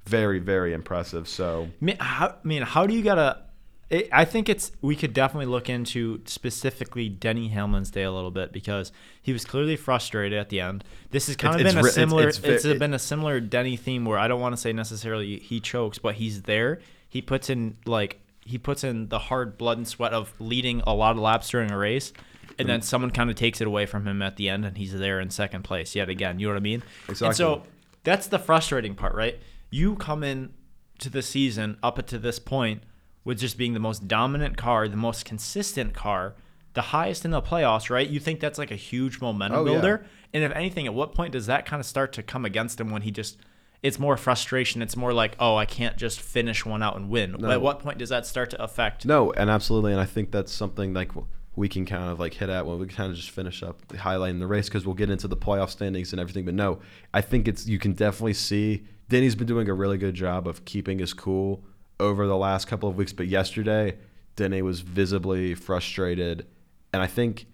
very 0.04 0.40
very 0.40 0.72
impressive. 0.72 1.28
So 1.28 1.68
I 1.80 2.32
mean, 2.42 2.62
how, 2.62 2.86
do 2.86 2.94
you 2.94 3.02
gotta? 3.02 3.42
It, 3.88 4.08
I 4.10 4.24
think 4.24 4.48
it's 4.48 4.72
we 4.80 4.96
could 4.96 5.12
definitely 5.12 5.46
look 5.46 5.68
into 5.68 6.22
specifically 6.24 7.08
Denny 7.08 7.48
Hamlin's 7.48 7.90
day 7.90 8.02
a 8.02 8.10
little 8.10 8.30
bit 8.30 8.50
because 8.52 8.90
he 9.20 9.32
was 9.32 9.44
clearly 9.44 9.76
frustrated 9.76 10.38
at 10.38 10.48
the 10.48 10.60
end. 10.60 10.82
This 11.10 11.26
has 11.28 11.36
kind 11.36 11.60
It's- 11.60 11.72
of 11.74 11.76
been 11.76 11.86
it's 11.86 11.96
a 11.96 12.00
similar. 12.00 12.28
it's 12.28 12.38
It's, 12.42 12.78
been 12.78 12.94
a 12.94 12.98
similar 12.98 13.38
Denny 13.38 13.76
theme 13.76 14.04
where 14.06 14.18
I 14.18 14.28
don't 14.28 14.40
want 14.40 14.54
to 14.54 14.60
say 14.60 14.72
necessarily 14.72 15.38
he 15.38 15.60
chokes, 15.60 15.98
but 15.98 16.14
he's 16.16 16.42
there. 16.42 16.80
He 17.08 17.20
puts 17.20 17.50
in 17.50 17.76
like 17.84 18.18
he 18.44 18.58
puts 18.58 18.84
in 18.84 19.08
the 19.08 19.18
hard 19.18 19.56
blood 19.56 19.78
and 19.78 19.86
sweat 19.86 20.12
of 20.12 20.32
leading 20.38 20.82
a 20.86 20.94
lot 20.94 21.12
of 21.12 21.18
laps 21.22 21.48
during 21.50 21.70
a 21.70 21.78
race. 21.78 22.12
And 22.58 22.68
then 22.68 22.80
mm-hmm. 22.80 22.84
someone 22.84 23.10
kind 23.10 23.30
of 23.30 23.36
takes 23.36 23.60
it 23.60 23.66
away 23.66 23.86
from 23.86 24.06
him 24.06 24.20
at 24.20 24.36
the 24.36 24.48
end, 24.48 24.64
and 24.66 24.76
he's 24.76 24.92
there 24.92 25.20
in 25.20 25.30
second 25.30 25.62
place 25.62 25.94
yet 25.94 26.08
again. 26.10 26.38
You 26.38 26.48
know 26.48 26.52
what 26.52 26.58
I 26.58 26.62
mean? 26.62 26.82
And 27.06 27.10
Exactly. 27.10 27.34
so 27.34 27.62
that's 28.04 28.26
the 28.26 28.38
frustrating 28.38 28.94
part, 28.94 29.14
right? 29.14 29.40
You 29.70 29.96
come 29.96 30.22
in 30.22 30.52
to 30.98 31.08
the 31.08 31.22
season 31.22 31.78
up 31.82 32.04
to 32.06 32.18
this 32.18 32.38
point 32.38 32.82
with 33.24 33.38
just 33.38 33.56
being 33.56 33.72
the 33.72 33.80
most 33.80 34.06
dominant 34.06 34.56
car, 34.56 34.86
the 34.86 34.96
most 34.96 35.24
consistent 35.24 35.94
car, 35.94 36.34
the 36.74 36.82
highest 36.82 37.24
in 37.24 37.30
the 37.30 37.40
playoffs, 37.40 37.88
right? 37.88 38.08
You 38.08 38.20
think 38.20 38.40
that's 38.40 38.58
like 38.58 38.70
a 38.70 38.76
huge 38.76 39.20
momentum 39.20 39.60
Oh, 39.60 39.64
yeah. 39.64 39.72
builder. 39.72 40.06
And 40.34 40.44
if 40.44 40.52
anything, 40.52 40.86
at 40.86 40.94
what 40.94 41.14
point 41.14 41.32
does 41.32 41.46
that 41.46 41.64
kind 41.64 41.80
of 41.80 41.86
start 41.86 42.12
to 42.14 42.22
come 42.22 42.44
against 42.44 42.80
him 42.80 42.90
when 42.90 43.02
he 43.02 43.10
just 43.10 43.38
it's 43.82 43.98
more 43.98 44.16
frustration. 44.16 44.80
It's 44.80 44.96
more 44.96 45.12
like, 45.12 45.34
oh, 45.38 45.56
I 45.56 45.66
can't 45.66 45.96
just 45.96 46.20
finish 46.20 46.64
one 46.64 46.82
out 46.82 46.96
and 46.96 47.10
win. 47.10 47.36
No. 47.38 47.50
At 47.50 47.60
what 47.60 47.80
point 47.80 47.98
does 47.98 48.10
that 48.10 48.26
start 48.26 48.50
to 48.50 48.62
affect? 48.62 49.04
no, 49.04 49.32
and 49.32 49.50
absolutely, 49.50 49.92
and 49.92 50.00
I 50.00 50.04
think 50.04 50.30
that's 50.30 50.52
something 50.52 50.94
like 50.94 51.10
we 51.54 51.68
can 51.68 51.84
kind 51.84 52.10
of 52.10 52.18
like 52.18 52.34
hit 52.34 52.48
at 52.48 52.64
when 52.64 52.78
we 52.78 52.86
kind 52.86 53.10
of 53.10 53.16
just 53.16 53.30
finish 53.30 53.62
up 53.62 53.86
highlighting 53.88 54.38
the 54.38 54.46
race 54.46 54.68
because 54.68 54.86
we'll 54.86 54.94
get 54.94 55.10
into 55.10 55.28
the 55.28 55.36
playoff 55.36 55.70
standings 55.70 56.12
and 56.12 56.20
everything. 56.20 56.44
But 56.44 56.54
no, 56.54 56.78
I 57.12 57.20
think 57.20 57.48
it's 57.48 57.66
you 57.66 57.78
can 57.78 57.92
definitely 57.92 58.34
see 58.34 58.84
Denny's 59.08 59.34
been 59.34 59.46
doing 59.46 59.68
a 59.68 59.74
really 59.74 59.98
good 59.98 60.14
job 60.14 60.46
of 60.46 60.64
keeping 60.64 60.98
his 60.98 61.12
cool 61.12 61.64
over 62.00 62.26
the 62.26 62.36
last 62.36 62.66
couple 62.66 62.88
of 62.88 62.96
weeks. 62.96 63.12
But 63.12 63.26
yesterday, 63.26 63.98
Denny 64.36 64.62
was 64.62 64.80
visibly 64.80 65.54
frustrated, 65.54 66.46
and 66.92 67.02
I 67.02 67.06
think 67.06 67.46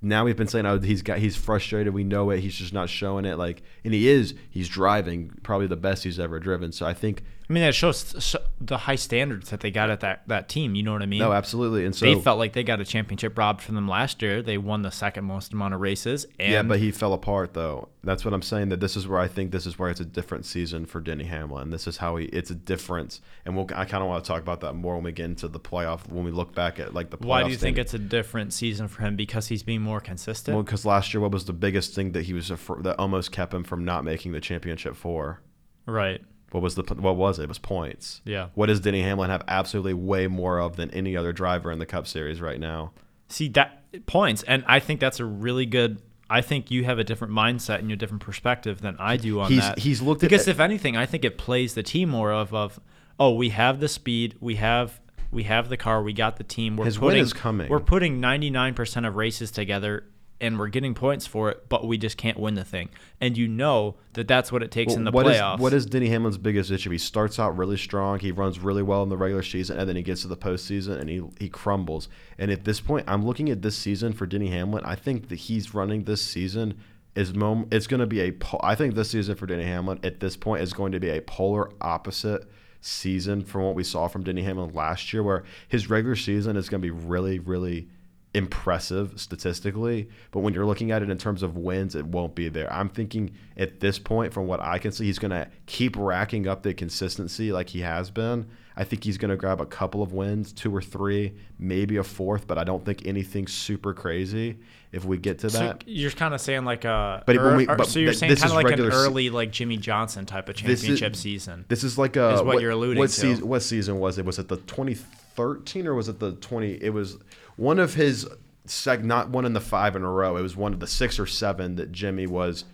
now 0.00 0.24
we've 0.24 0.36
been 0.36 0.46
saying, 0.46 0.66
oh, 0.66 0.78
he's 0.78 1.02
got 1.02 1.18
he's 1.18 1.36
frustrated. 1.36 1.92
We 1.92 2.04
know 2.04 2.30
it. 2.30 2.40
He's 2.40 2.54
just 2.54 2.72
not 2.72 2.88
showing 2.88 3.24
it. 3.24 3.36
Like, 3.36 3.62
and 3.84 3.92
he 3.92 4.08
is. 4.08 4.34
He's 4.48 4.68
driving 4.68 5.32
probably 5.42 5.66
the 5.66 5.76
best 5.76 6.04
he's 6.04 6.20
ever 6.20 6.38
driven. 6.38 6.72
So 6.72 6.86
I 6.86 6.94
think 6.94 7.22
I 7.48 7.52
mean, 7.54 7.62
that 7.62 7.74
shows 7.74 8.36
the 8.60 8.76
high 8.76 8.96
standards 8.96 9.48
that 9.48 9.60
they 9.60 9.70
got 9.70 9.88
at 9.88 10.00
that, 10.00 10.22
that 10.26 10.50
team. 10.50 10.74
You 10.74 10.82
know 10.82 10.92
what 10.92 11.00
I 11.00 11.06
mean? 11.06 11.20
no, 11.20 11.32
absolutely. 11.32 11.86
And 11.86 11.94
so 11.94 12.04
they 12.04 12.20
felt 12.20 12.38
like 12.38 12.52
they 12.52 12.62
got 12.62 12.78
a 12.78 12.84
championship 12.84 13.38
robbed 13.38 13.62
from 13.62 13.74
them 13.74 13.88
last 13.88 14.20
year. 14.20 14.42
They 14.42 14.58
won 14.58 14.82
the 14.82 14.90
second 14.90 15.24
most 15.24 15.54
amount 15.54 15.72
of 15.72 15.80
races. 15.80 16.26
And 16.38 16.52
yeah, 16.52 16.62
but 16.62 16.78
he 16.78 16.90
fell 16.90 17.14
apart 17.14 17.54
though. 17.54 17.88
That's 18.04 18.22
what 18.22 18.34
I'm 18.34 18.42
saying. 18.42 18.68
That 18.68 18.80
this 18.80 18.96
is 18.96 19.08
where 19.08 19.18
I 19.18 19.28
think 19.28 19.50
this 19.50 19.64
is 19.64 19.78
where 19.78 19.88
it's 19.88 20.00
a 20.00 20.04
different 20.04 20.44
season 20.44 20.84
for 20.84 21.00
Denny 21.00 21.24
Hamlin. 21.24 21.70
This 21.70 21.86
is 21.86 21.96
how 21.96 22.16
he. 22.16 22.26
It's 22.26 22.50
a 22.50 22.54
difference, 22.54 23.22
and 23.46 23.56
we'll. 23.56 23.66
I 23.74 23.86
kind 23.86 24.02
of 24.02 24.10
want 24.10 24.22
to 24.22 24.28
talk 24.28 24.42
about 24.42 24.60
that 24.60 24.74
more 24.74 24.96
when 24.96 25.04
we 25.04 25.12
get 25.12 25.24
into 25.24 25.48
the 25.48 25.60
playoff. 25.60 26.06
When 26.06 26.24
we 26.24 26.30
look 26.30 26.54
back 26.54 26.78
at 26.78 26.92
like 26.92 27.08
the 27.08 27.16
playoff. 27.16 27.26
why 27.26 27.42
do 27.44 27.50
you 27.50 27.56
think 27.56 27.78
it's 27.78 27.94
a 27.94 27.98
different 27.98 28.52
season 28.52 28.88
for 28.88 29.02
him? 29.02 29.16
Because 29.16 29.48
he's 29.48 29.62
being 29.62 29.80
more 29.80 30.00
consistent. 30.00 30.54
Well, 30.54 30.64
because 30.64 30.84
last 30.84 31.14
year, 31.14 31.22
what 31.22 31.32
was 31.32 31.46
the 31.46 31.54
biggest 31.54 31.94
thing 31.94 32.12
that 32.12 32.24
he 32.24 32.34
was 32.34 32.48
that 32.48 32.96
almost 32.98 33.32
kept 33.32 33.54
him 33.54 33.64
from 33.64 33.86
not 33.86 34.04
making 34.04 34.32
the 34.32 34.40
championship 34.40 34.96
four? 34.96 35.40
right. 35.86 36.20
What 36.50 36.62
was 36.62 36.74
the 36.76 36.82
what 36.82 37.16
was 37.16 37.38
it? 37.38 37.42
It 37.44 37.48
was 37.48 37.58
points. 37.58 38.20
Yeah. 38.24 38.48
What 38.54 38.66
does 38.66 38.80
Denny 38.80 39.02
Hamlin 39.02 39.28
have 39.30 39.42
absolutely 39.48 39.94
way 39.94 40.26
more 40.28 40.58
of 40.58 40.76
than 40.76 40.90
any 40.92 41.16
other 41.16 41.32
driver 41.32 41.70
in 41.70 41.78
the 41.78 41.86
Cup 41.86 42.06
Series 42.06 42.40
right 42.40 42.58
now? 42.58 42.92
See 43.28 43.48
that 43.50 43.82
points, 44.06 44.42
and 44.44 44.64
I 44.66 44.80
think 44.80 45.00
that's 45.00 45.20
a 45.20 45.24
really 45.24 45.66
good. 45.66 46.00
I 46.30 46.40
think 46.42 46.70
you 46.70 46.84
have 46.84 46.98
a 46.98 47.04
different 47.04 47.32
mindset 47.32 47.78
and 47.80 47.90
a 47.92 47.96
different 47.96 48.22
perspective 48.22 48.80
than 48.82 48.96
I 48.98 49.16
do 49.16 49.40
on 49.40 49.50
He's- 49.50 49.64
that. 49.66 49.78
he's 49.78 50.02
looked 50.02 50.22
at- 50.22 50.28
because 50.30 50.46
if 50.48 50.60
anything, 50.60 50.94
I 50.96 51.06
think 51.06 51.24
it 51.24 51.38
plays 51.38 51.72
the 51.74 51.82
team 51.82 52.08
more 52.10 52.32
of 52.32 52.52
of 52.54 52.78
oh 53.18 53.34
we 53.34 53.48
have 53.50 53.80
the 53.80 53.88
speed, 53.88 54.34
we 54.40 54.56
have 54.56 55.00
we 55.30 55.42
have 55.44 55.68
the 55.68 55.76
car, 55.76 56.02
we 56.02 56.12
got 56.14 56.36
the 56.36 56.44
team. 56.44 56.76
We're 56.76 56.86
His 56.86 56.98
win 56.98 57.16
is 57.18 57.32
coming. 57.34 57.68
We're 57.68 57.80
putting 57.80 58.20
ninety 58.20 58.48
nine 58.50 58.72
percent 58.74 59.04
of 59.06 59.16
races 59.16 59.50
together. 59.50 60.04
And 60.40 60.56
we're 60.56 60.68
getting 60.68 60.94
points 60.94 61.26
for 61.26 61.50
it, 61.50 61.68
but 61.68 61.84
we 61.84 61.98
just 61.98 62.16
can't 62.16 62.38
win 62.38 62.54
the 62.54 62.64
thing. 62.64 62.90
And 63.20 63.36
you 63.36 63.48
know 63.48 63.96
that 64.12 64.28
that's 64.28 64.52
what 64.52 64.62
it 64.62 64.70
takes 64.70 64.94
in 64.94 65.02
the 65.02 65.10
what 65.10 65.26
is- 65.26 65.36
playoffs. 65.36 65.58
what 65.58 65.72
is 65.72 65.84
Denny 65.84 66.08
Hamlin's 66.08 66.38
biggest 66.38 66.70
issue? 66.70 66.90
He 66.90 66.98
starts 66.98 67.40
out 67.40 67.56
really 67.56 67.76
strong. 67.76 68.20
He 68.20 68.30
runs 68.30 68.60
really 68.60 68.82
well 68.84 69.02
in 69.02 69.08
the 69.08 69.16
regular 69.16 69.42
season, 69.42 69.78
and 69.78 69.88
then 69.88 69.96
he 69.96 70.02
gets 70.02 70.22
to 70.22 70.28
the 70.28 70.36
postseason 70.36 71.00
and 71.00 71.10
he 71.10 71.22
he 71.40 71.48
crumbles. 71.48 72.08
And 72.38 72.52
at 72.52 72.64
this 72.64 72.80
point, 72.80 73.04
I'm 73.08 73.26
looking 73.26 73.50
at 73.50 73.62
this 73.62 73.76
season 73.76 74.12
for 74.12 74.26
Denny 74.26 74.48
Hamlin. 74.48 74.84
I 74.84 74.94
think 74.94 75.28
that 75.28 75.36
he's 75.36 75.74
running 75.74 76.04
this 76.04 76.22
season 76.22 76.78
is 77.16 77.34
mom. 77.34 77.66
It's 77.72 77.88
going 77.88 78.00
to 78.00 78.06
be 78.06 78.20
a. 78.20 78.32
I 78.60 78.76
think 78.76 78.94
this 78.94 79.10
season 79.10 79.34
for 79.34 79.46
Denny 79.46 79.64
Hamlin 79.64 79.98
at 80.04 80.20
this 80.20 80.36
point 80.36 80.62
is 80.62 80.72
going 80.72 80.92
to 80.92 81.00
be 81.00 81.10
a 81.10 81.20
polar 81.20 81.70
opposite 81.80 82.48
season 82.80 83.42
from 83.42 83.62
what 83.62 83.74
we 83.74 83.82
saw 83.82 84.06
from 84.06 84.22
Denny 84.22 84.42
Hamlin 84.42 84.72
last 84.72 85.12
year, 85.12 85.22
where 85.24 85.42
his 85.66 85.90
regular 85.90 86.14
season 86.14 86.56
is 86.56 86.68
going 86.68 86.80
to 86.80 86.86
be 86.86 86.92
really, 86.92 87.40
really 87.40 87.88
impressive 88.34 89.12
statistically, 89.20 90.08
but 90.30 90.40
when 90.40 90.52
you're 90.54 90.66
looking 90.66 90.90
at 90.90 91.02
it 91.02 91.10
in 91.10 91.18
terms 91.18 91.42
of 91.42 91.56
wins, 91.56 91.94
it 91.94 92.06
won't 92.06 92.34
be 92.34 92.48
there. 92.48 92.72
I'm 92.72 92.88
thinking 92.88 93.30
at 93.56 93.80
this 93.80 93.98
point, 93.98 94.32
from 94.32 94.46
what 94.46 94.60
I 94.60 94.78
can 94.78 94.92
see, 94.92 95.04
he's 95.06 95.18
going 95.18 95.30
to 95.30 95.48
keep 95.66 95.96
racking 95.96 96.46
up 96.46 96.62
the 96.62 96.74
consistency 96.74 97.52
like 97.52 97.68
he 97.70 97.80
has 97.80 98.10
been. 98.10 98.46
I 98.76 98.84
think 98.84 99.02
he's 99.02 99.18
going 99.18 99.30
to 99.30 99.36
grab 99.36 99.60
a 99.60 99.66
couple 99.66 100.02
of 100.04 100.12
wins, 100.12 100.52
two 100.52 100.72
or 100.74 100.80
three, 100.80 101.34
maybe 101.58 101.96
a 101.96 102.04
fourth, 102.04 102.46
but 102.46 102.58
I 102.58 102.64
don't 102.64 102.84
think 102.84 103.06
anything 103.06 103.48
super 103.48 103.92
crazy 103.92 104.58
if 104.92 105.04
we 105.04 105.18
get 105.18 105.40
to 105.40 105.50
So 105.50 105.58
that. 105.58 105.82
you're 105.86 106.12
kind 106.12 106.32
of 106.32 106.40
saying 106.40 106.64
like 106.64 106.84
a, 106.84 107.24
But 107.26 107.36
when 107.38 107.56
we- 107.56 107.66
but 107.66 107.86
so 107.86 107.98
you're 107.98 108.10
th- 108.12 108.18
saying 108.20 108.36
kind 108.36 108.50
of 108.50 108.54
like 108.56 108.70
an 108.78 108.80
early 108.80 109.30
like 109.30 109.50
Jimmie 109.50 109.78
Johnson 109.78 110.26
type 110.26 110.48
of 110.48 110.54
This 110.56 110.80
is- 110.82 110.86
championship 111.00 111.16
season. 111.16 111.64
This 111.68 111.82
is 111.82 111.98
like 111.98 112.14
a 112.16 112.34
Is 112.34 112.42
what 112.42 112.60
you're 112.62 112.70
alluding 112.70 112.98
what 113.00 113.10
to. 113.10 113.14
Season, 113.20 113.48
what 113.48 113.62
season 113.62 113.98
was 113.98 114.16
it? 114.18 114.24
Was 114.24 114.38
it 114.38 114.46
the 114.46 114.58
2013 114.58 115.86
or 115.88 115.94
was 115.94 116.08
it 116.08 116.20
the 116.20 116.32
20? 116.32 116.74
It 116.80 116.90
was 116.90 117.18
one 117.58 117.78
of 117.78 117.92
his 117.94 118.26
seg, 118.66 119.04
not 119.04 119.28
one 119.28 119.44
in 119.44 119.52
the 119.52 119.60
five 119.60 119.94
in 119.96 120.02
a 120.02 120.10
row. 120.10 120.36
It 120.38 120.42
was 120.42 120.56
one 120.56 120.72
of 120.72 120.80
the 120.80 120.86
six 120.86 121.18
or 121.18 121.26
seven 121.26 121.74
that 121.76 121.92
Jimmy 121.92 122.26
was. 122.26 122.64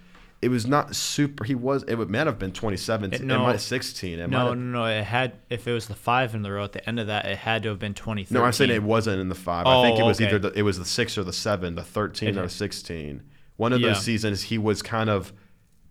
It 0.43 0.49
was 0.51 0.67
not 0.67 0.95
super. 0.95 1.43
He 1.45 1.55
was. 1.55 1.85
It 1.85 1.95
would 1.95 2.11
might 2.11 2.27
have 2.27 2.39
been 2.39 2.53
2017. 2.53 3.15
It- 3.15 3.23
It, 3.23 3.27
no. 3.27 3.39
might 3.45 3.61
16. 3.61 4.19
It 4.19 4.29
might 4.29 4.31
No, 4.31 4.49
have- 4.51 4.59
no, 4.59 4.81
no. 4.81 4.85
It 4.85 5.03
had 5.05 5.33
if 5.49 5.67
it 5.67 5.73
was 5.73 5.87
the 5.87 5.95
five 5.95 6.35
in 6.35 6.43
the 6.43 6.53
row 6.53 6.65
at 6.65 6.73
the 6.73 6.87
end 6.87 7.01
of 7.01 7.07
that, 7.07 7.25
it 7.25 7.39
had 7.39 7.63
to 7.63 7.71
have 7.71 7.79
been 7.79 7.95
2013. 7.95 8.35
No, 8.39 8.45
I'm 8.47 8.53
saying 8.53 8.71
it 8.71 8.83
wasn't 8.83 9.21
in 9.21 9.29
the 9.31 9.35
five. 9.35 9.67
I 9.67 9.83
think 9.83 9.99
it 9.99 10.03
Oh, 10.03 10.07
was 10.07 10.21
okay. 10.21 10.29
either 10.29 10.39
the, 10.39 10.53
it 10.59 10.63
was 10.63 10.79
the 10.79 10.85
six 10.85 11.17
or 11.17 11.25
the 11.25 11.33
seven, 11.33 11.75
the 11.77 11.83
13 11.83 12.31
It- 12.31 12.37
or 12.39 12.49
16. 12.49 13.23
One 13.57 13.73
of 13.73 13.81
Yeah. 13.81 13.89
those 13.89 14.03
seasons, 14.05 14.43
he 14.43 14.59
was 14.59 14.83
kind 14.83 15.09
of 15.09 15.33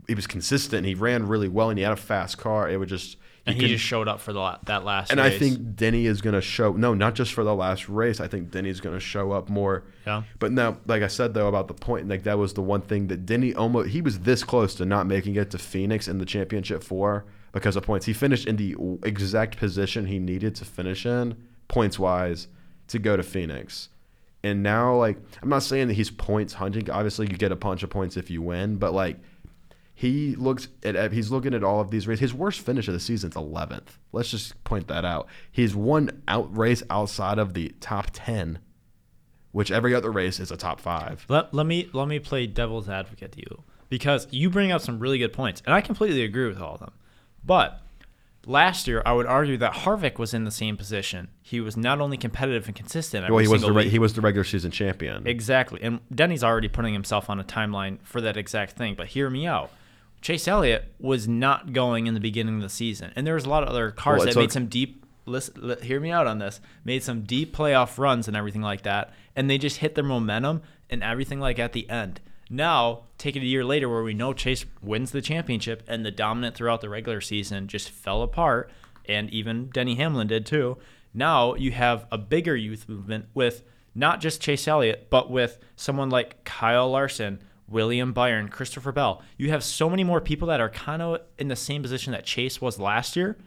he 0.08 0.14
was 0.16 0.28
consistent. 0.28 0.86
He 0.86 0.94
ran 0.96 1.28
really 1.28 1.48
well, 1.48 1.70
and 1.70 1.80
he 1.80 1.84
had 1.84 1.94
a 1.94 1.96
fast 1.96 2.38
car. 2.38 2.70
It 2.70 2.78
would 2.78 2.90
just 2.90 3.16
and 3.46 3.56
he 3.56 3.62
could- 3.62 3.70
just 3.70 3.84
showed 3.84 4.08
up 4.08 4.20
for 4.20 4.32
the 4.34 4.60
that 4.66 4.86
last. 4.86 5.12
and 5.12 5.20
I 5.20 5.30
think 5.30 5.76
Denny 5.76 6.06
is 6.06 6.22
going 6.22 6.34
to 6.36 6.42
show 6.42 6.72
no, 6.74 6.94
not 6.94 7.14
just 7.16 7.34
for 7.34 7.44
the 7.44 7.54
last 7.56 7.90
race. 7.90 8.20
I 8.20 8.28
think 8.28 8.52
Denny's 8.52 8.80
going 8.80 8.96
to 8.96 9.00
show 9.00 9.32
up 9.32 9.50
more. 9.50 9.84
Yeah. 10.06 10.24
But 10.40 10.52
now, 10.52 10.78
like 10.86 11.04
I 11.04 11.08
said 11.08 11.34
though 11.34 11.48
about 11.48 11.68
the 11.68 11.74
point, 11.74 12.08
like 12.08 12.24
that 12.24 12.38
was 12.38 12.54
the 12.54 12.62
one 12.62 12.82
thing 12.82 13.08
that 13.08 13.26
Denny 13.26 13.54
almost 13.54 13.90
he 13.90 14.02
was 14.02 14.20
this 14.20 14.44
close 14.44 14.76
to 14.76 14.86
not 14.86 15.08
making 15.08 15.36
it 15.36 15.52
to 15.52 15.58
Phoenix 15.58 16.08
in 16.08 16.18
the 16.20 16.26
championship 16.26 16.84
four 16.84 17.26
because 17.52 17.76
of 17.76 17.84
points. 17.84 18.06
He 18.06 18.14
finished 18.14 18.48
in 18.48 18.56
the 18.56 18.76
exact 19.04 19.58
position 19.58 20.06
he 20.08 20.20
needed 20.20 20.56
to 20.56 20.66
finish 20.66 21.06
in 21.06 21.36
points 21.68 22.00
wise 22.00 22.48
to 22.88 23.00
go 23.00 23.16
to 23.18 23.24
Phoenix. 23.24 23.90
And 24.46 24.62
now, 24.62 24.96
like, 24.96 25.18
I'm 25.42 25.48
not 25.48 25.64
saying 25.64 25.88
that 25.88 25.94
he's 25.94 26.10
points 26.12 26.54
hunting. 26.54 26.90
Obviously, 26.90 27.28
you 27.32 27.38
get 27.38 27.52
a 27.54 27.56
bunch 27.56 27.82
of 27.82 27.90
points 27.90 28.18
if 28.18 28.30
you 28.30 28.42
win, 28.42 28.76
but 28.76 28.94
like, 28.94 29.18
he 29.94 30.36
looks 30.36 30.68
at 30.84 31.14
he's 31.14 31.32
looking 31.32 31.54
at 31.54 31.64
all 31.64 31.80
of 31.80 31.92
these 31.92 32.08
races. 32.08 32.20
His 32.22 32.34
worst 32.34 32.62
finish 32.62 32.88
of 32.88 32.94
the 32.94 33.00
season 33.00 33.30
is 33.30 33.36
11th. 33.36 33.98
Let's 34.12 34.32
just 34.32 34.62
point 34.64 34.88
that 34.88 35.06
out. 35.06 35.28
He's 35.52 35.76
one 35.76 36.24
out 36.28 36.56
race 36.56 36.84
outside 36.90 37.38
of 37.38 37.54
the 37.54 37.70
top 37.80 38.08
10, 38.14 38.60
which 39.52 39.72
every 39.72 39.94
other 39.94 40.12
race 40.12 40.40
is 40.40 40.52
a 40.52 40.58
top 40.58 40.80
five. 40.80 41.26
Let, 41.30 41.54
let 41.54 41.66
me 41.66 41.90
let 41.94 42.08
me 42.08 42.20
play 42.20 42.48
devil's 42.48 42.90
advocate 42.90 43.34
to 43.34 43.40
you 43.40 43.64
because 43.90 44.28
you 44.32 44.50
bring 44.50 44.72
up 44.72 44.82
some 44.82 45.00
really 45.00 45.20
good 45.20 45.34
points, 45.34 45.62
and 45.66 45.74
I 45.74 45.82
completely 45.82 46.24
agree 46.24 46.48
with 46.48 46.60
all 46.60 46.74
of 46.74 46.80
them. 46.80 46.94
But 47.46 47.80
last 48.46 48.88
year, 48.88 49.04
I 49.06 49.14
would 49.14 49.28
argue 49.28 49.58
that 49.58 49.74
Harvick 49.74 50.18
was 50.18 50.34
in 50.34 50.44
the 50.44 50.52
same 50.52 50.78
position. 50.78 51.30
He 51.42 51.62
was 51.62 51.78
not 51.78 52.02
only 52.02 52.18
competitive 52.18 52.68
and 52.68 52.76
consistent. 52.76 53.30
Well, 53.30 53.40
he 53.40 53.48
was 53.48 53.62
the 53.62 53.72
re- 53.72 53.90
he 53.90 54.00
was 54.00 54.14
the 54.14 54.22
regular 54.22 54.44
season 54.44 54.72
champion. 54.72 55.28
Exactly. 55.28 55.82
And 55.82 56.00
Denny's 56.14 56.44
already 56.44 56.68
putting 56.68 56.94
himself 56.94 57.30
on 57.30 57.40
a 57.40 57.44
timeline 57.44 58.00
for 58.04 58.22
that 58.22 58.38
exact 58.38 58.74
thing. 58.74 58.96
But 58.96 59.08
hear 59.08 59.30
me 59.30 59.46
out. 59.46 59.72
Chase 60.24 60.48
Elliott 60.48 60.94
was 61.00 61.28
not 61.28 61.74
going 61.74 62.08
in 62.08 62.14
the 62.14 62.20
beginning 62.22 62.56
of 62.56 62.62
the 62.62 62.70
season. 62.70 63.12
And 63.16 63.28
there 63.28 63.36
was 63.36 63.44
a 63.44 63.50
lot 63.50 63.62
of 63.62 63.70
other 63.70 63.92
cars 63.92 64.20
Well, 64.20 64.28
that 64.28 64.40
made 64.40 64.54
some 64.54 64.68
deep 64.68 65.06
listen, 65.26 65.76
hear 65.82 66.00
me 66.00 66.12
out 66.12 66.28
on 66.28 66.40
this. 66.40 66.62
Made 66.86 67.04
some 67.04 67.24
deep 67.24 67.56
playoff 67.56 67.98
runs 67.98 68.30
and 68.30 68.36
everything 68.36 68.62
like 68.62 68.84
that. 68.84 69.14
And 69.36 69.50
they 69.50 69.58
just 69.58 69.78
hit 69.78 69.96
their 69.96 70.04
momentum 70.04 70.62
and 70.90 71.04
everything 71.04 71.42
like 71.42 71.60
at 71.60 71.74
the 71.74 71.90
end. 71.90 72.22
Now, 72.50 73.04
take 73.18 73.36
it 73.36 73.42
a 73.42 73.46
year 73.46 73.66
later 73.66 73.90
where 73.90 74.04
we 74.04 74.14
know 74.14 74.32
Chase 74.32 74.66
wins 74.82 75.12
the 75.12 75.22
championship 75.22 75.84
and 75.88 76.06
the 76.06 76.12
dominant 76.12 76.56
throughout 76.56 76.80
the 76.80 76.90
regular 76.90 77.20
season 77.20 77.68
just 77.68 77.90
fell 77.90 78.22
apart 78.22 78.72
and 79.06 79.30
even 79.30 79.70
Denny 79.74 79.96
Hamlin 79.96 80.28
did 80.28 80.46
too. 80.46 80.78
Now 81.14 81.56
you 81.56 81.72
have 81.72 82.06
a 82.12 82.18
bigger 82.18 82.56
youth 82.56 82.88
movement 82.88 83.26
with 83.34 83.64
not 83.94 84.22
just 84.22 84.42
Chase 84.42 84.68
Elliott, 84.68 85.08
but 85.10 85.30
with 85.30 85.60
someone 85.76 86.10
like 86.10 86.44
Kyle 86.46 86.90
Larson, 86.90 87.42
William 87.74 88.14
Byron, 88.14 88.48
Christopher 88.48 88.92
Bell. 88.92 89.22
You 89.38 89.50
have 89.50 89.64
so 89.64 89.90
many 89.90 90.04
more 90.04 90.22
people 90.22 90.48
that 90.48 90.62
are 90.62 90.70
kind 90.70 91.02
of 91.02 91.22
in 91.38 91.50
the 91.50 91.56
same 91.56 91.82
position 91.82 92.14
that 92.14 92.24
Chase 92.24 92.62
was 92.62 92.80
last 92.80 93.16
year, 93.16 93.38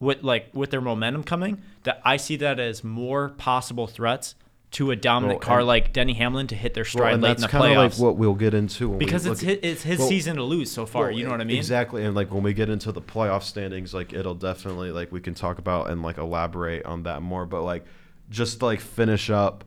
with 0.00 0.22
like 0.22 0.48
with 0.54 0.70
their 0.70 0.80
momentum 0.80 1.24
coming. 1.24 1.60
That 1.82 2.00
I 2.04 2.16
see 2.16 2.36
that 2.36 2.58
as 2.58 2.82
more 2.82 3.30
possible 3.30 3.86
threats 3.86 4.34
to 4.72 4.90
a 4.90 4.96
dominant 4.96 5.40
Well, 5.40 5.46
car 5.46 5.64
like 5.64 5.92
Denny 5.92 6.14
Hamlin 6.14 6.46
to 6.46 6.54
hit 6.54 6.72
their 6.72 6.84
Well, 6.84 6.90
stride 6.90 7.14
and 7.14 7.22
late 7.22 7.30
in 7.30 7.40
that's 7.42 7.52
the 7.52 7.58
kind 7.58 7.76
of 7.76 7.92
like 7.92 8.00
what 8.00 8.16
we'll 8.16 8.34
get 8.34 8.54
into 8.54 8.88
when 8.88 8.98
because 8.98 9.26
we 9.26 9.32
it's 9.32 9.42
look 9.42 9.50
his, 9.50 9.70
it's 9.70 9.82
his 9.82 9.98
well, 9.98 10.08
season 10.08 10.36
to 10.36 10.44
lose 10.44 10.70
so 10.70 10.86
far. 10.86 11.04
Well, 11.04 11.12
you 11.12 11.24
know 11.24 11.30
what 11.30 11.40
I 11.40 11.44
mean? 11.44 11.58
Exactly, 11.58 12.04
and 12.04 12.14
like 12.14 12.32
when 12.32 12.42
we 12.42 12.54
get 12.54 12.70
into 12.70 12.90
the 12.92 13.02
playoff 13.02 13.42
standings, 13.42 13.92
like 13.92 14.12
it'll 14.12 14.34
definitely 14.34 14.90
like 14.90 15.12
we 15.12 15.20
can 15.20 15.34
talk 15.34 15.58
about 15.58 15.90
and 15.90 16.02
like 16.02 16.16
elaborate 16.16 16.86
on 16.86 17.02
that 17.02 17.20
more. 17.20 17.44
But 17.44 17.62
like 17.62 17.84
just 18.30 18.62
like 18.62 18.80
finish 18.80 19.28
up 19.28 19.64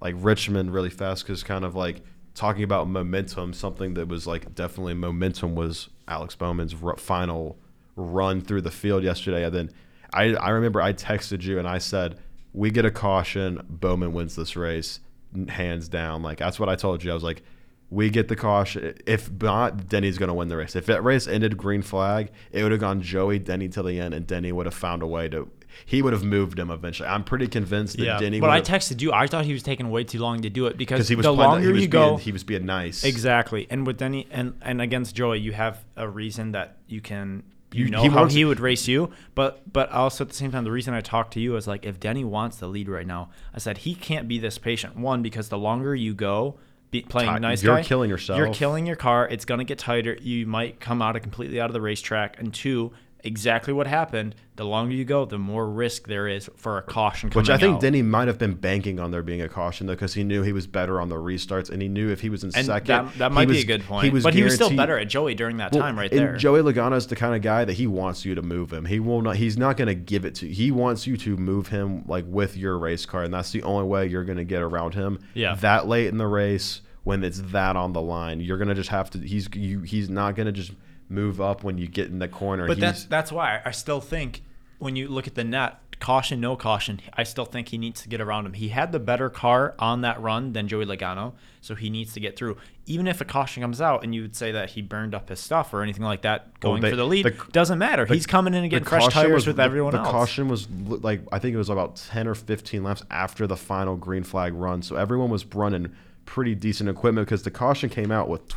like 0.00 0.14
Richmond 0.18 0.72
really 0.72 0.90
fast 0.90 1.24
because 1.24 1.42
kind 1.42 1.64
of 1.64 1.74
like 1.74 2.02
talking 2.34 2.64
about 2.64 2.88
momentum, 2.88 3.52
something 3.52 3.94
that 3.94 4.08
was 4.08 4.26
like 4.26 4.54
definitely 4.54 4.94
momentum 4.94 5.54
was 5.54 5.88
Alex 6.08 6.34
Bowman's 6.34 6.74
r- 6.82 6.96
final 6.96 7.58
run 7.96 8.40
through 8.40 8.62
the 8.62 8.70
field 8.70 9.04
yesterday. 9.04 9.44
And 9.44 9.54
then 9.54 9.70
I 10.12 10.34
I 10.34 10.50
remember 10.50 10.80
I 10.80 10.92
texted 10.92 11.42
you 11.42 11.58
and 11.58 11.68
I 11.68 11.78
said 11.78 12.18
we 12.52 12.70
get 12.70 12.84
a 12.84 12.90
caution, 12.90 13.60
Bowman 13.68 14.12
wins 14.12 14.36
this 14.36 14.56
race 14.56 15.00
hands 15.48 15.88
down. 15.88 16.22
Like 16.22 16.38
that's 16.38 16.60
what 16.60 16.68
I 16.68 16.76
told 16.76 17.02
you. 17.02 17.10
I 17.10 17.14
was 17.14 17.24
like 17.24 17.42
we 17.90 18.10
get 18.10 18.28
the 18.28 18.36
caution. 18.36 18.96
If 19.06 19.30
not, 19.30 19.88
Denny's 19.88 20.18
going 20.18 20.28
to 20.28 20.34
win 20.34 20.48
the 20.48 20.56
race. 20.56 20.74
If 20.74 20.86
that 20.86 21.04
race 21.04 21.28
ended 21.28 21.56
green 21.56 21.82
flag, 21.82 22.30
it 22.50 22.62
would 22.62 22.72
have 22.72 22.80
gone 22.80 23.00
Joey 23.00 23.38
Denny 23.38 23.68
till 23.68 23.84
the 23.84 24.00
end, 24.00 24.14
and 24.14 24.26
Denny 24.26 24.50
would 24.50 24.66
have 24.66 24.74
found 24.74 25.02
a 25.02 25.06
way 25.06 25.28
to. 25.28 25.48
He 25.86 26.02
would 26.02 26.12
have 26.12 26.24
moved 26.24 26.58
him 26.58 26.70
eventually. 26.70 27.08
I'm 27.08 27.24
pretty 27.24 27.48
convinced 27.48 27.96
that 27.98 28.04
yeah. 28.04 28.18
Denny. 28.18 28.40
but 28.40 28.50
I 28.50 28.60
texted 28.60 29.00
you. 29.00 29.12
I 29.12 29.26
thought 29.26 29.44
he 29.44 29.52
was 29.52 29.62
taking 29.62 29.90
way 29.90 30.04
too 30.04 30.18
long 30.18 30.42
to 30.42 30.50
do 30.50 30.66
it 30.66 30.76
because 30.76 31.08
he 31.08 31.16
was 31.16 31.24
the 31.24 31.34
playing- 31.34 31.50
longer 31.50 31.66
he 31.66 31.72
was 31.72 31.82
you 31.82 31.88
being, 31.88 32.02
go, 32.10 32.16
he 32.16 32.32
was 32.32 32.44
being 32.44 32.66
nice. 32.66 33.04
Exactly. 33.04 33.66
And 33.70 33.86
with 33.86 33.98
Denny 33.98 34.26
and 34.30 34.54
and 34.62 34.80
against 34.80 35.14
Joey, 35.14 35.40
you 35.40 35.52
have 35.52 35.84
a 35.96 36.08
reason 36.08 36.52
that 36.52 36.76
you 36.86 37.00
can 37.00 37.42
you 37.72 37.86
You- 37.86 37.90
know 37.90 38.02
he 38.02 38.08
how 38.08 38.26
he 38.26 38.44
would 38.44 38.60
race 38.60 38.86
you, 38.86 39.10
but 39.34 39.72
but 39.72 39.90
also 39.90 40.24
at 40.24 40.28
the 40.28 40.34
same 40.36 40.52
time, 40.52 40.64
the 40.64 40.70
reason 40.70 40.94
I 40.94 41.00
talked 41.00 41.32
to 41.34 41.40
you 41.40 41.56
is 41.56 41.66
like 41.66 41.84
if 41.84 41.98
Denny 41.98 42.24
wants 42.24 42.56
the 42.58 42.68
lead 42.68 42.88
right 42.88 43.06
now, 43.06 43.30
I 43.54 43.58
said 43.58 43.78
he 43.78 43.94
can't 43.94 44.28
be 44.28 44.38
this 44.38 44.58
patient. 44.58 44.96
One 44.96 45.22
because 45.22 45.48
the 45.48 45.58
longer 45.58 45.94
you 45.94 46.14
go 46.14 46.58
be, 46.92 47.02
playing 47.02 47.40
nice 47.42 47.60
you're 47.64 47.74
guy, 47.74 47.82
killing 47.82 48.08
yourself. 48.08 48.38
You're 48.38 48.54
killing 48.54 48.86
your 48.86 48.94
car. 48.94 49.26
It's 49.28 49.44
gonna 49.44 49.64
get 49.64 49.78
tighter. 49.78 50.16
You 50.22 50.46
might 50.46 50.78
come 50.78 51.02
out 51.02 51.16
of 51.16 51.22
completely 51.22 51.60
out 51.60 51.68
of 51.68 51.72
the 51.74 51.80
racetrack. 51.80 52.38
And 52.38 52.54
two, 52.54 52.92
exactly 53.24 53.72
what 53.72 53.86
happened. 53.86 54.34
The 54.56 54.64
longer 54.64 54.94
you 54.94 55.04
go, 55.04 55.24
the 55.24 55.38
more 55.38 55.68
risk 55.68 56.06
there 56.06 56.28
is 56.28 56.48
for 56.54 56.78
a 56.78 56.82
caution 56.82 57.28
coming 57.28 57.42
Which 57.42 57.50
I 57.50 57.58
think 57.58 57.76
out. 57.76 57.80
Denny 57.80 58.02
might 58.02 58.28
have 58.28 58.38
been 58.38 58.54
banking 58.54 59.00
on 59.00 59.10
there 59.10 59.22
being 59.22 59.42
a 59.42 59.48
caution 59.48 59.88
though, 59.88 59.94
because 59.94 60.14
he 60.14 60.22
knew 60.22 60.42
he 60.42 60.52
was 60.52 60.68
better 60.68 61.00
on 61.00 61.08
the 61.08 61.16
restarts, 61.16 61.70
and 61.70 61.82
he 61.82 61.88
knew 61.88 62.10
if 62.10 62.20
he 62.20 62.28
was 62.30 62.44
in 62.44 62.52
and 62.54 62.66
second, 62.66 62.86
that, 62.86 63.18
that 63.18 63.30
he 63.32 63.34
might 63.34 63.48
be 63.48 63.58
a 63.60 63.64
good 63.64 63.82
point. 63.82 64.12
was 64.12 64.22
but 64.22 64.34
he 64.34 64.44
was 64.44 64.54
still 64.54 64.74
better 64.74 64.96
at 64.96 65.08
Joey 65.08 65.34
during 65.34 65.56
that 65.56 65.72
Well, 65.72 65.82
time 65.82 65.98
right 65.98 66.10
and 66.10 66.20
there. 66.20 66.36
Joey 66.36 66.60
Logano 66.60 66.94
is 66.96 67.08
the 67.08 67.16
kind 67.16 67.34
of 67.34 67.42
guy 67.42 67.64
that 67.64 67.72
he 67.72 67.86
wants 67.88 68.24
you 68.24 68.36
to 68.36 68.42
move 68.42 68.72
him. 68.72 68.84
He 68.84 69.00
will 69.00 69.22
not. 69.22 69.36
He's 69.36 69.58
not 69.58 69.76
going 69.76 69.88
to 69.88 69.94
give 69.94 70.24
it 70.24 70.36
to. 70.36 70.48
He 70.48 70.70
wants 70.70 71.06
you 71.06 71.16
to 71.16 71.36
move 71.36 71.68
him 71.68 72.04
like 72.06 72.24
with 72.28 72.56
your 72.56 72.78
race 72.78 73.06
car, 73.06 73.24
and 73.24 73.34
that's 73.34 73.50
the 73.50 73.62
only 73.64 73.86
way 73.86 74.06
you're 74.06 74.24
going 74.24 74.38
to 74.38 74.44
get 74.44 74.62
around 74.62 74.94
him. 74.94 75.18
Yeah. 75.34 75.54
That 75.56 75.88
late 75.88 76.06
in 76.06 76.18
the 76.18 76.26
race, 76.28 76.80
when 77.02 77.24
it's 77.24 77.40
that 77.40 77.74
on 77.74 77.92
the 77.92 78.02
line, 78.02 78.40
you're 78.40 78.58
going 78.58 78.68
to 78.68 78.74
just 78.74 78.90
have 78.90 79.10
to. 79.10 79.18
He's 79.18 79.48
you. 79.52 79.80
He's 79.80 80.08
not 80.08 80.36
going 80.36 80.46
to 80.46 80.52
just 80.52 80.72
move 81.14 81.40
up 81.40 81.62
when 81.64 81.78
you 81.78 81.86
get 81.86 82.08
in 82.08 82.18
the 82.18 82.28
corner. 82.28 82.66
But 82.66 82.76
he's, 82.76 82.82
that's 82.82 83.04
that's 83.04 83.32
why 83.32 83.60
I 83.64 83.70
still 83.70 84.00
think 84.00 84.42
when 84.78 84.96
you 84.96 85.08
look 85.08 85.26
at 85.26 85.34
the 85.34 85.44
net, 85.44 85.78
caution, 86.00 86.40
no 86.40 86.56
caution, 86.56 87.00
I 87.14 87.22
still 87.22 87.44
think 87.44 87.68
he 87.68 87.78
needs 87.78 88.02
to 88.02 88.08
get 88.08 88.20
around 88.20 88.44
him. 88.46 88.52
He 88.54 88.68
had 88.68 88.92
the 88.92 88.98
better 88.98 89.30
car 89.30 89.74
on 89.78 90.02
that 90.02 90.20
run 90.20 90.52
than 90.52 90.68
Joey 90.68 90.84
Logano, 90.84 91.32
so 91.60 91.74
he 91.74 91.88
needs 91.88 92.12
to 92.14 92.20
get 92.20 92.36
through. 92.36 92.56
Even 92.86 93.06
if 93.06 93.20
a 93.22 93.24
caution 93.24 93.62
comes 93.62 93.80
out 93.80 94.04
and 94.04 94.14
you 94.14 94.20
would 94.22 94.36
say 94.36 94.52
that 94.52 94.70
he 94.70 94.82
burned 94.82 95.14
up 95.14 95.30
his 95.30 95.40
stuff 95.40 95.72
or 95.72 95.82
anything 95.82 96.02
like 96.02 96.20
that, 96.22 96.58
going 96.60 96.82
they- 96.82 96.90
for 96.90 96.96
the 96.96 97.06
lead 97.06 97.24
the- 97.24 97.36
doesn't 97.52 97.78
matter. 97.78 98.04
He's 98.04 98.26
coming 98.26 98.52
in 98.52 98.62
and 98.64 98.70
getting 98.70 98.84
fresh 98.84 99.08
tires 99.08 99.32
was- 99.32 99.46
with 99.46 99.56
the- 99.56 99.62
everyone 99.62 99.92
the 99.92 100.00
else. 100.00 100.10
caution 100.10 100.48
was 100.48 100.68
like 100.68 101.22
I 101.32 101.38
think 101.38 101.54
it 101.54 101.58
was 101.58 101.70
about 101.70 101.96
ten 101.96 102.26
or 102.28 102.34
fifteen 102.34 102.82
laps 102.82 103.02
after 103.10 103.46
the 103.46 103.56
final 103.56 103.96
green 103.96 104.24
flag 104.24 104.52
run, 104.52 104.82
so 104.82 104.96
everyone 104.96 105.30
was 105.30 105.46
running 105.54 105.92
pretty 106.26 106.54
decent 106.54 106.90
equipment 106.90 107.26
because 107.26 107.42
the 107.44 107.50
caution 107.50 107.88
came 107.88 108.10
out 108.10 108.28
with 108.28 108.48
tw- 108.48 108.56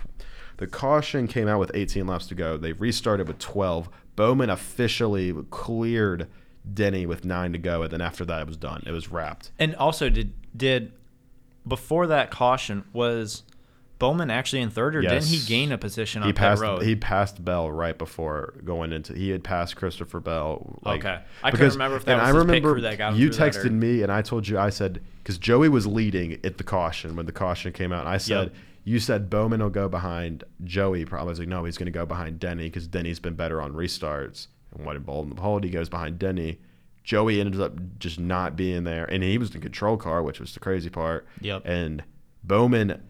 the 0.57 0.67
caution 0.67 1.27
came 1.27 1.47
out 1.47 1.59
with 1.59 1.71
18 1.73 2.05
laps 2.07 2.27
to 2.27 2.35
go. 2.35 2.57
They 2.57 2.73
restarted 2.73 3.27
with 3.27 3.39
12. 3.39 3.89
Bowman 4.15 4.49
officially 4.49 5.33
cleared 5.51 6.27
Denny 6.73 7.05
with 7.05 7.23
nine 7.23 7.51
to 7.53 7.57
go, 7.57 7.83
and 7.83 7.91
then 7.91 8.01
after 8.01 8.25
that 8.25 8.41
it 8.41 8.47
was 8.47 8.57
done. 8.57 8.83
It 8.85 8.91
was 8.91 9.09
wrapped. 9.11 9.51
And 9.59 9.75
also, 9.75 10.09
did 10.09 10.33
did 10.55 10.91
before 11.67 12.07
that 12.07 12.31
caution 12.31 12.83
was 12.93 13.43
Bowman 13.99 14.29
actually 14.29 14.61
in 14.61 14.69
third, 14.69 14.95
or 14.95 15.01
didn't 15.01 15.25
he 15.25 15.39
gain 15.47 15.71
a 15.71 15.77
position 15.77 16.21
on 16.21 16.29
He 16.29 16.33
passed. 16.33 16.61
road? 16.61 16.83
He 16.83 16.95
passed 16.95 17.43
Bell 17.43 17.71
right 17.71 17.97
before 17.97 18.53
going 18.63 18.91
into. 18.91 19.13
He 19.13 19.29
had 19.29 19.43
passed 19.43 19.75
Christopher 19.75 20.19
Bell. 20.19 20.79
Like, 20.83 20.99
Okay. 21.05 21.19
I 21.43 21.51
couldn't 21.51 21.71
remember 21.71 21.97
if 21.97 22.05
that 22.05 22.11
and 22.13 22.21
was 22.21 22.29
I 22.35 22.37
remember 22.37 22.73
crew 22.73 22.81
that 22.81 22.97
got 22.97 23.13
him 23.13 23.19
you 23.19 23.29
texted 23.29 23.65
or- 23.65 23.71
me, 23.71 24.03
and 24.03 24.11
I 24.11 24.21
told 24.21 24.47
you. 24.47 24.57
I 24.59 24.69
said 24.69 25.01
because 25.23 25.37
Joey 25.37 25.69
was 25.69 25.87
leading 25.87 26.39
at 26.43 26.57
the 26.57 26.63
caution 26.63 27.15
when 27.15 27.25
the 27.27 27.31
caution 27.31 27.71
came 27.73 27.91
out. 27.91 28.01
And 28.01 28.09
I 28.09 28.17
said 28.17 28.43
Yep. 28.47 28.53
You 28.87 29.01
said 29.01 29.29
Bowman 29.29 29.61
will 29.61 29.69
go 29.69 29.89
behind 29.89 30.45
Joey. 30.63 31.03
Probably 31.03 31.25
I 31.25 31.29
was 31.29 31.39
like 31.39 31.47
no, 31.49 31.65
he's 31.65 31.77
going 31.77 31.87
to 31.87 31.91
go 31.91 32.05
behind 32.05 32.39
Denny 32.39 32.63
because 32.63 32.87
Denny's 32.87 33.19
been 33.19 33.35
better 33.35 33.61
on 33.61 33.73
restarts. 33.73 34.47
And 34.73 34.85
what 34.85 34.95
in 34.95 35.01
Bolton 35.03 35.33
Behold, 35.33 35.65
he 35.65 35.69
goes 35.69 35.89
behind 35.89 36.19
Denny. 36.19 36.59
Joey 37.03 37.41
ended 37.41 37.59
up 37.59 37.73
just 37.99 38.17
not 38.17 38.55
being 38.55 38.85
there, 38.85 39.03
and 39.05 39.23
he 39.23 39.37
was 39.37 39.53
in 39.53 39.59
control 39.61 39.97
car, 39.97 40.23
which 40.23 40.39
was 40.39 40.53
the 40.53 40.59
crazy 40.61 40.89
part. 40.89 41.25
Yep. 41.41 41.63
And 41.65 42.03
Bowman 42.45 43.01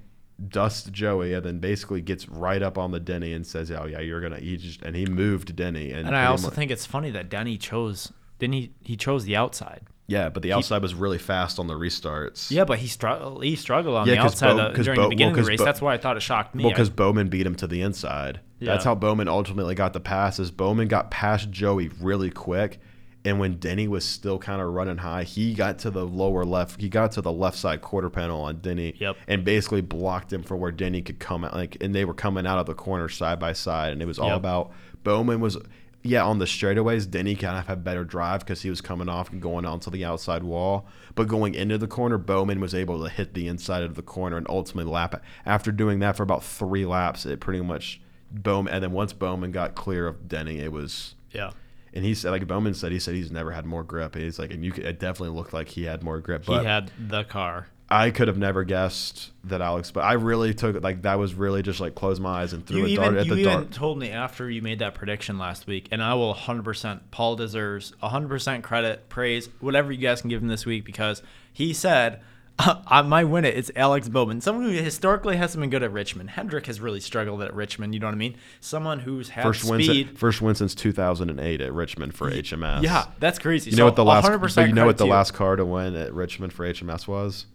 dusts 0.49 0.89
Joey, 0.89 1.33
and 1.33 1.45
then 1.45 1.59
basically 1.59 2.01
gets 2.01 2.27
right 2.27 2.61
up 2.61 2.77
on 2.79 2.91
the 2.91 2.99
Denny 2.99 3.33
and 3.33 3.45
says, 3.45 3.69
"Oh 3.71 3.85
yeah, 3.85 3.99
you're 3.99 4.21
gonna." 4.21 4.39
He 4.39 4.57
just 4.57 4.81
and 4.81 4.95
he 4.95 5.05
moved 5.05 5.55
Denny, 5.55 5.91
and, 5.91 6.07
And 6.07 6.15
I 6.15 6.25
also 6.25 6.47
much- 6.47 6.55
think 6.55 6.71
it's 6.71 6.85
funny 6.87 7.11
that 7.11 7.29
Denny 7.29 7.57
chose 7.57 8.11
didn't 8.39 8.53
he 8.53 8.71
he 8.81 8.95
chose 8.97 9.25
the 9.25 9.35
outside. 9.35 9.81
Yeah, 10.07 10.29
but 10.29 10.41
the 10.43 10.53
outside 10.53 10.81
was 10.81 10.93
really 10.95 11.17
fast 11.17 11.59
on 11.59 11.67
the 11.67 11.73
restarts. 11.75 12.49
Yeah, 12.49 12.63
but 12.65 12.79
he 12.79 12.87
struggled. 12.87 13.43
He 13.43 13.55
struggled 13.55 13.95
on 13.95 14.07
Yeah, 14.07 14.15
the 14.15 14.21
outside 14.21 14.55
Bo- 14.57 14.73
'cause 14.73 14.85
during 14.85 14.97
Bo- 14.97 15.03
the 15.03 15.09
beginning 15.09 15.33
well, 15.33 15.39
of 15.41 15.45
the 15.45 15.49
race. 15.51 15.59
Bo- 15.59 15.65
That's 15.65 15.81
why 15.81 15.93
I 15.93 15.97
thought 15.97 16.17
it 16.17 16.21
shocked 16.21 16.55
me. 16.55 16.63
Well, 16.63 16.71
because 16.71 16.89
Bowman 16.89 17.27
beat 17.29 17.45
him 17.45 17.55
to 17.55 17.67
the 17.67 17.81
inside. 17.81 18.39
Yeah. 18.59 18.71
That's 18.71 18.85
how 18.85 18.95
Bowman 18.95 19.27
ultimately 19.27 19.75
got 19.75 19.93
the 19.93 19.99
passes. 19.99 20.49
Bowman 20.51 20.87
got 20.87 21.11
past 21.11 21.51
Joey 21.51 21.89
really 22.01 22.29
quick, 22.31 22.79
and 23.25 23.39
when 23.39 23.57
Denny 23.57 23.87
was 23.87 24.05
still 24.05 24.39
kind 24.39 24.61
of 24.61 24.69
running 24.69 24.97
high, 24.97 25.23
he 25.23 25.53
got 25.53 25.77
to 25.79 25.91
the 25.91 26.05
lower 26.05 26.45
left. 26.45 26.79
He 26.81 26.87
got 26.89 27.11
to 27.11 27.21
the 27.21 27.31
left 27.31 27.57
side 27.57 27.81
quarter 27.81 28.09
panel 28.09 28.41
on 28.41 28.59
Denny, 28.59 28.95
Yep. 28.99 29.17
and 29.27 29.43
basically 29.43 29.81
blocked 29.81 30.31
him 30.31 30.41
for 30.41 30.55
where 30.55 30.71
Denny 30.71 31.01
could 31.01 31.19
come 31.19 31.43
out. 31.43 31.53
Like, 31.53 31.77
and 31.81 31.93
they 31.93 32.05
were 32.05 32.13
coming 32.13 32.47
out 32.47 32.57
of 32.59 32.65
the 32.65 32.73
corner 32.73 33.09
side 33.09 33.39
by 33.39 33.53
side, 33.53 33.91
and 33.91 34.01
it 34.01 34.05
was 34.05 34.17
all 34.17 34.29
Yep. 34.29 34.37
about 34.37 34.71
Bowman 35.03 35.39
was. 35.41 35.57
Yeah, 36.03 36.23
on 36.23 36.39
the 36.39 36.45
straightaways, 36.45 37.09
Denny 37.09 37.35
kind 37.35 37.57
of 37.57 37.67
had 37.67 37.83
better 37.83 38.05
drive 38.05 38.41
because 38.41 38.61
he 38.61 38.69
was 38.69 38.79
coming 38.79 39.09
off 39.09 39.31
and 39.31 39.41
going 39.41 39.65
onto 39.65 39.89
the 39.91 40.05
outside 40.05 40.43
wall. 40.43 40.87
But 41.15 41.27
going 41.27 41.53
into 41.53 41.77
the 41.77 41.87
corner, 41.87 42.17
Bowman 42.17 42.61
was 42.61 42.73
able 42.73 43.03
to 43.03 43.09
hit 43.09 43.33
the 43.33 43.47
inside 43.47 43.83
of 43.83 43.95
the 43.95 44.01
corner 44.01 44.37
and 44.37 44.45
ultimately 44.49 44.91
lap 44.91 45.13
it. 45.15 45.21
After 45.45 45.71
doing 45.71 45.99
that 45.99 46.15
for 46.15 46.23
about 46.23 46.43
three 46.43 46.85
laps, 46.85 47.25
it 47.25 47.39
pretty 47.41 47.61
much 47.61 47.99
Bowman. 48.31 48.73
And 48.73 48.83
then 48.83 48.91
once 48.93 49.11
Bowman 49.11 49.51
got 49.51 49.75
clear 49.75 50.07
of 50.07 50.27
Denny, 50.29 50.59
it 50.59 50.71
was. 50.71 51.15
yeah, 51.31 51.51
And 51.93 52.05
he 52.05 52.13
said, 52.13 52.31
like 52.31 52.47
Bowman 52.47 52.73
said, 52.75 52.91
he 52.91 52.99
said 52.99 53.15
he's 53.15 53.31
never 53.31 53.51
had 53.51 53.65
more 53.65 53.83
grip. 53.83 54.15
And 54.15 54.23
he's 54.23 54.39
like, 54.39 54.51
and 54.53 54.63
you 54.63 54.71
could, 54.71 54.85
it 54.85 54.99
definitely 54.99 55.35
looked 55.35 55.51
like 55.51 55.67
he 55.69 55.83
had 55.83 56.03
more 56.03 56.19
grip. 56.21 56.45
But 56.45 56.61
he 56.61 56.65
had 56.67 56.91
the 56.99 57.23
car. 57.25 57.67
I 57.89 58.11
could 58.11 58.27
have 58.27 58.37
never 58.37 58.63
guessed 58.65 59.31
that 59.45 59.61
Alex. 59.61 59.91
But 59.91 60.01
I 60.01 60.13
really 60.13 60.53
took 60.53 60.75
it 60.75 60.83
like 60.83 61.03
that 61.03 61.17
was 61.19 61.33
really 61.35 61.61
just 61.61 61.79
like 61.79 61.95
close 61.95 62.19
my 62.19 62.41
eyes 62.41 62.51
and 62.53 62.65
threw 62.65 62.79
You 62.79 62.85
a 62.85 62.87
even 62.89 63.03
dart 63.03 63.17
at 63.17 63.25
you 63.27 63.35
the 63.35 63.41
even 63.41 63.53
dart. 63.53 63.71
told 63.71 63.97
me 63.97 64.09
after 64.09 64.49
you 64.49 64.61
made 64.61 64.79
that 64.79 64.93
prediction 64.93 65.37
last 65.37 65.67
week, 65.67 65.87
and 65.91 66.03
I 66.03 66.13
will 66.15 66.33
100%. 66.35 66.99
Paul 67.11 67.35
deserves 67.37 67.93
100% 68.03 68.61
credit, 68.63 69.07
praise, 69.09 69.47
whatever 69.61 69.91
you 69.91 69.99
guys 69.99 70.19
can 70.21 70.29
give 70.29 70.41
him 70.41 70.49
this 70.49 70.65
week 70.65 70.83
because 70.85 71.21
he 71.53 71.73
said. 71.73 72.21
I 72.59 73.03
might 73.03 73.25
win 73.25 73.45
it. 73.45 73.55
It's 73.55 73.69
Alex 73.75 74.09
Bowman, 74.09 74.41
someone 74.41 74.65
who 74.65 74.71
historically 74.71 75.37
hasn't 75.37 75.61
been 75.61 75.69
good 75.69 75.83
at 75.83 75.91
Richmond. 75.91 76.31
Hendrick 76.31 76.65
has 76.65 76.81
really 76.81 76.99
struggled 76.99 77.43
at 77.43 77.53
Richmond. 77.53 77.93
You 77.93 77.99
know 77.99 78.07
what 78.07 78.15
I 78.15 78.17
mean? 78.17 78.35
Someone 78.61 78.97
who's 78.97 79.29
had 79.29 79.43
First 79.43 79.69
win, 79.69 79.83
speed. 79.83 80.07
si- 80.09 80.15
first 80.15 80.41
win 80.41 80.55
since 80.55 80.73
2008 80.73 81.61
at 81.61 81.71
Richmond 81.71 82.15
for 82.15 82.31
HMS. 82.31 82.81
Yeah, 82.81 83.05
that's 83.19 83.37
crazy. 83.37 83.69
You 83.69 83.77
know 83.77 83.85
what 83.85 83.95
the 83.95 84.03
last? 84.03 84.25
100% 84.25 84.55
But 84.55 84.67
you 84.69 84.73
know 84.73 84.87
what 84.87 84.97
the 84.97 85.05
last 85.05 85.35
car 85.35 85.55
to 85.55 85.63
win 85.67 85.95
at 85.95 86.11
Richmond 86.15 86.51
for 86.51 86.65
HMS 86.67 87.07
was? 87.07 87.45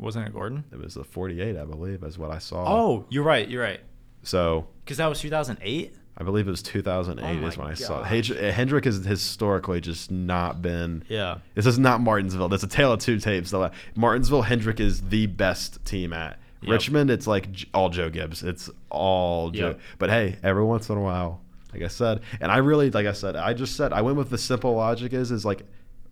Wasn't 0.00 0.26
it 0.26 0.32
Gordon? 0.32 0.64
It 0.72 0.78
was 0.78 0.94
the 0.94 1.04
48, 1.04 1.56
I 1.56 1.64
believe, 1.64 2.02
is 2.02 2.18
what 2.18 2.30
I 2.30 2.38
saw. 2.38 2.64
Oh, 2.66 3.06
you're 3.10 3.22
right. 3.22 3.48
You're 3.48 3.62
right. 3.62 3.80
so 4.22 4.66
Because 4.84 4.96
that 4.96 5.06
was 5.06 5.20
2008. 5.20 5.94
I 6.16 6.22
believe 6.22 6.46
it 6.46 6.50
was 6.50 6.62
2008 6.62 7.24
Oh 7.24 7.46
is 7.46 7.56
when 7.56 7.68
I 7.68 7.74
saw 7.74 8.02
it. 8.02 8.26
Hendrick 8.52 8.84
has 8.84 9.04
historically 9.04 9.80
just 9.80 10.10
not 10.10 10.60
been. 10.60 11.02
Yeah. 11.08 11.38
This 11.54 11.64
is 11.64 11.78
not 11.78 12.02
Martinsville. 12.02 12.48
That's 12.50 12.62
a 12.62 12.68
tale 12.68 12.92
of 12.92 13.00
two 13.00 13.18
tapes. 13.18 13.54
Martinsville, 13.94 14.42
Hendrick 14.42 14.80
is 14.80 15.00
the 15.02 15.26
best 15.26 15.82
team 15.86 16.12
at. 16.12 16.38
Yep. 16.62 16.72
Richmond, 16.72 17.10
it's 17.10 17.26
like 17.26 17.46
all 17.72 17.88
Joe 17.88 18.10
Gibbs. 18.10 18.42
It's 18.42 18.68
all 18.90 19.50
Joe. 19.50 19.68
Yep. 19.68 19.80
But 19.98 20.10
hey, 20.10 20.36
every 20.42 20.64
once 20.64 20.90
in 20.90 20.98
a 20.98 21.00
while, 21.00 21.40
like 21.72 21.82
I 21.82 21.88
said, 21.88 22.20
and 22.38 22.52
I 22.52 22.58
really, 22.58 22.90
like 22.90 23.06
I 23.06 23.12
said, 23.12 23.34
I 23.34 23.54
just 23.54 23.76
said 23.76 23.94
I 23.94 24.02
went 24.02 24.18
with 24.18 24.28
the 24.28 24.36
simple 24.36 24.74
logic 24.74 25.14
is 25.14 25.30
is 25.30 25.46
like 25.46 25.62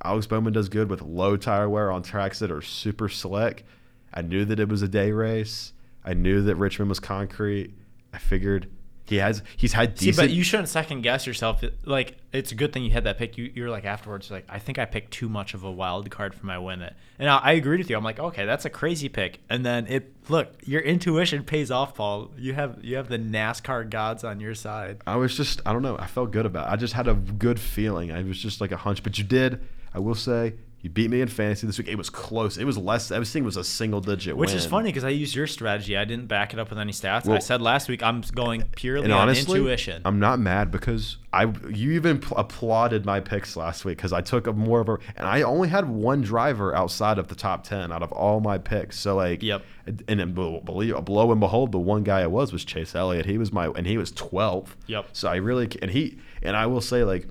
Alex 0.05 0.27
Bowman 0.27 0.53
does 0.53 0.69
good 0.69 0.89
with 0.89 1.03
low 1.03 1.37
tire 1.37 1.69
wear 1.69 1.91
on 1.91 2.03
tracks 2.03 2.39
that 2.39 2.51
are 2.51 2.63
super 2.63 3.09
slick. 3.09 3.65
I 4.13 4.23
knew 4.23 4.45
that 4.45 4.61
it 4.61 4.69
was 4.69 4.83
a 4.83 4.89
day 4.89 5.13
race. 5.13 5.73
I 6.05 6.15
knew 6.15 6.43
that 6.43 6.57
Richmond 6.57 6.89
was 6.89 7.01
concrete. 7.01 7.75
I 8.13 8.19
figured 8.19 8.71
he 9.05 9.17
has 9.17 9.43
he's 9.57 9.73
had 9.73 9.99
See, 9.99 10.07
decent. 10.07 10.29
but 10.29 10.35
you 10.35 10.43
shouldn't 10.43 10.69
second 10.69 11.01
guess 11.01 11.27
yourself. 11.27 11.65
Like, 11.85 12.19
it's 12.33 12.53
a 12.53 12.55
good 12.55 12.73
thing 12.73 12.85
you 12.85 12.91
had 12.91 13.05
that 13.05 13.17
pick. 13.17 13.39
You, 13.39 13.51
you're 13.55 13.71
like 13.71 13.87
afterwards, 13.87 14.31
like, 14.31 14.45
I 14.49 14.59
think 14.59 14.79
I 14.79 14.85
picked 14.85 15.13
too 15.13 15.29
much 15.31 15.55
of 15.55 15.65
a 15.65 15.71
wild 15.71 16.11
card 16.11 16.35
for 16.35 16.45
my 16.45 16.59
win 16.59 16.83
it. 16.83 16.95
And 17.19 17.29
I, 17.29 17.39
I 17.39 17.53
agreed 17.53 17.79
with 17.79 17.89
you. 17.89 17.97
I'm 17.97 18.05
like, 18.05 18.19
okay, 18.21 18.45
that's 18.45 18.67
a 18.67 18.71
crazy 18.71 19.09
pick. 19.09 19.41
And 19.49 19.65
then 19.65 19.87
it, 19.87 20.15
look, 20.29 20.53
your 20.65 20.83
intuition 20.83 21.43
pays 21.43 21.71
off, 21.71 21.95
Paul. 21.95 22.31
You 22.37 22.53
have 22.53 22.85
you 22.85 22.97
have 22.97 23.09
the 23.09 23.19
NASCAR 23.19 23.89
gods 23.89 24.25
on 24.25 24.41
your 24.41 24.55
side. 24.55 25.01
I 25.07 25.17
was 25.17 25.37
just 25.37 25.63
I 25.65 25.73
don't 25.73 25.83
know. 25.83 25.97
I 25.99 26.07
felt 26.07 26.31
good 26.31 26.47
about 26.47 26.69
it. 26.69 26.73
I 26.73 26.77
just 26.77 26.93
had 26.95 27.09
a 27.09 27.15
good 27.15 27.59
feeling. 27.59 28.13
I 28.13 28.23
was 28.23 28.39
just 28.39 28.61
like 28.61 28.73
a 28.73 28.77
hunch. 28.77 29.03
But 29.03 29.17
you 29.19 29.25
did. 29.25 29.67
I 29.95 29.99
will 30.01 30.15
say 30.15 30.55
you 30.81 30.89
beat 30.91 31.11
me 31.11 31.21
in 31.21 31.27
fantasy 31.27 31.67
this 31.67 31.77
week. 31.77 31.89
It 31.89 31.97
was 31.99 32.09
close. 32.09 32.57
It 32.57 32.65
was 32.65 32.79
less. 32.79 33.11
Everything 33.11 33.43
was 33.43 33.57
a 33.57 33.65
single 33.65 34.01
digit 34.01 34.37
Which 34.37 34.51
win. 34.51 34.57
is 34.59 34.65
funny 34.65 34.91
because 34.91 35.03
I 35.03 35.09
used 35.09 35.35
your 35.35 35.49
strategy. 35.49 35.97
I 35.97 36.05
didn't 36.05 36.27
back 36.29 36.53
it 36.53 36.61
up 36.61 36.71
with 36.71 36.79
any 36.79 36.93
stats. 36.93 37.29
I 37.29 37.41
said 37.41 37.61
last 37.61 37.89
week 37.89 38.01
I'm 38.01 38.21
going 38.33 38.63
purely 38.77 39.03
And 39.05 39.13
on 39.13 39.23
honestly, 39.23 39.59
intuition. 39.59 40.03
I'm 40.05 40.21
not 40.21 40.39
mad 40.39 40.71
because 40.71 41.17
I 41.33 41.47
you 41.69 41.91
even 41.93 42.21
pl- 42.21 42.37
applauded 42.37 43.05
my 43.05 43.19
picks 43.19 43.57
last 43.57 43.85
week 43.85 43.97
because 43.99 44.13
I 44.13 44.21
took 44.21 44.47
a 44.47 44.53
more 44.53 44.81
of 44.81 44.89
a 44.89 44.99
and 45.17 45.27
I 45.27 45.43
only 45.43 45.69
had 45.69 45.89
one 45.89 46.23
driver 46.23 46.73
outside 46.77 47.19
of 47.19 47.27
the 47.27 47.35
top 47.35 47.65
ten 47.65 47.91
out 47.91 48.05
of 48.05 48.13
all 48.13 48.39
my 48.39 48.57
picks. 48.59 49.01
So 49.01 49.17
like, 49.17 49.43
Yep. 49.43 49.65
And 50.07 50.21
then 50.21 50.33
bel- 50.33 50.61
believe 50.61 50.95
blow 51.05 51.33
and 51.33 51.41
behold, 51.41 51.73
the 51.73 51.79
one 51.79 52.05
guy 52.05 52.23
it 52.23 52.31
was 52.31 52.53
was 52.53 52.65
Chase 52.65 52.95
Elliott. 52.95 53.27
He 53.27 53.37
was 53.37 53.51
my 53.53 53.67
and 53.67 53.85
he 53.85 53.99
was 53.99 54.13
12th. 54.13 54.69
Yep. 54.87 55.07
So 55.13 55.29
I 55.29 55.37
really 55.37 55.69
and 55.83 55.91
he 55.91 56.19
and 56.41 56.57
I 56.57 56.67
will 56.67 56.81
say 56.83 57.03
like 57.03 57.27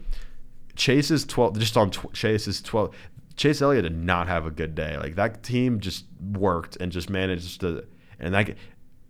Chase 0.78 1.12
is 1.12 1.26
12 1.26 1.60
just 1.60 1.76
on 1.76 1.92
tw- 1.92 2.14
Chase 2.14 2.48
is 2.48 2.62
12 2.62 2.96
Chase 3.36 3.62
Elliott 3.62 3.84
did 3.84 3.96
not 3.96 4.28
have 4.28 4.46
a 4.46 4.52
good 4.52 4.74
day. 4.74 4.98
Like 4.98 5.16
that 5.16 5.44
team 5.44 5.80
just 5.80 6.06
worked 6.34 6.78
and 6.78 6.92
just 6.92 7.10
managed 7.10 7.60
to 7.62 7.86
and 8.20 8.34
that 8.34 8.56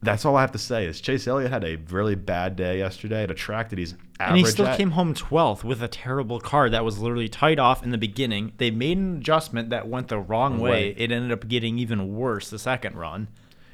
that's 0.02 0.26
all 0.26 0.36
I 0.36 0.42
have 0.42 0.52
to 0.52 0.60
say 0.60 0.86
is 0.86 1.02
Chase 1.02 1.28
Elliott 1.28 1.52
had 1.52 1.64
a 1.64 1.76
really 1.90 2.16
bad 2.16 2.56
day 2.56 2.78
yesterday 2.80 3.24
at 3.24 3.32
a 3.32 3.34
track 3.34 3.70
that 3.70 3.80
he's 3.80 3.96
and 4.20 4.38
he 4.38 4.46
still 4.46 4.68
at. 4.68 4.78
came 4.78 4.92
home 4.92 5.14
12th 5.14 5.64
with 5.64 5.82
a 5.82 5.88
terrible 5.88 6.40
car 6.40 6.70
that 6.70 6.84
was 6.86 7.00
literally 7.00 7.30
tied 7.30 7.60
off 7.60 7.84
in 7.84 7.92
the 7.92 7.98
beginning. 7.98 8.54
They 8.58 8.72
made 8.72 8.98
an 8.98 9.18
adjustment 9.18 9.70
that 9.72 9.88
went 9.88 10.08
the 10.08 10.20
wrong 10.20 10.60
way. 10.60 10.70
way. 10.70 10.96
It 10.98 11.12
ended 11.12 11.32
up 11.32 11.48
getting 11.48 11.78
even 11.80 12.16
worse 12.16 12.50
the 12.50 12.60
second 12.60 12.96
run. 12.96 13.28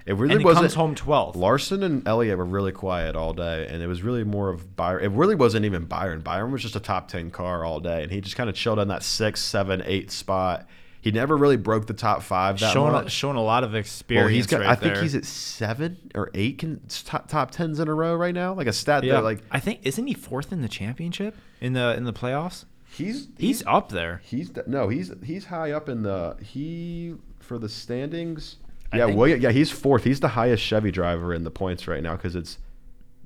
It 0.05 0.15
really 0.15 0.33
and 0.33 0.41
he 0.41 0.45
wasn't 0.45 0.63
comes 0.63 0.73
home 0.73 0.95
12th. 0.95 1.35
Larson 1.35 1.81
and 1.81 2.05
Elliott 2.07 2.37
were 2.37 2.45
really 2.45 2.73
quiet 2.73 3.15
all 3.15 3.33
day, 3.33 3.67
and 3.69 3.81
it 3.81 3.87
was 3.87 4.01
really 4.01 4.23
more 4.23 4.49
of 4.49 4.75
Byron. 4.75 5.03
It 5.03 5.11
really 5.11 5.35
wasn't 5.35 5.65
even 5.65 5.85
Byron. 5.85 6.21
Byron 6.21 6.51
was 6.51 6.61
just 6.61 6.75
a 6.75 6.79
top 6.79 7.07
ten 7.07 7.31
car 7.31 7.63
all 7.63 7.79
day, 7.79 8.03
and 8.03 8.11
he 8.11 8.19
just 8.19 8.35
kind 8.35 8.49
of 8.49 8.55
chilled 8.55 8.79
in 8.79 8.89
that 8.89 9.03
six, 9.03 9.41
seven, 9.41 9.81
eight 9.85 10.11
spot. 10.11 10.67
He 10.99 11.11
never 11.11 11.35
really 11.35 11.57
broke 11.57 11.87
the 11.87 11.93
top 11.93 12.21
five 12.21 12.59
that 12.59 12.71
showing, 12.71 12.93
much. 12.93 13.11
showing 13.11 13.35
a 13.35 13.43
lot 13.43 13.65
of 13.65 13.75
experience. 13.75 14.25
well, 14.25 14.33
he's 14.33 14.47
got. 14.47 14.61
right 14.61 14.69
I 14.69 14.75
think 14.75 14.93
there. 14.93 15.03
he's 15.03 15.15
at 15.15 15.25
seven 15.25 15.97
or 16.15 16.31
eight 16.33 16.59
can, 16.59 16.81
top, 16.87 17.27
top 17.27 17.51
tens 17.51 17.79
in 17.79 17.87
a 17.87 17.93
row 17.93 18.15
right 18.15 18.33
now. 18.33 18.53
Like 18.53 18.67
a 18.67 18.73
stat 18.73 19.03
yeah. 19.03 19.15
that 19.15 19.23
like 19.23 19.41
I 19.51 19.59
think 19.59 19.81
isn't 19.83 20.07
he 20.07 20.13
fourth 20.13 20.51
in 20.51 20.61
the 20.61 20.69
championship 20.69 21.35
in 21.59 21.73
the 21.73 21.95
in 21.95 22.03
the 22.05 22.13
playoffs? 22.13 22.65
he's 22.93 23.27
He's 23.37 23.63
up 23.65 23.89
there. 23.89 24.21
He's 24.23 24.51
no, 24.67 24.89
he's 24.89 25.11
he's 25.23 25.45
high 25.45 25.71
up 25.71 25.89
in 25.89 26.03
the 26.03 26.37
he 26.41 27.15
for 27.39 27.57
the 27.57 27.69
standings. 27.69 28.57
Yeah, 28.93 29.05
William. 29.05 29.41
Yeah, 29.41 29.51
he's 29.51 29.71
fourth. 29.71 30.03
He's 30.03 30.19
the 30.19 30.29
highest 30.29 30.63
Chevy 30.63 30.91
driver 30.91 31.33
in 31.33 31.43
the 31.43 31.51
points 31.51 31.87
right 31.87 32.01
now 32.03 32.15
because 32.15 32.35
it's 32.35 32.57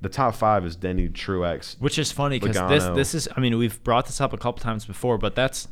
the 0.01 0.09
top 0.09 0.35
five 0.35 0.65
is 0.65 0.75
Denny 0.75 1.09
Truex. 1.09 1.79
Which 1.79 1.97
is 1.97 2.11
funny 2.11 2.39
because 2.39 2.55
this 2.69 2.83
this 2.95 3.15
is 3.15 3.27
I 3.35 3.39
mean 3.39 3.57
we've 3.57 3.83
brought 3.83 4.05
this 4.05 4.21
up 4.21 4.33
a 4.33 4.37
couple 4.37 4.61
times 4.61 4.85
before, 4.85 5.17
but 5.17 5.35
that's 5.35 5.67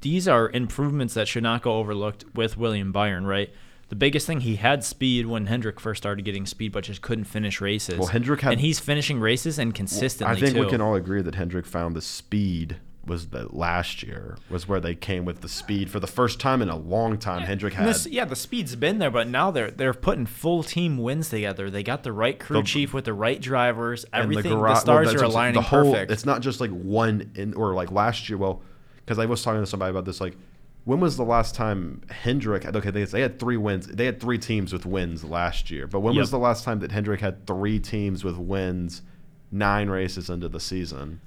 these 0.00 0.26
are 0.26 0.50
improvements 0.50 1.14
that 1.14 1.28
should 1.28 1.42
not 1.42 1.62
go 1.62 1.76
overlooked 1.76 2.24
with 2.34 2.56
William 2.56 2.92
Byron, 2.92 3.24
right? 3.26 3.50
The 3.88 3.96
biggest 3.96 4.26
thing 4.26 4.40
he 4.40 4.56
had 4.56 4.82
speed 4.84 5.26
when 5.26 5.46
Hendrick 5.46 5.78
first 5.78 6.02
started 6.02 6.24
getting 6.24 6.46
speed, 6.46 6.72
but 6.72 6.84
just 6.84 7.02
couldn't 7.02 7.24
finish 7.24 7.60
races. 7.60 7.98
Well, 7.98 8.08
Hendrick 8.08 8.40
had- 8.40 8.52
and 8.52 8.60
he's 8.60 8.80
finishing 8.80 9.20
races 9.20 9.58
and 9.58 9.74
consistently 9.74 10.34
I 10.36 10.40
think 10.40 10.54
too. 10.54 10.60
we 10.64 10.70
can 10.70 10.80
all 10.80 10.94
agree 10.94 11.20
that 11.22 11.34
Hendrick 11.34 11.66
found 11.66 11.94
the 11.94 12.00
speed 12.00 12.78
was 13.04 13.28
the 13.28 13.48
last 13.54 14.02
year 14.02 14.36
was 14.48 14.68
where 14.68 14.78
they 14.80 14.94
came 14.94 15.24
with 15.24 15.40
the 15.40 15.48
speed 15.48 15.90
for 15.90 15.98
the 15.98 16.06
first 16.06 16.38
time 16.38 16.62
in 16.62 16.68
a 16.68 16.76
long 16.76 17.18
time. 17.18 17.42
Hendrick 17.42 17.74
And 17.74 17.86
had 17.86 17.94
this- 17.94 18.06
yeah, 18.06 18.24
the 18.24 18.36
speed's 18.36 18.76
been 18.76 18.98
there, 18.98 19.10
but 19.10 19.26
now 19.28 19.50
they're 19.50 19.70
they're 19.70 19.92
putting 19.94 20.26
full 20.26 20.62
team 20.62 20.98
wins 20.98 21.28
together. 21.30 21.68
They 21.70 21.82
got 21.82 22.04
the 22.04 22.12
right 22.12 22.38
crew 22.38 22.58
The- 22.58 22.62
chief 22.66 22.94
with 22.94 23.04
the 23.04 23.12
right 23.14 23.40
drivers. 23.40 24.04
Everything, 24.12 24.52
the, 24.52 24.58
well, 24.58 24.76
stars 24.76 25.08
that's 25.08 25.20
are 25.20 25.24
aligning 25.24 25.54
the 25.54 25.62
whole, 25.62 25.92
perfect. 25.92 26.12
It's 26.12 26.24
not 26.24 26.42
just 26.42 26.60
like 26.60 26.70
one 26.70 27.32
in 27.34 27.54
or 27.54 27.74
like 27.74 27.90
last 27.90 28.28
year. 28.28 28.38
Well, 28.38 28.62
because 29.04 29.18
I 29.18 29.26
was 29.26 29.42
talking 29.42 29.60
to 29.60 29.66
somebody 29.66 29.90
about 29.90 30.04
this. 30.04 30.20
Like, 30.20 30.36
when 30.84 31.00
was 31.00 31.16
the 31.16 31.24
last 31.24 31.54
time 31.56 32.02
Hendrick? 32.10 32.64
Okay, 32.66 32.90
they, 32.90 33.04
they 33.04 33.20
had 33.20 33.38
three 33.40 33.56
wins. 33.56 33.88
They 33.88 34.06
had 34.06 34.20
three 34.20 34.38
teams 34.38 34.72
with 34.72 34.86
wins 34.86 35.24
last 35.24 35.70
year. 35.72 35.86
But 35.88 36.00
when 36.00 36.14
was 36.14 36.30
the 36.30 36.38
last 36.38 36.62
time 36.64 36.78
that 36.80 36.92
Hendrick 36.92 37.20
had 37.20 37.46
three 37.48 37.78
teams 37.80 38.22
with 38.22 38.36
wins, 38.36 39.02
nine 39.50 39.90
races 39.90 40.30
into 40.30 40.48
the 40.48 40.60
season? 40.60 41.20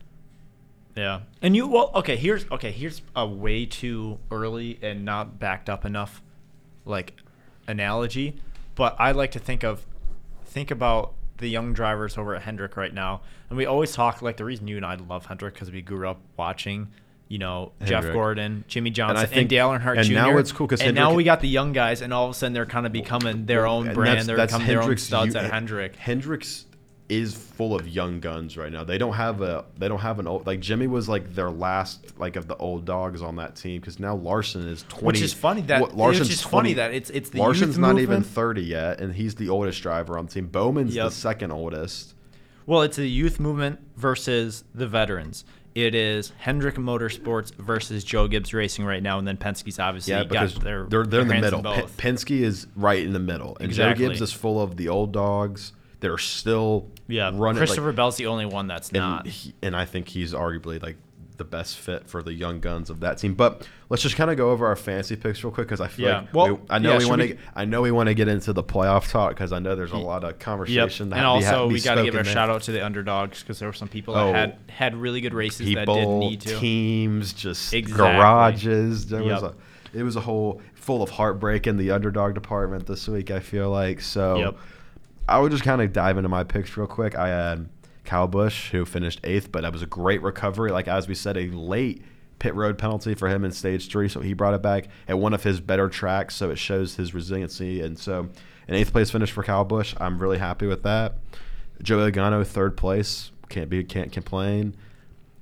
Yeah. 0.95 1.21
And 1.41 1.55
you 1.55 1.67
well 1.67 1.91
okay, 1.95 2.15
here's 2.15 2.49
okay, 2.51 2.71
here's 2.71 3.01
a 3.15 3.27
way 3.27 3.65
too 3.65 4.17
early 4.31 4.79
and 4.81 5.03
not 5.03 5.39
backed 5.39 5.69
up 5.69 5.83
enough 5.85 6.21
like 6.85 7.13
analogy, 7.67 8.35
but 8.75 8.95
I 8.99 9.11
like 9.11 9.31
to 9.31 9.39
think 9.39 9.63
of 9.63 9.85
think 10.45 10.71
about 10.71 11.13
the 11.37 11.47
young 11.49 11.73
drivers 11.73 12.17
over 12.17 12.35
at 12.35 12.43
Hendrick 12.43 12.77
right 12.77 12.93
now. 12.93 13.21
And 13.49 13.57
we 13.57 13.65
always 13.65 13.91
talk 13.91 14.21
like 14.21 14.37
the 14.37 14.45
reason 14.45 14.67
you 14.67 14.77
and 14.77 14.85
I 14.85 14.95
love 14.95 15.25
Hendrick 15.25 15.55
cuz 15.55 15.69
we 15.71 15.81
grew 15.81 16.07
up 16.07 16.19
watching 16.37 16.87
you 17.27 17.39
know, 17.39 17.71
Jeff 17.83 18.03
Gordon, 18.13 18.63
Jimmie 18.67 18.91
Johnson, 18.91 19.17
and, 19.23 19.29
think- 19.31 19.49
Dale 19.49 19.69
Earnhardt 19.69 19.97
and 19.97 20.05
Jr. 20.05 20.13
now 20.13 20.37
it's 20.37 20.51
cool 20.51 20.67
'cause 20.67 20.79
and 20.79 20.93
now 20.93 21.11
we 21.11 21.23
got 21.23 21.39
the 21.39 21.47
young 21.47 21.73
guys, 21.73 22.03
and 22.03 22.13
all 22.13 22.25
of 22.25 22.31
a 22.31 22.33
sudden 22.35 22.53
they're 22.53 22.67
kind 22.67 22.85
of 22.85 22.91
becoming 22.91 23.47
their 23.47 23.65
own 23.65 23.85
brand. 23.95 24.09
that's- 24.09 24.27
They're 24.27 24.35
that's 24.37 24.53
becoming 24.53 24.67
their 24.67 24.77
own 24.77 24.81
Hendrick's 24.83 25.03
studs 25.03 25.33
u- 25.33 25.41
at 25.41 25.51
Hendrick. 25.51 25.95
Hendricks 25.95 26.64
is 27.07 27.35
full 27.35 27.75
of 27.75 27.87
young 27.87 28.19
guns 28.19 28.57
right 28.57 28.71
now. 28.71 28.83
They 28.83 28.97
don't 28.97 29.13
have 29.13 29.41
a 29.41 29.65
they 29.77 29.87
don't 29.87 29.99
have 29.99 30.17
an 30.19 30.25
old 30.27 30.47
like 30.47 30.59
Jimmy 30.59 30.87
was 30.87 31.07
like 31.07 31.35
their 31.35 31.51
last 31.51 32.17
like 32.19 32.35
of 32.35 32.47
the 32.47 32.55
old 32.57 32.85
dogs 32.85 33.21
on 33.21 33.35
that 33.35 33.55
team 33.55 33.79
because 33.79 33.99
now 33.99 34.15
Larson 34.15 34.67
is 34.67 34.83
twenty. 34.89 35.05
Which 35.05 35.21
is 35.21 35.31
funny 35.33 35.61
that 35.63 35.81
what- 35.81 35.95
Larson's 35.95 36.29
which 36.29 36.33
is 36.37 36.41
funny 36.41 36.73
20 36.73 36.73
that 36.75 36.93
it's 36.95 37.09
it's 37.11 37.29
the 37.29 37.37
Larson's 37.39 37.77
not 37.77 37.99
even 37.99 38.23
thirty 38.23 38.63
yet, 38.63 38.99
and 39.01 39.13
he's 39.13 39.35
the 39.35 39.49
oldest 39.49 39.81
driver 39.83 40.17
on 40.17 40.25
the 40.25 40.31
team. 40.31 40.47
Bowman's 40.47 40.95
Yep. 40.95 41.05
the 41.09 41.11
second 41.15 41.51
oldest. 41.51 42.15
Well, 42.65 42.81
it's 42.81 42.97
the 42.97 43.07
youth 43.07 43.39
movement 43.39 43.79
versus 43.95 44.63
the 44.73 44.87
veterans. 44.87 45.45
It 45.75 45.93
is 45.93 46.31
Hendrick 46.39 46.75
Motorsports 46.75 47.53
versus 47.55 48.03
Joe 48.03 48.27
Gibbs 48.27 48.51
Racing 48.53 48.85
right 48.85 49.03
now, 49.03 49.19
and 49.19 49.27
then 49.27 49.37
Penske's 49.37 49.77
obviously 49.77 50.13
Yeah, 50.13 50.21
got 50.23 50.29
because 50.29 50.55
their 50.55 50.85
they're 50.87 51.05
they're 51.05 51.21
in 51.21 51.27
the 51.27 51.35
middle. 51.35 51.61
Both. 51.61 51.97
Penske 51.97 52.39
is 52.41 52.65
right 52.75 53.03
in 53.03 53.13
the 53.13 53.19
middle, 53.19 53.57
and 53.59 53.67
Exactly. 53.67 54.05
Joe 54.05 54.09
Gibbs 54.09 54.21
is 54.23 54.31
full 54.33 54.59
of 54.59 54.77
the 54.77 54.87
old 54.89 55.11
dogs 55.11 55.73
that 56.05 56.11
are 56.13 56.17
still 56.17 56.87
yeah, 57.07 57.25
running. 57.25 57.41
like- 57.41 57.57
Christopher 57.57 57.91
Bell's 57.91 58.17
the 58.17 58.27
only 58.27 58.45
one 58.45 58.67
that's 58.67 58.89
and 58.89 58.97
not. 58.97 59.27
he, 59.27 59.53
and 59.61 59.75
I 59.75 59.85
think 59.85 60.07
he's 60.07 60.33
arguably 60.33 60.81
like 60.81 60.97
the 61.37 61.43
best 61.43 61.77
fit 61.77 62.07
for 62.07 62.23
the 62.23 62.31
young 62.31 62.61
guns 62.61 62.89
of 62.89 63.01
that 63.01 63.17
team. 63.17 63.33
But 63.33 63.67
let's 63.89 64.01
just 64.01 64.15
kind 64.15 64.31
of 64.31 64.37
go 64.37 64.51
over 64.51 64.67
our 64.67 64.75
fantasy 64.77 65.17
picks 65.17 65.43
real 65.43 65.51
quick 65.51 65.67
because 65.67 65.81
I 65.81 65.89
feel 65.89 66.07
Yeah. 66.07 66.19
like 66.19 66.33
Well, 66.33 66.53
we, 66.55 66.59
I 66.69 66.79
know 66.79 66.93
yeah, 66.93 66.97
we 66.99 67.05
want 67.07 67.21
to 67.23 67.37
I 67.53 67.65
know 67.65 67.81
we 67.81 67.91
want 67.91 68.07
to 68.07 68.13
get 68.13 68.29
into 68.29 68.53
the 68.53 68.63
playoff 68.63 69.11
talk 69.11 69.31
because 69.31 69.51
I 69.51 69.59
know 69.59 69.75
there's 69.75 69.91
a 69.91 69.97
lot 69.97 70.23
of 70.23 70.29
Yep. 70.29 70.39
conversation. 70.39 71.09
that 71.09 71.17
And 71.17 71.25
also, 71.25 71.67
we 71.67 71.81
got 71.81 71.95
to 71.95 72.03
give 72.05 72.15
a 72.15 72.23
shout 72.23 72.49
out 72.49 72.61
to 72.63 72.71
the 72.71 72.85
underdogs 72.85 73.41
because 73.41 73.59
there 73.59 73.67
were 73.67 73.73
some 73.73 73.89
people 73.89 74.13
that 74.13 74.21
Oh. 74.27 74.31
had 74.31 74.57
had 74.69 74.95
really 74.95 75.19
good 75.19 75.33
races 75.33 75.65
that 75.73 75.87
didn't 75.87 76.19
need 76.19 76.39
to. 76.41 76.57
teams, 76.57 77.33
just 77.33 77.73
Exactly. 77.73 77.97
garages. 78.13 79.07
There 79.07 79.23
was 79.23 79.43
a 79.43 79.53
it 79.93 80.03
was 80.03 80.15
a 80.15 80.21
whole 80.21 80.61
full 80.73 81.01
of 81.03 81.09
heartbreak 81.09 81.67
in 81.67 81.75
the 81.77 81.91
underdog 81.91 82.33
department 82.33 82.85
this 82.85 83.07
week. 83.09 83.29
I 83.31 83.39
feel 83.41 83.69
like 83.69 83.99
so. 84.01 84.37
Yep. 84.37 84.57
I 85.27 85.39
would 85.39 85.51
just 85.51 85.63
kind 85.63 85.81
of 85.81 85.91
dive 85.93 86.17
into 86.17 86.29
my 86.29 86.43
picks 86.43 86.75
real 86.77 86.87
quick. 86.87 87.15
I 87.15 87.29
had 87.29 87.69
Kyle 88.03 88.27
Busch, 88.27 88.71
who 88.71 88.85
finished 88.85 89.19
eighth, 89.23 89.51
but 89.51 89.61
that 89.63 89.73
was 89.73 89.81
a 89.81 89.87
great 89.87 90.21
recovery. 90.21 90.71
Like 90.71 90.87
as 90.87 91.07
we 91.07 91.15
said, 91.15 91.37
a 91.37 91.47
late 91.47 92.03
pit 92.37 92.53
road 92.53 92.77
penalty 92.77 93.15
for 93.15 93.27
him 93.29 93.43
in 93.43 93.51
stage 93.51 93.89
three, 93.89 94.07
so 94.09 94.19
he 94.21 94.33
brought 94.33 94.53
it 94.53 94.61
back 94.61 94.87
at 95.07 95.17
one 95.17 95.33
of 95.33 95.43
his 95.43 95.59
better 95.59 95.89
tracks. 95.89 96.35
So 96.35 96.49
it 96.51 96.57
shows 96.59 96.95
his 96.95 97.13
resiliency, 97.13 97.81
and 97.81 97.97
so 97.97 98.29
an 98.67 98.75
eighth 98.75 98.91
place 98.91 99.09
finish 99.09 99.31
for 99.31 99.41
Kyle 99.43 99.63
Busch. 99.65 99.95
I'm 99.99 100.19
really 100.19 100.37
happy 100.37 100.67
with 100.67 100.83
that. 100.83 101.15
Joe 101.81 101.97
Logano, 101.97 102.45
third 102.45 102.77
place, 102.77 103.31
can't 103.49 103.69
be 103.69 103.83
can't 103.83 104.11
complain. 104.11 104.75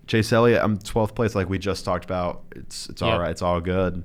Chase 0.08 0.34
Elliott, 0.34 0.62
I'm 0.62 0.78
12th 0.78 1.15
place, 1.15 1.34
like 1.36 1.48
we 1.50 1.58
just 1.58 1.86
talked 1.86 2.04
about. 2.06 2.43
It's 2.56 2.88
it's 2.89 3.02
all 3.02 3.12
Yep. 3.12 3.19
right, 3.19 3.32
it's 3.32 3.41
all 3.41 3.60
good. 3.62 4.04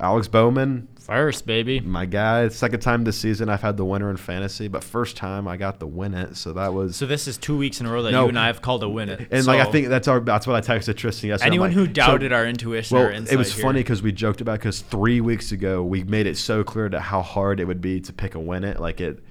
Alex 0.00 0.26
Bowman, 0.28 0.88
First, 0.98 1.46
baby. 1.46 1.80
my 1.80 2.04
guy. 2.06 2.48
Second 2.48 2.80
time 2.80 3.04
this 3.04 3.16
season 3.18 3.48
I've 3.48 3.60
had 3.62 3.76
the 3.76 3.84
winner 3.84 4.10
in 4.10 4.16
fantasy, 4.16 4.68
but 4.68 4.82
first 4.82 5.16
time 5.16 5.46
I 5.46 5.56
got 5.56 5.78
the 5.78 5.86
win 5.86 6.14
it. 6.14 6.36
So 6.36 6.52
that 6.54 6.72
was 6.74 6.96
So 6.96 7.06
this 7.06 7.28
is 7.28 7.36
two 7.38 7.56
weeks 7.56 7.80
in 7.80 7.86
a 7.86 7.92
row 7.92 8.02
that 8.02 8.10
No. 8.10 8.22
you 8.24 8.28
and 8.30 8.38
I 8.38 8.46
have 8.48 8.60
called 8.62 8.82
a 8.82 8.88
win 8.88 9.08
it. 9.08 9.28
and 9.30 9.46
like 9.46 9.60
I 9.60 9.70
think 9.70 9.88
that's 9.88 10.08
our 10.08 10.18
that's 10.20 10.46
what 10.46 10.56
I 10.56 10.60
texted 10.76 10.96
Tristan 10.96 11.28
yesterday. 11.28 11.46
Anyone 11.46 11.68
like, 11.70 11.76
who 11.76 11.86
so- 11.86 11.92
doubted 11.92 12.32
our 12.32 12.46
intuition 12.46 12.96
well, 12.96 13.08
it 13.08 13.36
was 13.36 13.54
here- 13.54 13.62
funny 13.62 13.80
because 13.80 14.02
we 14.02 14.12
joked 14.12 14.40
about 14.40 14.58
because 14.58 14.80
three 14.80 15.20
weeks 15.20 15.52
ago 15.52 15.82
we 15.84 16.02
made 16.04 16.26
it 16.26 16.36
so 16.38 16.64
clear 16.64 16.88
to 16.88 16.98
how 17.00 17.22
hard 17.22 17.60
it 17.60 17.66
would 17.66 17.80
be 17.80 18.00
to 18.00 18.12
pick 18.12 18.34
a 18.34 18.40
win 18.40 18.64
it, 18.64 18.80
like 18.80 19.00
it, 19.00 19.22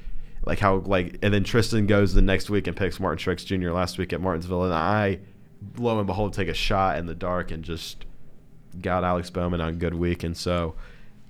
like 0.46 0.60
how 0.60 0.78
like, 0.86 1.18
and 1.22 1.34
then 1.34 1.44
Tristan 1.44 1.88
goes 1.88 2.14
the 2.14 2.22
next 2.22 2.50
week 2.50 2.68
and 2.68 2.76
picks 2.78 3.00
Martin 3.00 3.18
Truex 3.18 3.46
Jr. 3.46 3.72
last 3.72 3.98
week 3.98 4.14
at 4.14 4.22
Martinsville, 4.22 4.64
and 4.64 4.74
I, 4.74 5.20
lo 5.78 5.98
and 5.98 6.06
behold, 6.08 6.34
take 6.34 6.48
a 6.50 6.54
shot 6.54 6.98
in 7.00 7.06
the 7.08 7.16
dark 7.16 7.50
and 7.52 7.64
just 7.64 8.06
got 8.82 9.04
Alex 9.04 9.30
Bowman 9.30 9.62
on 9.62 9.78
good 9.78 9.96
week, 9.96 10.24
and 10.24 10.36
so. 10.36 10.76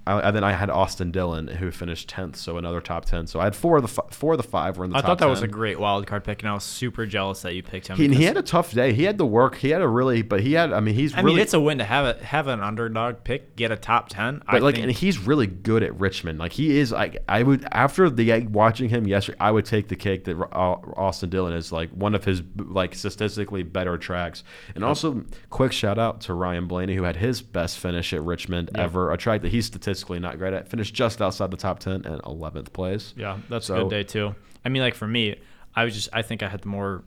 I, 0.06 0.20
and 0.20 0.36
then 0.36 0.44
I 0.44 0.52
had 0.52 0.70
Austin 0.70 1.12
Dillon, 1.12 1.48
who 1.48 1.72
finished 1.72 2.10
tenth, 2.10 2.36
so 2.36 2.58
another 2.58 2.82
top 2.82 3.06
ten. 3.06 3.26
So 3.26 3.40
I 3.40 3.46
had 3.46 3.56
four 3.56 3.78
of 3.78 3.84
the 3.84 3.88
fi- 3.88 4.08
four 4.10 4.34
of 4.34 4.38
the 4.38 4.44
five 4.44 4.78
were 4.78 4.84
in 4.84 4.92
the 4.92 4.98
I 4.98 5.02
thought 5.02 5.20
that 5.20 5.30
was 5.30 5.42
a 5.42 5.48
great 5.48 5.80
wild 5.80 6.06
card 6.08 6.26
pick, 6.26 6.42
and 6.42 6.50
I 6.50 6.54
was 6.54 6.66
super 6.66 7.06
jealous 7.06 7.42
that 7.44 7.54
you 7.56 7.64
picked 7.64 7.88
him. 7.88 7.96
He, 7.96 8.10
he 8.10 8.26
had 8.26 8.36
a 8.36 8.42
tough 8.42 8.74
day. 8.74 8.92
He 8.92 9.04
had 9.04 9.18
to 9.20 9.26
work. 9.26 9.56
He 9.56 9.70
had 9.70 9.82
a 9.82 9.88
really, 9.88 10.22
but 10.22 10.42
he 10.42 10.54
had. 10.54 10.74
I 10.74 10.82
mean, 10.82 10.96
he's 10.96 11.14
I 11.14 11.22
really. 11.22 11.36
mean, 11.36 11.42
it's 11.42 11.54
a 11.54 11.60
win 11.60 11.78
to 11.78 11.86
have 11.86 12.18
a 12.18 12.24
have 12.26 12.48
an 12.48 12.60
underdog 12.60 13.24
pick, 13.24 13.56
get 13.56 13.72
a 13.72 13.78
top 13.78 14.10
ten. 14.10 14.44
I 14.46 14.54
But 14.54 14.64
like, 14.64 14.76
think, 14.76 14.88
and 14.88 14.94
he's 14.94 15.20
really 15.20 15.48
good 15.48 15.84
at 15.84 15.98
Richmond. 15.98 16.38
Like 16.38 16.52
he 16.52 16.80
is. 16.80 16.92
Like 16.92 17.24
I 17.30 17.44
would 17.44 17.66
after 17.72 18.10
the 18.10 18.46
watching 18.48 18.90
him 18.90 19.08
yesterday, 19.08 19.38
I 19.40 19.52
would 19.52 19.66
take 19.66 19.88
the 19.88 19.96
cake 19.96 20.26
that 20.26 20.38
uh, 20.38 20.76
Austin 20.98 21.30
Dillon 21.30 21.54
is 21.54 21.72
like 21.72 21.92
one 21.92 22.14
of 22.14 22.26
his 22.26 22.42
like 22.58 22.94
statistically 22.94 23.64
better 23.64 23.98
tracks. 23.98 24.44
And 24.76 24.84
also, 24.84 25.24
quick 25.50 25.72
shout 25.72 25.98
out 25.98 26.20
to 26.22 26.34
Ryan 26.34 26.68
Blaney 26.68 26.96
who 26.96 27.04
had 27.04 27.16
his 27.16 27.42
best 27.42 27.80
finish 27.80 28.12
at 28.12 28.22
Richmond 28.22 28.70
ever. 28.76 29.10
A 29.14 29.18
track 29.18 29.44
that 29.44 29.52
he's 29.54 29.66
statistically 29.66 29.93
not 30.20 30.38
great 30.38 30.54
at. 30.54 30.68
Finished 30.68 30.94
just 30.94 31.22
outside 31.22 31.52
the 31.52 31.58
top 31.58 31.80
ten 31.80 32.06
and 32.06 32.22
eleventh 32.26 32.74
place. 32.74 33.14
yeah, 33.18 33.40
that's 33.50 33.70
a 33.70 33.76
good 33.76 33.90
day 33.90 34.04
too. 34.04 34.36
I 34.66 34.70
mean, 34.70 34.82
like 34.82 34.96
for 34.96 35.08
me, 35.08 35.36
I 35.76 35.84
was 35.84 35.94
just 35.94 36.10
I 36.14 36.22
think 36.22 36.44
I 36.44 36.50
had 36.50 36.62
the 36.62 36.70
more 36.70 37.04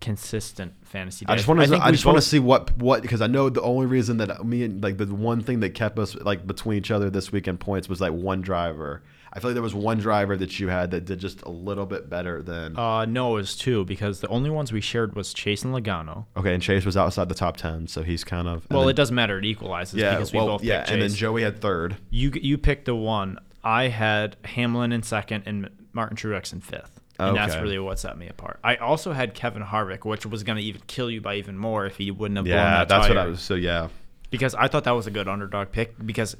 consistent 0.00 0.72
fantasy. 0.84 1.24
Day. 1.24 1.32
I 1.32 1.36
just 1.36 1.48
want 1.48 1.60
to. 1.60 1.66
think 1.66 1.82
I, 1.82 1.90
just 1.90 2.06
want 2.06 2.18
to 2.18 2.22
see 2.22 2.38
what 2.38 2.76
what 2.78 3.02
because 3.02 3.20
I 3.20 3.26
know 3.26 3.48
the 3.48 3.62
only 3.62 3.86
reason 3.86 4.18
that 4.18 4.44
me 4.44 4.62
and 4.64 4.82
like 4.82 4.96
the 4.96 5.06
one 5.06 5.42
thing 5.42 5.60
that 5.60 5.70
kept 5.70 5.98
us 5.98 6.14
like 6.14 6.46
between 6.46 6.78
each 6.78 6.90
other 6.90 7.10
this 7.10 7.32
week 7.32 7.48
in 7.48 7.58
points 7.58 7.88
was 7.88 8.00
like 8.00 8.12
one 8.12 8.40
driver. 8.40 9.02
I 9.32 9.40
feel 9.40 9.50
like 9.50 9.54
there 9.54 9.62
was 9.62 9.74
one 9.74 9.98
driver 9.98 10.36
that 10.36 10.58
you 10.58 10.68
had 10.68 10.90
that 10.92 11.04
did 11.04 11.18
just 11.18 11.42
a 11.42 11.50
little 11.50 11.86
bit 11.86 12.08
better 12.08 12.42
than. 12.42 12.78
Uh, 12.78 13.04
no, 13.04 13.32
it 13.32 13.40
was 13.40 13.56
two 13.56 13.84
because 13.84 14.20
the 14.20 14.28
only 14.28 14.50
ones 14.50 14.72
we 14.72 14.80
shared 14.80 15.14
was 15.14 15.34
Chase 15.34 15.64
and 15.64 15.74
Logano. 15.74 16.26
okay, 16.36 16.54
and 16.54 16.62
Chase 16.62 16.84
was 16.86 16.96
outside 16.96 17.28
the 17.28 17.34
top 17.34 17.56
ten, 17.56 17.86
so 17.86 18.02
he's 18.02 18.24
kind 18.24 18.48
of. 18.48 18.66
Well, 18.70 18.80
then- 18.82 18.90
it 18.90 18.96
doesn't 18.96 19.14
matter. 19.14 19.38
It 19.38 19.44
equalizes 19.44 19.94
Yeah, 19.94 20.12
because 20.14 20.32
we 20.32 20.38
well, 20.38 20.46
both 20.46 20.64
yeah, 20.64 20.84
and 20.88 21.02
then 21.02 21.10
Joey 21.10 21.42
had 21.42 21.60
third. 21.60 21.96
you 22.10 22.32
you 22.34 22.58
picked 22.58 22.86
the 22.86 22.94
one. 22.94 23.38
I 23.62 23.88
had 23.88 24.36
Hamlin 24.44 24.92
in 24.92 25.02
second 25.02 25.42
and 25.46 25.68
Martin 25.92 26.16
Truex 26.16 26.52
in 26.52 26.60
fifth. 26.60 27.00
And 27.20 27.36
that's 27.36 27.56
really 27.56 27.78
what 27.80 27.98
set 27.98 28.16
me 28.16 28.28
apart. 28.28 28.60
I 28.62 28.76
also 28.76 29.12
had 29.12 29.34
Kevin 29.34 29.62
Harvick, 29.64 30.04
which 30.04 30.24
was 30.24 30.44
going 30.44 30.56
to 30.56 30.62
even 30.62 30.82
kill 30.86 31.10
you 31.10 31.20
by 31.20 31.34
even 31.34 31.58
more 31.58 31.84
if 31.84 31.96
he 31.96 32.12
wouldn't 32.12 32.38
have 32.38 32.44
blown 32.44 32.56
Yeah, 32.56 32.78
that 32.78 32.88
that's 32.88 33.08
what. 33.08 33.18
I 33.18 33.26
was. 33.26 33.40
So 33.40 33.54
yeah, 33.54 33.88
because 34.30 34.54
I 34.54 34.68
thought 34.68 34.84
that 34.84 34.92
was 34.92 35.08
a 35.08 35.10
good 35.10 35.26
underdog 35.26 35.72
pick 35.72 35.94
because 36.06 36.36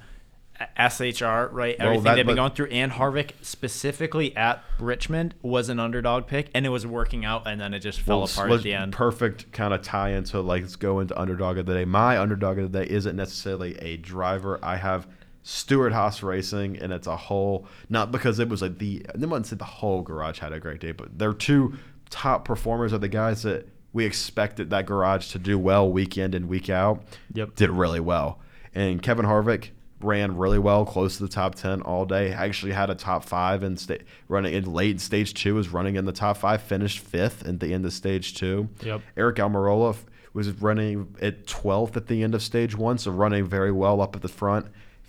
SHR, 0.76 1.48
right? 1.52 1.76
Well, 1.78 1.88
Everything 1.88 2.04
that- 2.04 2.14
they've 2.16 2.26
been 2.26 2.36
but- 2.36 2.42
going 2.42 2.52
through, 2.52 2.66
and 2.66 2.92
Harvick 2.92 3.30
specifically 3.42 4.36
at 4.36 4.62
Richmond 4.78 5.34
was 5.42 5.68
an 5.68 5.78
underdog 5.78 6.26
pick, 6.26 6.50
and 6.54 6.66
it 6.66 6.70
was 6.70 6.86
working 6.86 7.24
out, 7.24 7.46
and 7.46 7.60
then 7.60 7.74
it 7.74 7.80
just 7.80 8.00
fell 8.00 8.18
Well, 8.20 8.26
apart 8.32 8.50
at 8.52 8.62
the 8.62 8.74
end. 8.74 8.92
Perfect 8.92 9.50
kind 9.52 9.72
of 9.74 9.82
tie 9.82 10.10
into 10.10 10.40
like 10.40 10.62
let's 10.62 10.76
go 10.76 11.00
into 11.00 11.18
underdog 11.18 11.58
of 11.58 11.66
the 11.66 11.74
day. 11.74 11.84
My 11.84 12.18
underdog 12.18 12.58
of 12.58 12.72
the 12.72 12.84
day 12.84 12.90
isn't 12.90 13.16
necessarily 13.16 13.76
a 13.78 13.96
driver. 13.96 14.58
I 14.62 14.76
have 14.76 15.06
Stewart-Haas 15.42 16.22
Racing, 16.22 16.76
and 16.78 16.92
it's 16.92 17.06
a 17.06 17.16
whole 17.16 17.66
not 17.88 18.12
because 18.12 18.38
it 18.38 18.48
was 18.48 18.60
like 18.62 18.78
the 18.78 19.06
I 19.14 19.18
wouldn't 19.18 19.46
say 19.46 19.56
the 19.56 19.64
whole 19.64 20.02
garage 20.02 20.38
had 20.40 20.52
a 20.52 20.60
great 20.60 20.80
day, 20.80 20.92
but 20.92 21.18
they're 21.18 21.32
two 21.32 21.74
top 22.10 22.44
performers 22.44 22.92
are 22.92 22.98
the 22.98 23.08
guys 23.08 23.42
that 23.44 23.66
we 23.92 24.04
expected 24.04 24.70
that 24.70 24.84
garage 24.86 25.28
to 25.32 25.38
do 25.38 25.58
well 25.58 25.90
week 25.90 26.18
in 26.18 26.34
and 26.34 26.48
week 26.48 26.68
out. 26.68 27.02
Yep. 27.32 27.54
did 27.56 27.70
really 27.70 28.00
well, 28.00 28.40
and 28.74 29.02
Kevin 29.02 29.24
Harvick 29.24 29.70
ran 30.00 30.36
really 30.36 30.58
well, 30.58 30.84
close 30.84 31.16
to 31.16 31.22
the 31.22 31.28
top 31.28 31.54
ten 31.54 31.82
all 31.82 32.04
day. 32.04 32.32
Actually 32.32 32.72
had 32.72 32.90
a 32.90 32.94
top 32.94 33.24
five 33.24 33.62
and 33.62 33.78
sta- 33.78 33.98
running 34.28 34.54
in 34.54 34.72
late 34.72 35.00
stage 35.00 35.34
two 35.34 35.54
was 35.54 35.68
running 35.70 35.96
in 35.96 36.04
the 36.04 36.12
top 36.12 36.36
five, 36.36 36.62
finished 36.62 37.00
fifth 37.00 37.46
at 37.46 37.60
the 37.60 37.72
end 37.74 37.84
of 37.84 37.92
stage 37.92 38.34
two. 38.34 38.68
Yep. 38.82 39.00
Eric 39.16 39.36
Almirola 39.36 39.96
was 40.32 40.50
running 40.60 41.16
at 41.20 41.46
12th 41.46 41.96
at 41.96 42.06
the 42.06 42.22
end 42.22 42.34
of 42.34 42.42
stage 42.42 42.76
one, 42.76 42.98
so 42.98 43.10
running 43.10 43.44
very 43.44 43.72
well 43.72 44.00
up 44.00 44.14
at 44.14 44.22
the 44.22 44.28
front. 44.28 44.66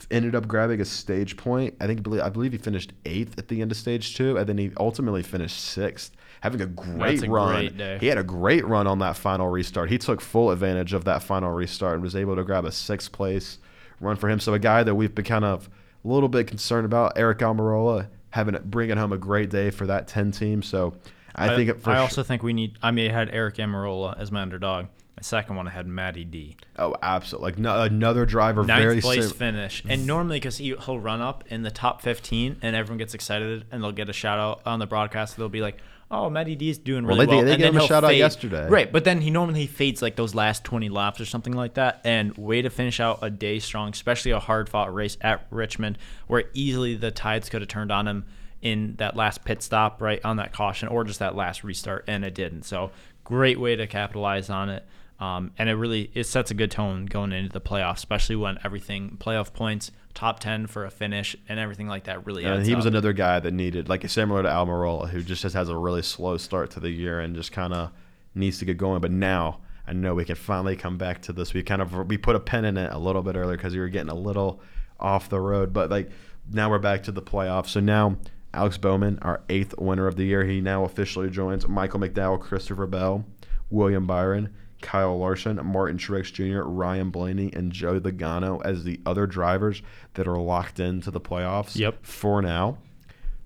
Ended 0.10 0.34
up 0.34 0.48
grabbing 0.48 0.80
a 0.80 0.86
stage 0.86 1.36
point. 1.36 1.76
I 1.82 1.86
think 1.86 2.08
I 2.08 2.30
believe 2.30 2.54
he 2.54 2.58
finished 2.58 2.94
eighth 3.06 3.38
at 3.38 3.50
the 3.50 3.62
end 3.62 3.70
of 3.70 3.78
stage 3.78 4.16
two, 4.16 4.38
and 4.38 4.48
then 4.48 4.58
he 4.58 4.72
ultimately 4.80 5.22
finished 5.22 5.60
sixth, 5.60 6.16
having 6.40 6.62
a 6.62 6.66
great 6.66 7.22
a 7.22 7.30
run. 7.30 7.68
great. 7.76 8.00
He 8.00 8.08
had 8.08 8.18
a 8.18 8.24
great 8.24 8.66
run 8.66 8.88
on 8.88 9.00
that 9.00 9.18
final 9.18 9.50
restart. 9.50 9.90
He 9.90 9.98
took 9.98 10.22
full 10.22 10.52
advantage 10.52 10.94
of 10.94 11.04
that 11.04 11.22
final 11.22 11.52
restart 11.52 11.96
and 11.96 12.02
was 12.02 12.16
able 12.16 12.38
to 12.38 12.46
grab 12.46 12.64
a 12.64 12.72
sixth 12.72 13.12
place 13.12 13.60
run 14.00 14.16
for 14.16 14.30
him. 14.30 14.40
So 14.40 14.54
a 14.54 14.60
guy 14.60 14.84
that 14.84 14.96
we've 14.96 15.14
been 15.14 15.26
kind 15.26 15.46
of 15.46 15.70
a 16.04 16.08
little 16.08 16.30
bit 16.30 16.48
concerned 16.48 16.86
about, 16.86 17.14
Eric 17.18 17.40
Almirola, 17.40 18.08
having 18.32 18.58
bringing 18.66 18.98
home 18.98 19.12
a 19.12 19.18
great 19.18 19.50
day 19.50 19.70
for 19.70 19.88
that 19.88 20.08
10 20.08 20.32
team. 20.32 20.62
So 20.62 20.94
I, 21.36 21.56
think 21.56 21.70
it 21.70 21.82
for 21.82 21.92
I 21.92 21.96
sure- 21.96 22.02
also 22.02 22.24
think 22.24 22.44
we 22.44 22.54
need. 22.54 22.78
I 22.82 22.92
mean, 22.92 23.10
I 23.10 23.14
had 23.14 23.30
Eric 23.32 23.56
Almirola 23.56 24.20
as 24.20 24.32
my 24.32 24.42
underdog. 24.42 24.86
My 25.18 25.22
second 25.24 25.58
one, 25.58 25.68
I 25.68 25.72
had 25.72 25.86
Matty 25.86 26.24
D. 26.24 26.56
Oh, 26.78 26.96
absolutely. 27.02 27.52
Like 27.52 27.60
no, 27.60 27.82
another 27.82 28.26
driver, 28.26 28.64
Ninth 28.64 28.82
very 28.82 29.02
place 29.02 29.28
sim- 29.28 29.38
finish, 29.38 29.84
and 29.88 30.08
normally 30.08 30.38
because 30.38 30.58
he, 30.58 30.74
he'll 30.86 31.00
run 31.00 31.20
up 31.20 31.44
in 31.48 31.62
the 31.64 31.72
top 31.72 32.02
15, 32.02 32.56
and 32.62 32.74
everyone 32.74 33.00
gets 33.00 33.14
excited, 33.14 33.66
and 33.70 33.84
they'll 33.84 33.92
get 33.92 34.08
a 34.08 34.14
shout 34.14 34.40
out 34.40 34.62
on 34.66 34.80
the 34.80 34.88
broadcast. 34.88 35.36
They'll 35.36 35.50
be 35.50 35.60
like, 35.62 35.78
"Oh, 36.12 36.30
Matty 36.30 36.56
D's 36.56 36.78
doing 36.78 37.06
Well, 37.06 37.16
really 37.16 37.26
they- 37.28 37.36
well." 37.36 37.46
they 37.46 37.52
and 37.54 37.62
gave 37.62 37.76
him 37.76 37.82
a 37.82 37.88
shout 37.88 38.04
out 38.04 38.16
yesterday. 38.16 38.68
right? 38.68 38.92
But 38.92 39.04
then 39.04 39.22
he 39.22 39.30
normally 39.30 39.68
fades 39.68 40.02
like 40.02 40.16
those 40.16 40.34
last 40.34 40.64
20 40.64 40.90
laps 40.90 41.20
or 41.22 41.26
something 41.26 41.54
like 41.54 41.76
that. 41.76 42.02
And 42.04 42.36
way 42.38 42.62
to 42.62 42.70
finish 42.70 43.00
out 43.00 43.20
a 43.22 43.30
day 43.30 43.60
strong, 43.60 43.90
especially 43.92 44.32
a 44.32 44.40
hard 44.40 44.70
fought 44.70 44.94
race 44.94 45.18
at 45.22 45.46
Richmond, 45.52 45.98
where 46.28 46.46
easily 46.54 46.96
the 46.96 47.12
tides 47.12 47.50
could 47.50 47.62
have 47.62 47.68
turned 47.70 47.92
on 47.92 48.08
him 48.08 48.26
in 48.62 48.96
that 48.98 49.16
last 49.16 49.46
pit 49.46 49.62
stop, 49.64 50.02
right 50.02 50.20
on 50.26 50.38
that 50.38 50.52
caution, 50.52 50.88
or 50.90 51.04
just 51.04 51.20
that 51.20 51.36
last 51.36 51.64
restart, 51.64 52.04
and 52.08 52.26
it 52.26 52.34
didn't. 52.36 52.64
So 52.64 52.92
great 53.24 53.60
way 53.60 53.76
to 53.76 53.88
capitalize 53.88 54.50
on 54.50 54.70
it. 54.70 54.86
Um, 55.20 55.52
and 55.58 55.70
it 55.70 55.74
really 55.74 56.12
it 56.14 56.26
sets 56.26 56.50
a 56.50 56.54
good 56.54 56.72
tone 56.72 57.06
going 57.06 57.34
into 57.34 57.52
the 57.52 57.60
playoffs, 57.60 57.98
especially 57.98 58.38
when 58.38 58.58
everything 58.64 59.18
playoff 59.20 59.54
points, 59.54 59.92
top 60.14 60.40
ten 60.40 60.66
for 60.66 60.86
a 60.86 60.90
finish, 60.90 61.36
and 61.50 61.60
everything 61.60 61.88
like 61.88 62.06
that 62.06 62.26
really. 62.26 62.44
He 62.66 62.74
was 62.74 62.86
up. 62.86 62.92
another 62.92 63.12
guy 63.12 63.40
that 63.40 63.54
needed, 63.54 63.90
like 63.90 64.08
similar 64.10 64.44
to 64.44 64.50
Almirola, 64.50 65.10
who 65.10 65.22
just 65.22 65.44
has 65.44 65.68
a 65.68 65.76
really 65.76 66.02
slow 66.02 66.38
start 66.38 66.72
to 66.72 66.80
the 66.80 66.90
year 66.90 67.20
and 67.20 67.36
just 67.36 67.52
kind 67.52 67.74
of 67.74 67.92
needs 68.34 68.60
to 68.60 68.66
get 68.66 68.78
going. 68.78 69.02
But 69.02 69.12
now 69.12 69.60
I 69.86 69.94
know 69.94 70.14
we 70.14 70.24
can 70.24 70.36
finally 70.36 70.78
come 70.78 70.98
back 70.98 71.22
to 71.24 71.34
this. 71.34 71.54
We 71.54 71.64
kind 71.64 71.82
of 71.82 72.08
we 72.08 72.18
put 72.18 72.36
a 72.36 72.40
pin 72.40 72.64
in 72.64 72.78
it 72.78 72.92
a 72.94 72.98
little 72.98 73.22
bit 73.22 73.36
earlier 73.36 73.58
because 73.58 73.74
we 73.74 73.80
were 73.80 73.90
getting 73.90 74.12
a 74.12 74.16
little 74.16 74.62
off 75.00 75.30
the 75.30 75.40
road, 75.42 75.74
but 75.74 75.90
like 75.90 76.12
now 76.52 76.70
we're 76.70 76.80
back 76.80 77.04
to 77.04 77.12
the 77.12 77.22
playoffs. 77.22 77.68
So 77.68 77.82
now 77.82 78.18
Alex 78.54 78.78
Bowman, 78.78 79.20
our 79.22 79.42
eighth 79.50 79.78
winner 79.78 80.08
of 80.08 80.16
the 80.16 80.24
year, 80.24 80.46
he 80.46 80.62
now 80.62 80.86
officially 80.86 81.30
joins 81.30 81.68
Michael 81.68 82.00
McDowell, 82.00 82.40
Christopher 82.40 82.88
Bell, 82.88 83.26
William 83.70 84.08
Byron. 84.08 84.54
Kyle 84.82 85.18
Larson, 85.18 85.60
Martin 85.66 85.98
Truex 85.98 86.32
Jr., 86.32 86.62
Ryan 86.62 87.10
Blaney, 87.10 87.52
and 87.54 87.72
Joe 87.72 88.00
Logano 88.00 88.62
as 88.66 88.84
the 88.84 89.00
other 89.06 89.28
drivers 89.28 89.82
that 90.14 90.28
are 90.28 90.38
locked 90.38 90.80
into 90.80 91.12
the 91.12 91.20
playoffs 91.22 91.76
Yep. 91.76 92.06
for 92.06 92.42
now. 92.42 92.78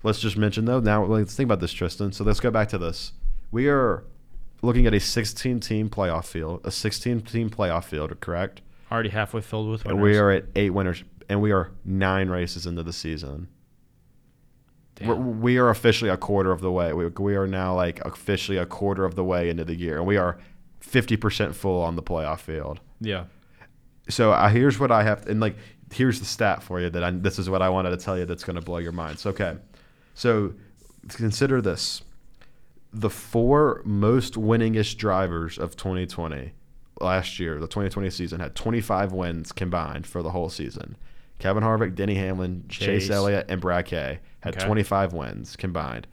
Let's 0.03 0.19
just 0.19 0.37
mention 0.37 0.65
though. 0.65 0.79
Now 0.79 1.05
let's 1.05 1.35
think 1.35 1.47
about 1.47 1.59
this, 1.61 1.71
Tristan. 1.73 2.11
So 2.11 2.23
let's 2.23 2.39
go 2.39 2.51
back 2.51 2.67
to 2.69 2.77
this. 2.77 3.13
We 3.51 3.67
are 3.69 4.03
looking 4.61 4.85
at 4.85 4.93
a 4.93 4.99
16 4.99 5.59
team 5.59 5.89
playoff 5.89 6.25
field, 6.25 6.61
a 6.63 6.71
16 6.71 7.21
team 7.21 7.49
playoff 7.49 7.85
field, 7.85 8.19
correct? 8.19 8.61
already 8.91 9.09
halfway 9.09 9.41
filled 9.41 9.69
with 9.71 9.83
winners. 9.85 9.95
And 9.95 10.03
we 10.03 10.17
are 10.19 10.29
at 10.29 10.45
eight 10.55 10.69
winners, 10.69 11.03
and 11.27 11.41
we 11.41 11.51
are 11.51 11.71
nine 11.83 12.29
races 12.29 12.67
into 12.67 12.83
the 12.83 12.93
season. 12.93 13.47
We're, 15.03 15.15
we 15.15 15.57
are 15.57 15.69
officially 15.69 16.11
a 16.11 16.17
quarter 16.17 16.51
of 16.51 16.61
the 16.61 16.71
way. 16.71 16.93
We, 16.93 17.07
we 17.07 17.35
are 17.35 17.47
now 17.47 17.75
like 17.75 17.99
officially 18.05 18.57
a 18.59 18.65
quarter 18.67 19.03
of 19.05 19.15
the 19.15 19.23
way 19.23 19.49
into 19.49 19.65
the 19.65 19.75
year, 19.75 19.97
and 19.97 20.05
we 20.05 20.17
are 20.17 20.37
50% 20.85 21.53
full 21.55 21.81
on 21.81 21.95
the 21.95 22.03
playoff 22.03 22.39
field. 22.39 22.79
yeah. 22.99 23.25
So 24.09 24.33
uh, 24.33 24.49
here's 24.49 24.79
what 24.79 24.91
I 24.91 25.03
have, 25.03 25.27
and 25.27 25.39
like 25.39 25.55
here's 25.93 26.19
the 26.19 26.25
stat 26.25 26.61
for 26.61 26.81
you 26.81 26.89
that 26.89 27.03
I, 27.05 27.11
this 27.11 27.39
is 27.39 27.49
what 27.49 27.61
I 27.61 27.69
wanted 27.69 27.91
to 27.91 27.97
tell 27.97 28.17
you 28.17 28.25
that's 28.25 28.43
going 28.43 28.57
to 28.57 28.61
blow 28.61 28.79
your 28.79 28.91
minds. 28.91 29.25
Okay, 29.25 29.55
so 30.13 30.53
consider 31.07 31.61
this: 31.61 32.01
the 32.91 33.09
four 33.09 33.81
most 33.85 34.33
winningest 34.33 34.97
drivers 34.97 35.57
of 35.57 35.77
2020 35.77 36.51
last 36.99 37.39
year, 37.39 37.61
the 37.61 37.67
2020 37.67 38.09
season, 38.09 38.41
had 38.41 38.55
25 38.55 39.13
wins 39.13 39.53
combined 39.53 40.05
for 40.05 40.21
the 40.21 40.31
whole 40.31 40.49
season. 40.49 40.97
Kevin 41.39 41.63
Harvick, 41.63 41.95
Denny 41.95 42.15
Hamlin, 42.15 42.65
Chase, 42.67 43.03
Chase. 43.03 43.09
Elliott, 43.09 43.45
and 43.47 43.61
Brad 43.61 43.85
Kay 43.85 44.19
had 44.41 44.55
Okay. 44.57 44.65
25 44.65 45.13
wins 45.13 45.55
combined. 45.55 46.07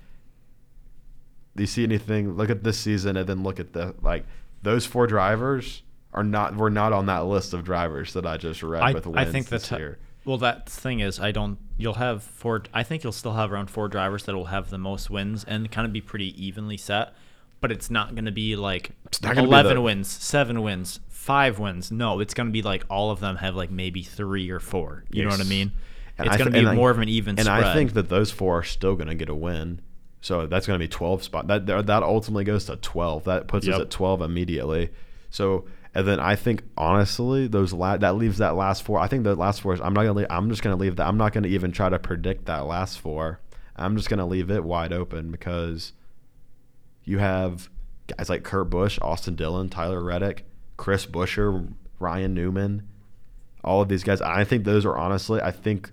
Do 1.57 1.65
you 1.65 1.67
see 1.67 1.83
anything? 1.83 2.37
Look 2.37 2.51
at 2.51 2.63
this 2.63 2.79
season, 2.79 3.17
and 3.17 3.29
then 3.29 3.43
look 3.43 3.59
at 3.59 3.73
the 3.73 3.97
like 4.01 4.25
those 4.63 4.87
four 4.87 5.07
drivers 5.07 5.83
are 6.13 6.25
not. 6.25 6.57
We're 6.57 6.71
not 6.71 6.93
on 6.93 7.07
that 7.07 7.27
list 7.27 7.55
of 7.55 7.65
drivers 7.65 8.13
that 8.15 8.27
I 8.27 8.37
just 8.37 8.63
read 8.63 8.83
I, 8.83 8.93
with 8.93 9.07
wins 9.07 9.19
I 9.29 9.31
think 9.31 9.49
this 9.49 9.69
that's 9.69 9.79
year. 9.81 9.99
well. 10.25 10.39
That 10.39 10.69
thing 10.69 11.01
is, 11.01 11.21
I 11.21 11.33
don't. 11.33 11.59
You'll 11.77 11.95
have 11.95 12.23
four. 12.23 12.63
I 12.75 12.83
think 12.83 13.05
you'll 13.05 13.13
still 13.13 13.35
have 13.35 13.53
around 13.53 13.71
four 13.71 13.89
drivers 13.89 14.25
that 14.25 14.35
will 14.35 14.47
have 14.47 14.71
the 14.71 14.79
most 14.79 15.11
wins 15.11 15.45
and 15.45 15.71
kind 15.71 15.87
of 15.87 15.93
be 15.93 16.01
pretty 16.01 16.45
evenly 16.45 16.77
set. 16.77 17.15
But 17.61 17.71
it's 17.71 17.91
not 17.91 18.15
going 18.15 18.25
to 18.25 18.33
be 18.33 18.57
like 18.57 18.93
gonna 19.21 19.43
be 19.43 19.47
eleven 19.47 19.77
the- 19.77 19.83
wins, 19.83 20.09
seven 20.09 20.63
wins, 20.63 21.01
five 21.09 21.59
wins. 21.59 21.93
No, 21.93 22.21
it's 22.21 22.33
going 22.33 22.47
to 22.49 22.53
be 22.53 22.63
like 22.63 22.85
all 22.89 23.11
of 23.11 23.21
them 23.21 23.37
have 23.37 23.55
like 23.55 23.71
maybe 23.71 24.03
three 24.03 24.51
or 24.51 24.59
four. 24.59 25.05
You 25.11 25.25
know 25.25 25.31
what 25.31 25.41
I 25.41 25.45
mean? 25.45 25.73
And 26.17 26.27
it's 26.27 26.37
going 26.37 26.53
to 26.53 26.59
be 26.59 26.77
more 26.77 26.91
of 26.91 26.99
an 26.99 27.09
even 27.09 27.39
And 27.39 27.47
spread. 27.47 27.65
I 27.65 27.75
think 27.75 27.93
that 27.95 28.09
those 28.09 28.31
four 28.31 28.59
are 28.59 28.63
still 28.63 28.95
going 28.95 29.09
to 29.09 29.15
get 29.15 29.29
a 29.29 29.35
win. 29.35 29.81
So 30.21 30.47
that's 30.47 30.67
going 30.67 30.79
to 30.79 30.85
be 30.85 30.89
12 30.89 31.23
spot. 31.23 31.47
That 31.47 31.67
that 31.67 32.03
ultimately 32.03 32.45
goes 32.45 32.67
to 32.67 32.77
12. 32.77 33.25
That 33.25 33.49
puts 33.49 33.67
us 33.67 33.81
at 33.81 33.91
12 33.91 34.23
immediately. 34.23 34.91
So 35.31 35.65
and 35.95 36.07
then 36.07 36.21
I 36.21 36.37
think 36.37 36.63
honestly 36.77 37.49
those 37.49 37.73
la- 37.73 37.97
that 37.97 38.17
leaves 38.17 38.39
that 38.39 38.55
last 38.55 38.85
four. 38.85 38.99
I 39.01 39.09
think 39.09 39.25
the 39.25 39.35
last 39.35 39.61
four. 39.61 39.75
Is, 39.75 39.81
I'm 39.81 39.93
not 39.93 40.03
gonna. 40.03 40.15
Leave, 40.15 40.27
I'm 40.31 40.49
just 40.49 40.63
gonna 40.63 40.77
leave 40.77 40.97
that. 40.97 41.07
I'm 41.07 41.17
not 41.17 41.33
gonna 41.33 41.49
even 41.49 41.73
try 41.73 41.89
to 41.89 41.99
predict 41.99 42.47
that 42.47 42.67
last 42.67 43.01
four. 43.01 43.41
I'm 43.75 43.97
just 43.97 44.09
gonna 44.09 44.27
leave 44.27 44.51
it 44.51 44.63
wide 44.63 44.93
open 44.93 45.33
because 45.33 45.93
you 47.05 47.19
have 47.19 47.69
guys 48.07 48.29
like 48.29 48.45
Kurt 48.45 48.71
Busch, 48.71 48.99
Austin 49.03 49.35
Dillon, 49.35 49.69
Tyler 49.69 50.03
Reddick, 50.03 50.45
Chris 50.77 51.07
Buescher, 51.07 51.73
Ryan 51.99 52.35
Newman, 52.35 52.87
all 53.65 53.83
of 53.83 53.89
these 53.89 54.05
guys. 54.05 54.21
I 54.21 54.45
think 54.45 54.65
those 54.65 54.87
are 54.87 54.97
honestly. 54.97 55.41
I 55.41 55.51
think 55.51 55.91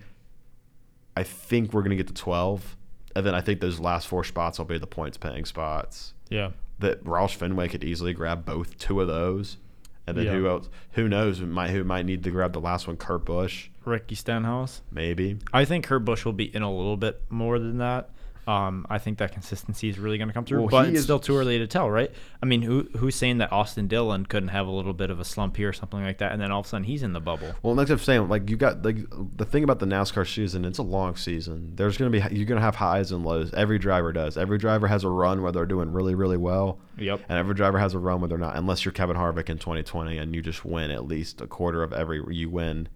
I 1.15 1.23
think 1.23 1.73
we're 1.73 1.81
gonna 1.81 1.95
get 1.95 2.07
to 2.07 2.13
twelve, 2.13 2.76
and 3.17 3.25
then 3.25 3.33
I 3.35 3.41
think 3.41 3.59
those 3.59 3.79
last 3.79 4.07
four 4.07 4.23
spots 4.23 4.57
will 4.59 4.65
be 4.65 4.77
the 4.77 4.87
points 4.87 5.17
paying 5.17 5.43
spots. 5.45 6.13
yeah, 6.29 6.51
That 6.79 7.03
Roush 7.03 7.35
Fenway 7.35 7.67
could 7.69 7.83
easily 7.83 8.13
grab 8.13 8.45
both 8.45 8.77
two 8.77 9.01
of 9.01 9.07
those, 9.07 9.57
and 10.05 10.15
then 10.17 10.25
Yeah. 10.25 10.33
who 10.33 10.47
else? 10.47 10.69
Who 10.91 11.07
knows? 11.07 11.39
Who 11.39 11.45
might 11.47 11.71
who 11.71 11.83
might 11.83 12.05
need 12.05 12.23
to 12.25 12.29
grab 12.31 12.53
the 12.53 12.61
last 12.61 12.85
one? 12.87 12.97
Kurt 12.97 13.25
Busch, 13.25 13.69
Ricky 13.85 14.15
Stenhouse. 14.15 14.81
maybe. 14.91 15.37
I 15.51 15.65
think 15.65 15.85
Kurt 15.85 16.05
Busch 16.05 16.23
will 16.25 16.33
be 16.33 16.53
in 16.55 16.61
a 16.61 16.71
little 16.71 16.97
bit 16.97 17.21
more 17.29 17.57
than 17.59 17.77
that. 17.79 18.09
Um, 18.47 18.87
I 18.89 18.97
think 18.97 19.17
that 19.17 19.33
consistency 19.33 19.89
is 19.89 19.99
really 19.99 20.17
going 20.17 20.29
to 20.29 20.33
come 20.33 20.45
through, 20.45 20.59
Well, 20.61 20.67
but 20.69 20.83
he 20.85 20.91
it's 20.91 20.99
is- 20.99 21.03
still 21.03 21.19
too 21.19 21.35
early 21.35 21.57
to 21.59 21.67
tell, 21.67 21.91
right? 21.91 22.09
I 22.41 22.45
mean, 22.45 22.61
who 22.61 22.83
who's 22.97 23.13
saying 23.15 23.39
that 23.39 23.51
Austin 23.51 23.87
Dillon 23.87 24.25
couldn't 24.25 24.49
have 24.49 24.67
a 24.67 24.71
little 24.71 24.93
bit 24.93 25.09
of 25.09 25.19
a 25.19 25.25
slump 25.25 25.57
here 25.57 25.67
or 25.67 25.73
something 25.73 26.01
like 26.01 26.19
that, 26.19 26.31
and 26.31 26.41
then 26.41 26.49
all 26.49 26.61
of 26.61 26.65
a 26.65 26.69
sudden 26.69 26.85
he's 26.85 27.03
in 27.03 27.11
the 27.11 27.19
bubble? 27.19 27.53
Well, 27.61 27.75
like 27.75 27.89
I'm 27.89 27.99
saying, 27.99 28.29
like 28.29 28.49
you 28.49 28.55
got 28.55 28.83
like 28.85 28.99
the 29.35 29.43
thing 29.43 29.65
about 29.65 29.79
the 29.79 29.85
NASCAR 29.85 30.25
season, 30.33 30.63
it's 30.63 30.77
a 30.77 30.83
long 30.83 31.17
season. 31.17 31.73
There's 31.75 31.97
gonna 31.97 32.09
be 32.09 32.23
you're 32.31 32.45
gonna 32.45 32.61
have 32.61 32.75
highs 32.75 33.11
and 33.11 33.25
lows. 33.25 33.53
Every 33.53 33.79
driver 33.79 34.13
does. 34.13 34.37
Every 34.37 34.57
driver 34.57 34.87
has 34.87 35.03
a 35.03 35.09
run 35.09 35.41
where 35.41 35.51
they're 35.51 35.65
doing 35.65 35.91
really 35.91 36.15
really 36.15 36.37
well, 36.37 36.79
Yep. 36.97 37.21
and 37.27 37.37
every 37.37 37.53
driver 37.53 37.79
has 37.79 37.93
a 37.95 37.99
run 37.99 38.21
where 38.21 38.29
they're 38.29 38.37
not. 38.37 38.55
Unless 38.55 38.85
you're 38.85 38.93
Kevin 38.93 39.17
Harvick 39.17 39.49
in 39.49 39.57
2020 39.57 40.17
and 40.17 40.33
you 40.33 40.41
just 40.41 40.63
win 40.63 40.89
at 40.89 41.05
least 41.05 41.41
a 41.41 41.47
quarter 41.47 41.83
of 41.83 41.91
every 41.91 42.23
you 42.33 42.49
win 42.49 42.87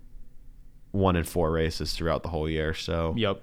one 0.91 1.15
in 1.15 1.23
four 1.23 1.51
races 1.51 1.93
throughout 1.93 2.23
the 2.23 2.29
whole 2.29 2.49
year. 2.49 2.73
So 2.73 3.13
Yep. 3.17 3.41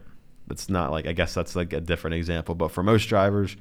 It's 0.50 0.68
not 0.68 0.90
like 0.90 1.06
I 1.06 1.12
guess 1.12 1.34
that's 1.34 1.56
like 1.56 1.72
a 1.72 1.80
different 1.80 2.14
example. 2.14 2.54
But 2.54 2.70
for 2.70 2.82
most 2.82 3.06
drivers, 3.06 3.56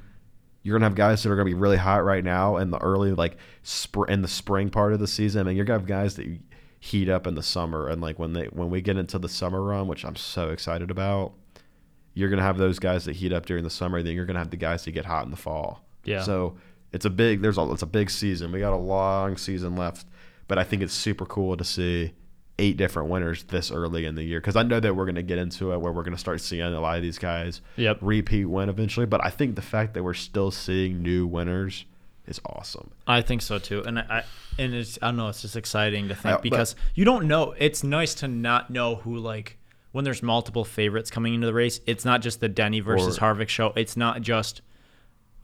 you're 0.63 0.77
gonna 0.77 0.85
have 0.85 0.95
guys 0.95 1.23
that 1.23 1.31
are 1.31 1.35
gonna 1.35 1.45
be 1.45 1.53
really 1.53 1.77
hot 1.77 2.03
right 2.03 2.23
now 2.23 2.57
in 2.57 2.71
the 2.71 2.77
early 2.79 3.13
like 3.13 3.37
spr- 3.63 4.09
in 4.09 4.21
the 4.21 4.27
spring 4.27 4.69
part 4.69 4.93
of 4.93 4.99
the 4.99 5.07
season, 5.07 5.47
and 5.47 5.55
you're 5.55 5.65
gonna 5.65 5.79
have 5.79 5.87
guys 5.87 6.15
that 6.15 6.39
heat 6.79 7.09
up 7.09 7.27
in 7.27 7.35
the 7.35 7.43
summer. 7.43 7.87
And 7.87 8.01
like 8.01 8.19
when 8.19 8.33
they 8.33 8.45
when 8.45 8.69
we 8.69 8.81
get 8.81 8.97
into 8.97 9.19
the 9.19 9.29
summer 9.29 9.61
run, 9.61 9.87
which 9.87 10.05
I'm 10.05 10.15
so 10.15 10.49
excited 10.49 10.91
about, 10.91 11.33
you're 12.13 12.29
gonna 12.29 12.41
have 12.41 12.57
those 12.57 12.79
guys 12.79 13.05
that 13.05 13.15
heat 13.15 13.33
up 13.33 13.45
during 13.45 13.63
the 13.63 13.69
summer. 13.69 14.01
Then 14.01 14.15
you're 14.15 14.25
gonna 14.25 14.39
have 14.39 14.51
the 14.51 14.57
guys 14.57 14.85
that 14.85 14.91
get 14.91 15.05
hot 15.05 15.25
in 15.25 15.31
the 15.31 15.37
fall. 15.37 15.85
Yeah. 16.03 16.23
So 16.23 16.57
it's 16.91 17.05
a 17.05 17.09
big 17.09 17.41
there's 17.41 17.57
a 17.57 17.71
it's 17.71 17.81
a 17.81 17.87
big 17.87 18.09
season. 18.09 18.51
We 18.51 18.59
got 18.59 18.73
a 18.73 18.77
long 18.77 19.37
season 19.37 19.75
left, 19.75 20.05
but 20.47 20.57
I 20.57 20.63
think 20.63 20.81
it's 20.81 20.93
super 20.93 21.25
cool 21.25 21.57
to 21.57 21.63
see 21.63 22.13
eight 22.59 22.75
different 22.77 23.09
winners 23.09 23.43
this 23.43 23.71
early 23.71 24.05
in 24.05 24.15
the 24.15 24.23
year 24.23 24.39
because 24.39 24.55
I 24.55 24.63
know 24.63 24.79
that 24.79 24.95
we're 24.95 25.05
going 25.05 25.15
to 25.15 25.21
get 25.23 25.37
into 25.37 25.73
it 25.73 25.79
where 25.79 25.91
we're 25.91 26.01
going 26.03 26.15
to 26.15 26.19
start 26.19 26.41
seeing 26.41 26.61
a 26.63 26.79
lot 26.81 26.95
of 26.97 27.03
these 27.03 27.19
guys 27.19 27.61
Yep. 27.75 27.99
repeat 28.01 28.45
win 28.45 28.67
eventually. 28.69 29.05
But 29.05 29.23
I 29.23 29.29
think 29.29 29.55
the 29.55 29.61
fact 29.61 29.93
that 29.93 30.03
we're 30.03 30.15
still 30.15 30.49
seeing 30.49 31.03
new 31.03 31.27
winners 31.27 31.85
is 32.25 32.41
awesome. 32.45 32.89
I 33.05 33.21
think 33.21 33.41
so 33.43 33.59
too, 33.59 33.83
and 33.85 33.99
I, 33.99 34.01
I 34.09 34.23
and 34.59 34.73
it's 34.73 34.97
I 35.01 35.07
don't 35.07 35.17
know, 35.17 35.27
it's 35.29 35.41
just 35.43 35.55
exciting 35.55 36.07
to 36.07 36.13
I- 36.13 36.17
think 36.17 36.35
but- 36.37 36.41
because 36.43 36.75
you 36.95 37.05
don't 37.05 37.27
know. 37.27 37.53
It's 37.57 37.83
nice 37.83 38.15
to 38.15 38.27
not 38.27 38.69
know 38.71 38.95
who 38.95 39.17
like 39.17 39.57
when 39.91 40.03
there's 40.03 40.21
multiple 40.23 40.65
favorites 40.65 41.09
coming 41.11 41.33
into 41.35 41.45
the 41.47 41.53
race. 41.53 41.79
It's 41.85 42.05
not 42.05 42.21
just 42.21 42.39
the 42.39 42.49
Denny 42.49 42.79
versus 42.79 43.17
Or- 43.17 43.21
Harvick 43.21 43.49
show. 43.49 43.71
It's 43.75 43.95
not 43.95 44.21
just 44.21 44.61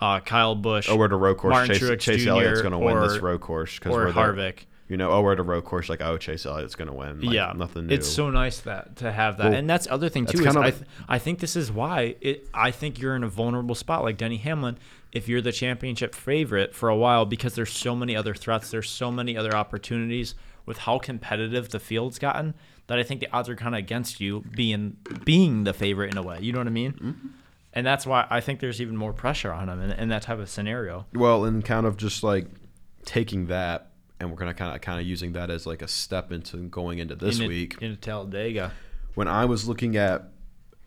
uh, 0.01 0.19
Kyle 0.19 0.55
Busch. 0.55 0.89
Oh, 0.89 0.97
we're 0.97 1.05
at 1.05 1.11
road 1.11 1.37
course. 1.37 1.51
Martin 1.53 1.75
Chase, 1.75 1.83
Truex 1.83 1.99
Chase 1.99 2.23
Jr. 2.23 2.29
Elliott's 2.31 2.61
going 2.61 2.71
to 2.73 2.77
win 2.79 2.99
this 2.99 3.17
or- 3.17 3.21
road 3.21 3.41
course 3.41 3.77
because 3.79 3.93
or 3.93 4.05
we're 4.05 4.11
the- 4.11 4.19
Harvick. 4.19 4.57
You 4.89 4.97
know, 4.97 5.11
oh, 5.11 5.21
we're 5.21 5.33
at 5.33 5.39
a 5.39 5.43
road 5.43 5.63
course. 5.63 5.87
Like, 5.87 6.01
oh, 6.01 6.17
Chase 6.17 6.45
Elliott's 6.45 6.75
going 6.75 6.89
to 6.89 6.93
win. 6.93 7.21
Like, 7.21 7.33
yeah, 7.33 7.53
nothing 7.55 7.87
new. 7.87 7.95
It's 7.95 8.07
so 8.07 8.29
nice 8.29 8.59
that 8.61 8.97
to 8.97 9.11
have 9.11 9.37
that, 9.37 9.45
Well, 9.45 9.53
and 9.53 9.69
that's 9.69 9.87
other 9.89 10.09
thing 10.09 10.25
that's 10.25 10.37
too. 10.37 10.45
Is 10.45 10.55
I, 10.55 10.71
th- 10.71 10.83
I 11.07 11.19
think 11.19 11.39
this 11.39 11.55
is 11.55 11.71
why 11.71 12.15
it. 12.21 12.47
I 12.53 12.71
think 12.71 12.99
you're 12.99 13.15
in 13.15 13.23
a 13.23 13.29
vulnerable 13.29 13.75
spot, 13.75 14.03
like 14.03 14.17
Denny 14.17 14.37
Hamlin, 14.37 14.77
if 15.13 15.29
you're 15.29 15.41
the 15.41 15.51
championship 15.51 16.13
favorite 16.13 16.75
for 16.75 16.89
a 16.89 16.95
while, 16.95 17.25
because 17.25 17.55
there's 17.55 17.71
so 17.71 17.95
many 17.95 18.15
other 18.15 18.33
threats, 18.33 18.71
there's 18.71 18.89
so 18.89 19.11
many 19.11 19.37
other 19.37 19.55
opportunities 19.55 20.35
with 20.65 20.79
how 20.79 20.97
competitive 20.97 21.69
the 21.69 21.79
field's 21.79 22.19
gotten 22.19 22.53
that 22.87 22.99
I 22.99 23.03
think 23.03 23.19
the 23.19 23.31
odds 23.31 23.49
are 23.49 23.55
kind 23.55 23.75
of 23.75 23.79
against 23.79 24.19
you 24.19 24.41
being 24.55 24.97
being 25.23 25.63
the 25.63 25.73
favorite 25.73 26.11
in 26.11 26.17
a 26.17 26.21
way. 26.23 26.39
You 26.41 26.51
know 26.51 26.59
what 26.59 26.67
I 26.67 26.71
mean? 26.71 26.93
Mm-hmm. 26.93 27.27
And 27.73 27.85
that's 27.85 28.05
why 28.05 28.27
I 28.29 28.39
think 28.39 28.59
there's 28.59 28.81
even 28.81 28.95
more 28.95 29.13
pressure 29.13 29.51
on 29.51 29.69
him 29.69 29.81
in, 29.81 29.91
in 29.91 30.09
that 30.09 30.23
type 30.23 30.39
of 30.39 30.49
scenario. 30.49 31.05
Well, 31.13 31.45
and 31.45 31.65
kind 31.65 31.85
of 31.85 31.97
just 31.97 32.21
like 32.21 32.47
taking 33.05 33.47
that, 33.47 33.92
and 34.23 34.31
we're 34.31 34.37
gonna 34.37 34.53
kind 34.53 34.73
of 34.73 34.81
kind 34.81 34.99
of 34.99 35.05
using 35.05 35.33
that 35.33 35.49
as 35.49 35.67
like 35.67 35.81
a 35.81 35.87
step 35.87 36.31
into 36.31 36.57
going 36.69 36.99
into 36.99 37.15
this 37.15 37.39
in, 37.39 37.47
week. 37.47 37.77
in 37.81 37.95
Talladega. 37.97 38.71
when 39.15 39.27
I 39.27 39.45
was 39.45 39.67
looking 39.67 39.97
at, 39.97 40.29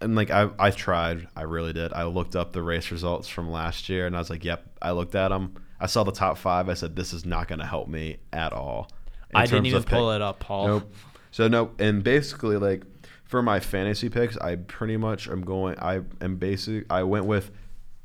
and 0.00 0.16
like 0.16 0.30
I 0.30 0.48
I 0.58 0.70
tried, 0.70 1.28
I 1.36 1.42
really 1.42 1.72
did. 1.72 1.92
I 1.92 2.04
looked 2.04 2.34
up 2.34 2.52
the 2.52 2.62
race 2.62 2.90
results 2.90 3.28
from 3.28 3.50
last 3.50 3.88
year, 3.88 4.06
and 4.06 4.16
I 4.16 4.18
was 4.18 4.30
like, 4.30 4.44
yep. 4.44 4.64
I 4.82 4.90
looked 4.92 5.14
at 5.14 5.28
them. 5.28 5.54
I 5.78 5.86
saw 5.86 6.02
the 6.02 6.12
top 6.12 6.38
five. 6.38 6.68
I 6.68 6.74
said, 6.74 6.96
this 6.96 7.12
is 7.12 7.24
not 7.24 7.46
gonna 7.48 7.66
help 7.66 7.88
me 7.88 8.16
at 8.32 8.52
all. 8.52 8.90
in 9.30 9.36
I 9.36 9.46
didn't 9.46 9.66
even 9.66 9.82
pull 9.84 10.10
pick- 10.10 10.16
it 10.16 10.22
up, 10.22 10.40
Paul. 10.40 10.66
Nope. 10.66 10.94
So 11.30 11.48
no, 11.48 11.72
and 11.78 12.02
basically 12.02 12.56
like 12.56 12.84
for 13.24 13.42
my 13.42 13.60
fantasy 13.60 14.08
picks, 14.08 14.38
I 14.38 14.56
pretty 14.56 14.96
much 14.96 15.28
am 15.28 15.42
going. 15.42 15.78
I 15.78 16.00
am 16.22 16.36
basic. 16.36 16.90
I 16.90 17.02
went 17.02 17.26
with 17.26 17.50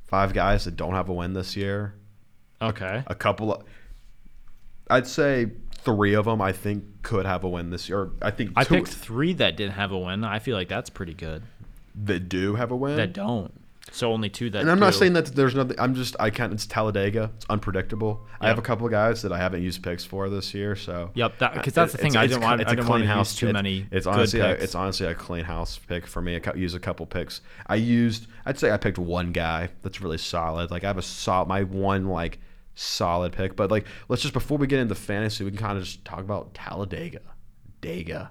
five 0.03 0.33
guys 0.33 0.65
that 0.65 0.75
don't 0.75 0.93
have 0.93 1.07
a 1.07 1.13
win 1.13 1.31
this 1.33 1.55
year. 1.55 1.95
Okay. 2.61 3.03
A 3.07 3.15
couple 3.15 3.53
of 3.53 3.63
I'd 4.89 5.07
say 5.07 5.51
three 5.75 6.13
of 6.13 6.25
them 6.25 6.41
I 6.41 6.51
think 6.51 6.83
could 7.01 7.25
have 7.25 7.43
a 7.43 7.49
win 7.49 7.69
this 7.69 7.89
year. 7.89 7.99
Or 7.99 8.11
I 8.21 8.31
think 8.31 8.51
I 8.55 8.63
two 8.63 8.75
picked 8.75 8.89
three 8.89 9.33
that 9.33 9.55
didn't 9.57 9.73
have 9.73 9.91
a 9.91 9.97
win. 9.97 10.23
I 10.23 10.39
feel 10.39 10.55
like 10.57 10.69
that's 10.69 10.89
pretty 10.89 11.13
good. 11.13 11.43
that 12.05 12.29
do 12.29 12.55
have 12.55 12.71
a 12.71 12.75
win. 12.75 12.95
That 12.97 13.13
don't. 13.13 13.53
So 13.93 14.13
only 14.13 14.29
two 14.29 14.49
that. 14.51 14.61
and 14.61 14.71
I'm 14.71 14.79
not 14.79 14.93
saying 14.93 15.13
that 15.13 15.25
there's 15.35 15.53
nothing. 15.55 15.77
I'm 15.79 15.95
just 15.95 16.15
I 16.19 16.29
can't. 16.29 16.53
It's 16.53 16.65
Talladega. 16.65 17.31
It's 17.35 17.45
unpredictable. 17.49 18.25
I 18.39 18.47
have 18.47 18.57
a 18.59 18.61
couple 18.61 18.85
of 18.85 18.91
guys 18.91 19.21
that 19.23 19.33
I 19.33 19.37
haven't 19.37 19.63
used 19.63 19.83
picks 19.83 20.05
for 20.05 20.29
this 20.29 20.53
year. 20.53 20.75
So 20.77 21.09
Yep, 21.15 21.39
'cause 21.39 21.49
Uh, 21.57 21.61
that's 21.73 21.91
the 21.91 21.97
thing, 21.97 22.15
I 22.15 22.27
didn't 22.27 22.39
cl- 22.41 22.49
want- 22.51 22.61
I 22.61 22.71
a 22.71 22.75
didn't 22.75 22.87
wanna 22.87 23.05
clean 23.05 23.17
use 23.17 23.35
too 23.35 23.51
many 23.51 23.87
It's 23.91 24.05
good 24.05 24.13
honestly 24.13 24.39
a, 24.39 24.51
it's 24.51 24.75
honestly 24.75 25.07
a 25.07 25.13
clean 25.15 25.43
house 25.43 25.77
pick 25.87 26.07
for 26.07 26.21
me. 26.21 26.39
I 26.39 26.53
use 26.55 26.73
a 26.73 26.79
couple 26.79 27.05
picks. 27.05 27.41
I 27.67 27.75
used. 27.75 28.27
I'd 28.45 28.57
say 28.59 28.71
I 28.71 28.77
picked 28.77 28.97
one 28.99 29.31
guy 29.33 29.69
that's 29.81 29.99
really 29.99 30.19
solid. 30.19 30.71
Like 30.71 30.83
I 30.85 30.87
have 30.87 30.97
a 30.99 31.01
solid. 31.01 31.49
My 31.49 31.63
one 31.63 32.05
like 32.07 32.39
solid 32.81 33.31
pick. 33.33 33.55
But 33.55 33.71
like 33.71 33.85
let's 34.09 34.21
just 34.21 34.33
before 34.33 34.57
we 34.57 34.67
get 34.67 34.79
into 34.79 34.95
fantasy, 34.95 35.43
we 35.43 35.51
can 35.51 35.59
kind 35.59 35.77
of 35.77 35.83
just 35.83 36.03
talk 36.05 36.19
about 36.19 36.53
Talladega. 36.53 37.21
Dega. 37.81 38.29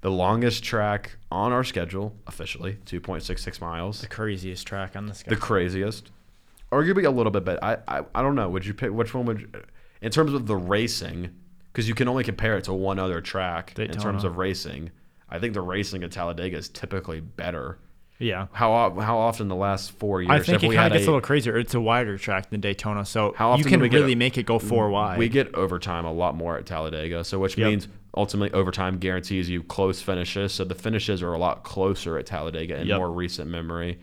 The 0.00 0.10
longest 0.10 0.62
track 0.62 1.16
on 1.32 1.52
our 1.52 1.64
schedule 1.64 2.14
officially, 2.28 2.78
2.66 2.86 3.60
miles. 3.60 4.00
the 4.00 4.06
craziest 4.06 4.64
track 4.66 4.94
on 4.94 5.06
the 5.06 5.24
The 5.26 5.34
craziest. 5.36 6.12
Arguably 6.70 7.04
a 7.04 7.10
little 7.10 7.32
bit, 7.32 7.44
but 7.44 7.62
I, 7.64 7.78
I 7.88 8.04
I 8.14 8.22
don't 8.22 8.34
know. 8.36 8.48
Would 8.48 8.64
you 8.66 8.74
pick 8.74 8.92
which 8.92 9.14
one 9.14 9.24
would 9.26 9.40
you, 9.40 9.48
in 10.02 10.10
terms 10.12 10.34
of 10.34 10.46
the 10.46 10.56
racing? 10.56 11.34
Because 11.72 11.88
you 11.88 11.94
can 11.94 12.08
only 12.08 12.24
compare 12.24 12.56
it 12.56 12.64
to 12.64 12.72
one 12.74 12.98
other 12.98 13.20
track 13.20 13.78
in 13.78 13.90
terms 13.92 14.24
of 14.24 14.36
racing. 14.36 14.90
I 15.28 15.38
think 15.38 15.54
the 15.54 15.60
racing 15.60 16.02
at 16.02 16.10
Talladega 16.10 16.56
is 16.56 16.68
typically 16.68 17.20
better. 17.20 17.78
Yeah. 18.18 18.46
How 18.52 18.90
how 19.00 19.18
often 19.18 19.48
the 19.48 19.54
last 19.56 19.92
four 19.92 20.22
years? 20.22 20.30
I 20.30 20.40
think 20.40 20.62
it 20.64 20.74
kind 20.74 20.92
of 20.92 20.92
gets 20.92 21.06
a 21.06 21.10
a- 21.10 21.12
little 21.12 21.20
crazier. 21.20 21.56
It's 21.56 21.74
a 21.74 21.80
wider 21.80 22.18
track 22.18 22.50
than 22.50 22.60
Daytona, 22.60 23.04
so 23.04 23.34
How 23.36 23.56
you 23.56 23.64
can 23.64 23.80
we 23.80 23.88
really 23.88 24.12
a- 24.12 24.16
make 24.16 24.36
it 24.38 24.44
go 24.46 24.58
four 24.58 24.90
wide. 24.90 25.18
We 25.18 25.28
get 25.28 25.54
overtime 25.54 26.04
a 26.04 26.12
lot 26.12 26.34
more 26.36 26.56
at 26.58 26.66
Talladega, 26.66 27.24
so 27.24 27.38
which 27.38 27.56
Yep. 27.56 27.68
means 27.68 27.88
ultimately 28.16 28.52
overtime 28.58 28.98
guarantees 28.98 29.48
you 29.48 29.62
close 29.62 30.02
finishes. 30.02 30.52
So 30.52 30.64
the 30.64 30.74
finishes 30.74 31.22
are 31.22 31.32
a 31.32 31.38
lot 31.38 31.62
closer 31.62 32.18
at 32.18 32.26
Talladega 32.26 32.80
in 32.80 32.86
Yep. 32.88 32.98
more 32.98 33.10
recent 33.12 33.48
memory. 33.50 33.98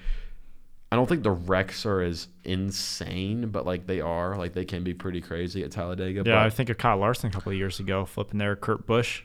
I 0.91 0.95
don't 0.95 1.09
think 1.09 1.23
the 1.23 1.31
wrecks 1.31 1.85
are 1.85 1.99
as 2.01 2.27
insane, 2.45 3.47
but 3.49 3.65
like 3.65 3.87
they 3.87 3.99
are, 4.01 4.37
like 4.37 4.53
they 4.53 4.63
can 4.65 4.83
be 4.83 4.93
pretty 4.93 5.19
crazy 5.19 5.63
at 5.63 5.71
Talladega. 5.71 6.23
yeah, 6.25 6.41
I 6.43 6.49
think 6.49 6.69
of 6.69 6.77
Kyle 6.77 6.97
Larson 6.97 7.29
a 7.29 7.33
couple 7.33 7.51
of 7.51 7.57
years 7.57 7.79
ago, 7.79 8.05
flipping 8.05 8.37
there. 8.37 8.55
Kurt 8.55 8.85
Busch 8.85 9.23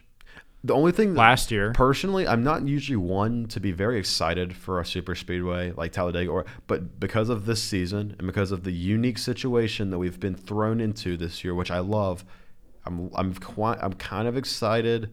the 0.63 0.73
only 0.73 0.91
thing 0.91 1.15
last 1.15 1.49
year. 1.49 1.71
personally, 1.73 2.27
I'm 2.27 2.43
not 2.43 2.67
usually 2.67 2.97
one 2.97 3.47
to 3.47 3.59
be 3.59 3.71
very 3.71 3.97
excited 3.97 4.55
for 4.55 4.79
a 4.79 4.85
super 4.85 5.15
speedway 5.15 5.71
like 5.71 5.91
Talladega, 5.91 6.29
or 6.29 6.45
but 6.67 6.99
because 6.99 7.29
of 7.29 7.45
this 7.45 7.61
season 7.61 8.15
and 8.17 8.27
because 8.27 8.51
of 8.51 8.63
the 8.63 8.71
unique 8.71 9.17
situation 9.17 9.89
that 9.89 9.97
we've 9.97 10.19
been 10.19 10.35
thrown 10.35 10.79
into 10.79 11.17
this 11.17 11.43
year, 11.43 11.55
which 11.55 11.71
I 11.71 11.79
love, 11.79 12.23
I'm 12.85 13.09
I'm 13.15 13.33
quite, 13.33 13.79
I'm 13.81 13.93
kind 13.93 14.27
of 14.27 14.37
excited 14.37 15.11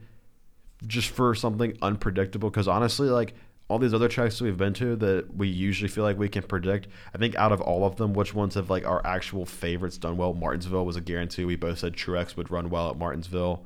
just 0.87 1.09
for 1.09 1.35
something 1.35 1.77
unpredictable. 1.81 2.51
Because 2.51 2.69
honestly, 2.69 3.09
like 3.09 3.35
all 3.69 3.79
these 3.79 3.95
other 3.95 4.09
tracks 4.09 4.39
that 4.39 4.45
we've 4.45 4.57
been 4.57 4.75
to 4.75 4.97
that 4.97 5.35
we 5.35 5.49
usually 5.49 5.89
feel 5.89 6.05
like 6.05 6.19
we 6.19 6.29
can 6.29 6.43
predict, 6.43 6.89
I 7.15 7.19
think 7.19 7.35
out 7.37 7.53
of 7.53 7.61
all 7.61 7.87
of 7.87 7.97
them, 7.97 8.13
which 8.13 8.35
ones 8.35 8.55
have 8.55 8.71
like 8.71 8.87
our 8.87 9.05
actual 9.07 9.45
favorites 9.45 9.99
done 9.99 10.17
well? 10.17 10.35
Martinsville 10.35 10.87
was 10.87 10.97
a 10.97 11.01
guarantee. 11.01 11.45
We 11.45 11.57
both 11.57 11.79
said 11.79 11.95
Truex 11.95 12.37
would 12.37 12.51
run 12.51 12.71
well 12.71 12.91
at 12.91 12.99
Martinsville. 12.99 13.65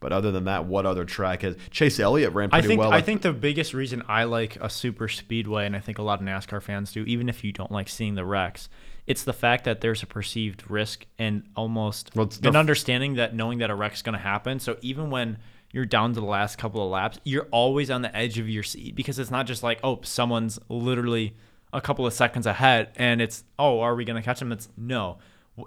But 0.00 0.12
other 0.12 0.30
than 0.30 0.44
that, 0.44 0.66
what 0.66 0.86
other 0.86 1.04
track 1.04 1.42
has 1.42 1.56
Chase 1.70 1.98
Elliott 1.98 2.34
ran 2.34 2.50
I 2.52 2.58
pretty 2.58 2.68
think 2.68 2.80
well? 2.80 2.92
I 2.92 3.00
think 3.00 3.22
the 3.22 3.32
biggest 3.32 3.74
reason 3.74 4.02
I 4.08 4.24
like 4.24 4.56
a 4.60 4.68
super 4.68 5.08
speedway, 5.08 5.66
and 5.66 5.74
I 5.74 5.80
think 5.80 5.98
a 5.98 6.02
lot 6.02 6.20
of 6.20 6.26
NASCAR 6.26 6.62
fans 6.62 6.92
do, 6.92 7.02
even 7.04 7.28
if 7.28 7.42
you 7.42 7.52
don't 7.52 7.72
like 7.72 7.88
seeing 7.88 8.14
the 8.14 8.24
wrecks, 8.24 8.68
it's 9.06 9.24
the 9.24 9.32
fact 9.32 9.64
that 9.64 9.80
there's 9.80 10.02
a 10.02 10.06
perceived 10.06 10.70
risk 10.70 11.06
and 11.18 11.44
almost 11.56 12.10
Well, 12.14 12.30
an 12.42 12.48
f- 12.48 12.56
understanding 12.56 13.14
that 13.14 13.34
knowing 13.34 13.58
that 13.58 13.70
a 13.70 13.74
wreck's 13.74 14.02
going 14.02 14.14
to 14.14 14.18
happen. 14.18 14.58
So 14.58 14.76
even 14.82 15.10
when 15.10 15.38
you're 15.72 15.84
down 15.84 16.12
to 16.14 16.20
the 16.20 16.26
last 16.26 16.58
couple 16.58 16.82
of 16.82 16.90
laps, 16.90 17.18
you're 17.24 17.46
always 17.50 17.90
on 17.90 18.02
the 18.02 18.14
edge 18.14 18.38
of 18.38 18.48
your 18.48 18.62
seat 18.62 18.94
because 18.94 19.18
it's 19.18 19.30
not 19.30 19.46
just 19.46 19.62
like 19.62 19.78
oh 19.84 20.00
someone's 20.02 20.58
literally 20.68 21.36
a 21.72 21.80
couple 21.80 22.06
of 22.06 22.12
seconds 22.12 22.46
ahead 22.46 22.90
and 22.96 23.20
it's 23.20 23.44
oh 23.58 23.80
are 23.80 23.94
we 23.94 24.04
going 24.04 24.16
to 24.16 24.22
catch 24.22 24.38
them? 24.38 24.52
It's 24.52 24.68
no. 24.76 25.18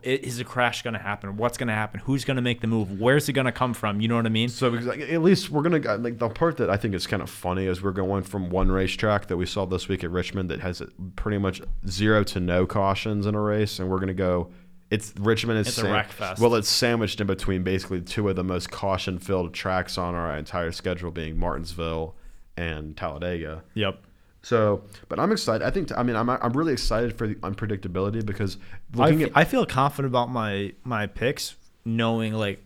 Is 0.03 0.39
a 0.39 0.43
crash 0.43 0.83
going 0.83 0.93
to 0.93 0.99
happen? 0.99 1.35
What's 1.35 1.57
going 1.57 1.67
to 1.67 1.73
happen? 1.73 1.99
Who's 2.01 2.23
going 2.23 2.35
to 2.35 2.43
make 2.43 2.61
the 2.61 2.67
move? 2.67 2.99
Where's 3.01 3.27
it 3.27 3.33
going 3.33 3.45
to 3.45 3.51
come 3.51 3.73
from? 3.73 3.99
You 4.01 4.07
know 4.07 4.17
what 4.17 4.27
I 4.27 4.29
mean? 4.29 4.49
So 4.49 4.69
like, 4.69 4.99
at 4.99 5.23
least 5.23 5.49
we're 5.49 5.63
gonna 5.63 5.81
uh, 5.83 5.97
like 5.97 6.19
the 6.19 6.29
part 6.29 6.57
that 6.57 6.69
I 6.69 6.77
think 6.77 6.93
is 6.93 7.07
kind 7.07 7.23
of 7.23 7.29
funny 7.29 7.65
is 7.65 7.81
we're 7.81 7.91
going 7.91 8.21
from 8.21 8.51
one 8.51 8.71
racetrack 8.71 9.25
that 9.27 9.37
we 9.37 9.47
saw 9.47 9.65
this 9.65 9.87
week 9.87 10.03
at 10.03 10.11
Richmond 10.11 10.51
that 10.51 10.59
has 10.59 10.81
uh, 10.81 10.85
pretty 11.15 11.39
much 11.39 11.61
zero 11.87 12.23
to 12.25 12.39
no 12.39 12.67
cautions 12.67 13.25
in 13.25 13.33
a 13.33 13.41
race, 13.41 13.79
and 13.79 13.89
we're 13.89 13.99
gonna 13.99 14.13
go. 14.13 14.51
It's 14.91 15.11
Richmond 15.19 15.59
is 15.59 15.69
It's 15.69 15.79
a 15.79 15.91
wreck 15.91 16.11
fest. 16.11 16.39
well, 16.39 16.53
it's 16.55 16.69
sandwiched 16.69 17.19
in 17.21 17.25
between 17.27 17.63
basically 17.63 18.01
two 18.01 18.29
of 18.29 18.35
the 18.35 18.43
most 18.43 18.69
caution-filled 18.71 19.53
tracks 19.55 19.97
on 19.97 20.13
our 20.13 20.35
entire 20.37 20.71
schedule, 20.71 21.09
being 21.11 21.37
Martinsville 21.37 22.15
and 22.57 22.95
Talladega. 22.95 23.63
Yep. 23.73 24.03
So, 24.41 24.83
but 25.09 25.19
I'm 25.19 25.31
excited. 25.31 25.65
I 25.65 25.69
think 25.69 25.91
I 25.97 26.03
mean 26.03 26.15
I'm 26.15 26.29
I'm 26.29 26.53
really 26.53 26.73
excited 26.73 27.17
for 27.17 27.27
the 27.27 27.35
unpredictability 27.35 28.25
because 28.25 28.57
I, 28.97 28.97
looking 28.97 29.19
fe- 29.19 29.25
at 29.25 29.31
I 29.35 29.43
feel 29.43 29.65
confident 29.65 30.11
about 30.11 30.29
my 30.29 30.73
my 30.83 31.07
picks, 31.07 31.55
knowing 31.85 32.33
like 32.33 32.63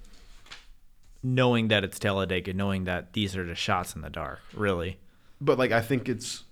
knowing 1.23 1.69
that 1.69 1.83
it's 1.83 1.97
Talladega, 1.97 2.53
knowing 2.53 2.83
that 2.83 3.13
these 3.13 3.35
are 3.35 3.45
the 3.45 3.55
shots 3.55 3.95
in 3.95 4.01
the 4.01 4.09
dark. 4.09 4.39
Really, 4.53 4.99
But 5.41 5.57
like 5.57 5.71
I 5.71 5.81
think 5.81 6.09
it's 6.09 6.43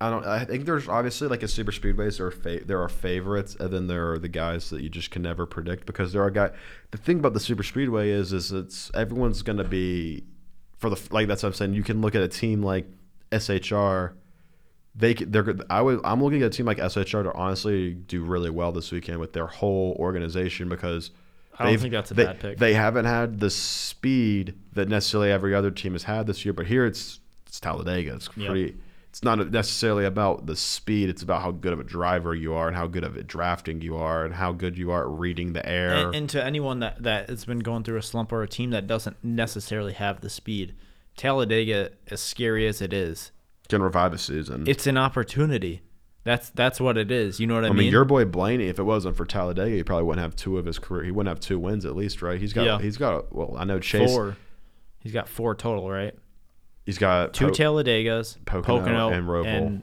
I 0.00 0.10
don't 0.10 0.26
I 0.26 0.44
think 0.44 0.64
there's 0.64 0.88
obviously 0.88 1.28
like 1.28 1.42
a 1.42 1.48
super 1.48 1.72
speedways 1.72 2.16
there 2.18 2.26
are 2.26 2.30
fa- 2.30 2.64
there 2.64 2.80
are 2.80 2.88
favorites 2.88 3.56
and 3.60 3.70
then 3.70 3.86
there 3.86 4.12
are 4.12 4.18
the 4.18 4.28
guys 4.28 4.70
that 4.70 4.82
you 4.82 4.88
just 4.88 5.10
can 5.10 5.22
never 5.22 5.46
predict 5.46 5.86
because 5.86 6.12
there 6.12 6.22
are 6.22 6.30
guy 6.30 6.50
the 6.90 6.98
thing 6.98 7.18
about 7.20 7.32
the 7.32 7.40
super 7.40 7.62
speedway 7.62 8.10
is 8.10 8.32
is 8.32 8.50
it's 8.50 8.90
everyone's 8.94 9.42
going 9.42 9.56
to 9.58 9.64
be 9.64 10.24
for 10.78 10.90
the 10.90 11.00
like 11.10 11.28
that's 11.28 11.42
what 11.42 11.50
I'm 11.50 11.54
saying 11.54 11.74
you 11.74 11.82
can 11.84 12.00
look 12.00 12.14
at 12.14 12.22
a 12.22 12.28
team 12.28 12.62
like 12.62 12.86
SHR 13.30 14.14
they 14.94 15.14
they're 15.14 15.56
I 15.70 15.82
would 15.82 16.00
I'm 16.04 16.22
looking 16.22 16.42
at 16.42 16.46
a 16.46 16.50
team 16.50 16.66
like 16.66 16.78
SHR 16.78 17.24
to 17.24 17.32
honestly 17.34 17.94
do 17.94 18.22
really 18.22 18.50
well 18.50 18.72
this 18.72 18.92
weekend 18.92 19.18
with 19.18 19.32
their 19.32 19.46
whole 19.46 19.96
organization 19.98 20.68
because 20.68 21.10
I 21.58 21.70
don't 21.70 21.78
think 21.78 21.92
that's 21.92 22.10
a 22.10 22.14
they, 22.14 22.24
bad 22.24 22.40
pick. 22.40 22.58
They 22.58 22.74
haven't 22.74 23.04
had 23.04 23.40
the 23.40 23.50
speed 23.50 24.54
that 24.72 24.88
necessarily 24.88 25.30
every 25.30 25.54
other 25.54 25.70
team 25.70 25.92
has 25.92 26.04
had 26.04 26.26
this 26.26 26.44
year, 26.44 26.52
but 26.52 26.66
here 26.66 26.86
it's 26.86 27.20
it's 27.46 27.60
Talladega. 27.60 28.14
It's 28.14 28.28
Yep. 28.36 28.74
It's 29.14 29.22
not 29.22 29.52
necessarily 29.52 30.06
about 30.06 30.46
the 30.46 30.56
speed. 30.56 31.08
It's 31.08 31.22
about 31.22 31.40
how 31.40 31.52
good 31.52 31.72
of 31.72 31.78
a 31.78 31.84
driver 31.84 32.34
you 32.34 32.54
are 32.54 32.66
and 32.66 32.76
how 32.76 32.88
good 32.88 33.04
of 33.04 33.16
a 33.16 33.22
drafting 33.22 33.80
you 33.80 33.96
are 33.96 34.24
and 34.24 34.34
how 34.34 34.50
good 34.50 34.76
you 34.76 34.90
are 34.90 35.02
at 35.02 35.20
reading 35.20 35.52
the 35.52 35.64
air. 35.64 35.94
and, 35.94 36.16
and 36.16 36.30
to 36.30 36.44
anyone 36.44 36.80
that 36.80 37.00
that 37.04 37.28
has 37.28 37.44
been 37.44 37.60
going 37.60 37.84
through 37.84 37.98
a 37.98 38.02
slump 38.02 38.32
or 38.32 38.42
a 38.42 38.48
team 38.48 38.70
that 38.70 38.88
doesn't 38.88 39.16
necessarily 39.22 39.92
have 39.92 40.20
the 40.20 40.28
speed, 40.28 40.74
Talladega, 41.16 41.92
as 42.08 42.20
scary 42.20 42.66
as 42.66 42.82
it 42.82 42.92
is, 42.92 43.30
can 43.74 43.82
revive 43.82 44.12
a 44.12 44.18
season. 44.18 44.64
it's 44.66 44.86
an 44.86 44.96
opportunity. 44.96 45.82
That's 46.24 46.48
that's 46.50 46.80
what 46.80 46.96
it 46.96 47.10
is. 47.10 47.38
You 47.38 47.46
know 47.46 47.54
what 47.54 47.64
I, 47.64 47.66
I 47.66 47.70
mean? 47.70 47.78
mean, 47.80 47.92
your 47.92 48.04
boy 48.06 48.24
Blaney, 48.24 48.68
if 48.68 48.78
it 48.78 48.84
wasn't 48.84 49.14
for 49.16 49.26
Talladega, 49.26 49.76
he 49.76 49.82
probably 49.84 50.04
wouldn't 50.04 50.22
have 50.22 50.34
two 50.34 50.56
of 50.56 50.64
his 50.64 50.78
career. 50.78 51.04
He 51.04 51.10
wouldn't 51.10 51.28
have 51.28 51.40
two 51.40 51.58
wins 51.58 51.84
at 51.84 51.94
least, 51.94 52.22
right? 52.22 52.40
He's 52.40 52.52
got. 52.54 52.64
Yeah. 52.64 52.78
He's 52.78 52.96
got. 52.96 53.34
Well, 53.34 53.54
I 53.58 53.64
know 53.64 53.78
Chase. 53.78 54.10
four. 54.10 54.36
He's 55.00 55.12
got 55.12 55.28
four 55.28 55.54
total, 55.54 55.90
right? 55.90 56.14
He's 56.86 56.96
got 56.98 57.34
Two 57.34 57.46
Po- 57.48 57.52
Talladegas, 57.52 58.38
Pocono 58.46 58.80
Pocono, 58.80 59.08
and 59.10 59.26
Roval. 59.26 59.82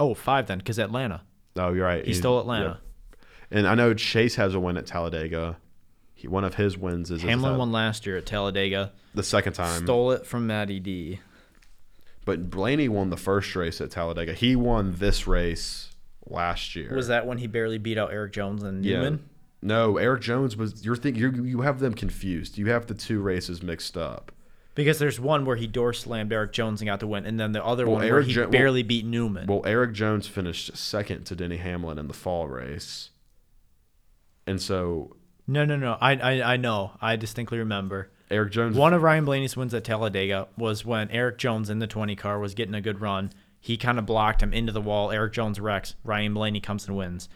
oh, 0.00 0.14
five 0.14 0.46
then, 0.48 0.58
because 0.58 0.78
Atlanta. 0.80 1.22
Oh, 1.56 1.72
you're 1.72 1.84
right. 1.86 2.04
He's 2.04 2.16
He- 2.16 2.20
still 2.20 2.40
Atlanta. 2.40 2.80
yeah. 2.80 3.16
And 3.58 3.68
I 3.68 3.74
know 3.76 3.94
Chase 3.94 4.34
has 4.36 4.54
a 4.54 4.60
win 4.60 4.76
at 4.76 4.86
Talladega. 4.86 5.56
He, 6.14 6.26
one 6.26 6.42
of 6.44 6.54
his 6.54 6.76
wins 6.78 7.10
is 7.12 7.22
Hamlin 7.22 7.58
won 7.58 7.70
last 7.70 8.06
year 8.06 8.16
at 8.16 8.26
Talladega. 8.26 8.92
the 9.14 9.22
second 9.22 9.52
time. 9.52 9.84
Stole 9.84 10.10
it 10.12 10.26
from 10.26 10.46
Matty 10.48 10.80
D. 10.80 11.20
But 12.24 12.50
Blaney 12.50 12.88
won 12.88 13.10
the 13.10 13.16
first 13.16 13.54
race 13.54 13.80
at 13.80 13.90
Talladega. 13.90 14.32
He 14.32 14.56
won 14.56 14.94
this 14.98 15.26
race 15.26 15.90
last 16.26 16.74
year. 16.74 16.94
Was 16.94 17.08
that 17.08 17.26
when 17.26 17.38
he 17.38 17.46
barely 17.46 17.76
beat 17.78 17.98
out 17.98 18.12
Eric 18.12 18.32
Jones 18.32 18.62
and 18.62 18.84
Yeah. 18.84 18.96
Newman? 18.96 19.28
No, 19.60 19.96
Eric 19.98 20.22
Jones 20.22 20.56
was. 20.56 20.84
You're 20.84 20.96
think 20.96 21.16
you 21.16 21.30
you 21.44 21.60
have 21.62 21.80
them 21.80 21.94
confused. 21.94 22.58
You 22.58 22.66
have 22.66 22.86
the 22.86 22.94
two 22.94 23.20
races 23.20 23.62
mixed 23.62 23.96
up. 23.96 24.30
Because 24.74 24.98
there's 24.98 25.20
one 25.20 25.44
where 25.44 25.54
he 25.56 25.66
door 25.68 25.92
slammed 25.92 26.32
Eric 26.32 26.52
Jones 26.52 26.80
and 26.80 26.88
got 26.88 26.98
the 27.00 27.06
win, 27.06 27.24
and 27.24 27.38
then 27.38 27.52
the 27.52 27.64
other 27.64 27.86
Well, 27.86 27.96
one 27.96 28.10
where 28.10 28.22
he 28.22 28.32
Jo- 28.32 28.42
well- 28.42 28.50
barely 28.50 28.82
beat 28.82 29.06
Newman. 29.06 29.46
Well, 29.46 29.62
Eric 29.64 29.92
Jones 29.92 30.26
finished 30.26 30.76
second 30.76 31.24
to 31.26 31.36
Denny 31.36 31.58
Hamlin 31.58 31.96
in 31.98 32.08
the 32.08 32.12
fall 32.14 32.48
race, 32.48 33.10
and 34.46 34.60
so 34.60 35.16
no, 35.46 35.64
no, 35.64 35.76
no. 35.76 35.96
I, 36.00 36.14
I, 36.16 36.54
I 36.54 36.56
know. 36.56 36.92
I 37.00 37.16
distinctly 37.16 37.58
remember. 37.58 38.10
Eric 38.30 38.52
Jones. 38.52 38.76
One 38.76 38.94
of 38.94 39.02
Ryan 39.02 39.24
Blaney's 39.24 39.56
wins 39.56 39.74
at 39.74 39.84
Talladega 39.84 40.48
was 40.56 40.84
when 40.84 41.10
Eric 41.10 41.38
Jones 41.38 41.70
in 41.70 41.78
the 41.78 41.86
20 41.86 42.16
car 42.16 42.38
was 42.38 42.54
getting 42.54 42.74
a 42.74 42.80
good 42.80 43.00
run. 43.00 43.30
He 43.60 43.76
kind 43.76 43.98
of 43.98 44.06
blocked 44.06 44.42
him 44.42 44.52
into 44.52 44.72
the 44.72 44.80
wall. 44.80 45.10
Eric 45.10 45.32
Jones 45.32 45.60
wrecks. 45.60 45.94
Ryan 46.04 46.34
Blaney 46.34 46.60
comes 46.60 46.86
and 46.86 46.96
wins. 46.96 47.28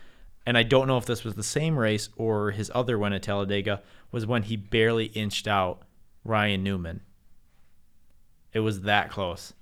And 0.46 0.56
I 0.56 0.62
don't 0.62 0.86
know 0.86 0.96
if 0.96 1.06
this 1.06 1.24
was 1.24 1.34
the 1.34 1.42
same 1.42 1.78
race 1.78 2.08
or 2.16 2.52
his 2.52 2.70
other 2.74 2.98
win 2.98 3.12
at 3.12 3.22
Talladega 3.22 3.82
was 4.10 4.26
when 4.26 4.44
he 4.44 4.56
barely 4.56 5.06
inched 5.06 5.46
out 5.46 5.82
Ryan 6.24 6.62
Newman. 6.62 7.02
It 8.52 8.60
was 8.60 8.82
that 8.82 9.10
close. 9.10 9.52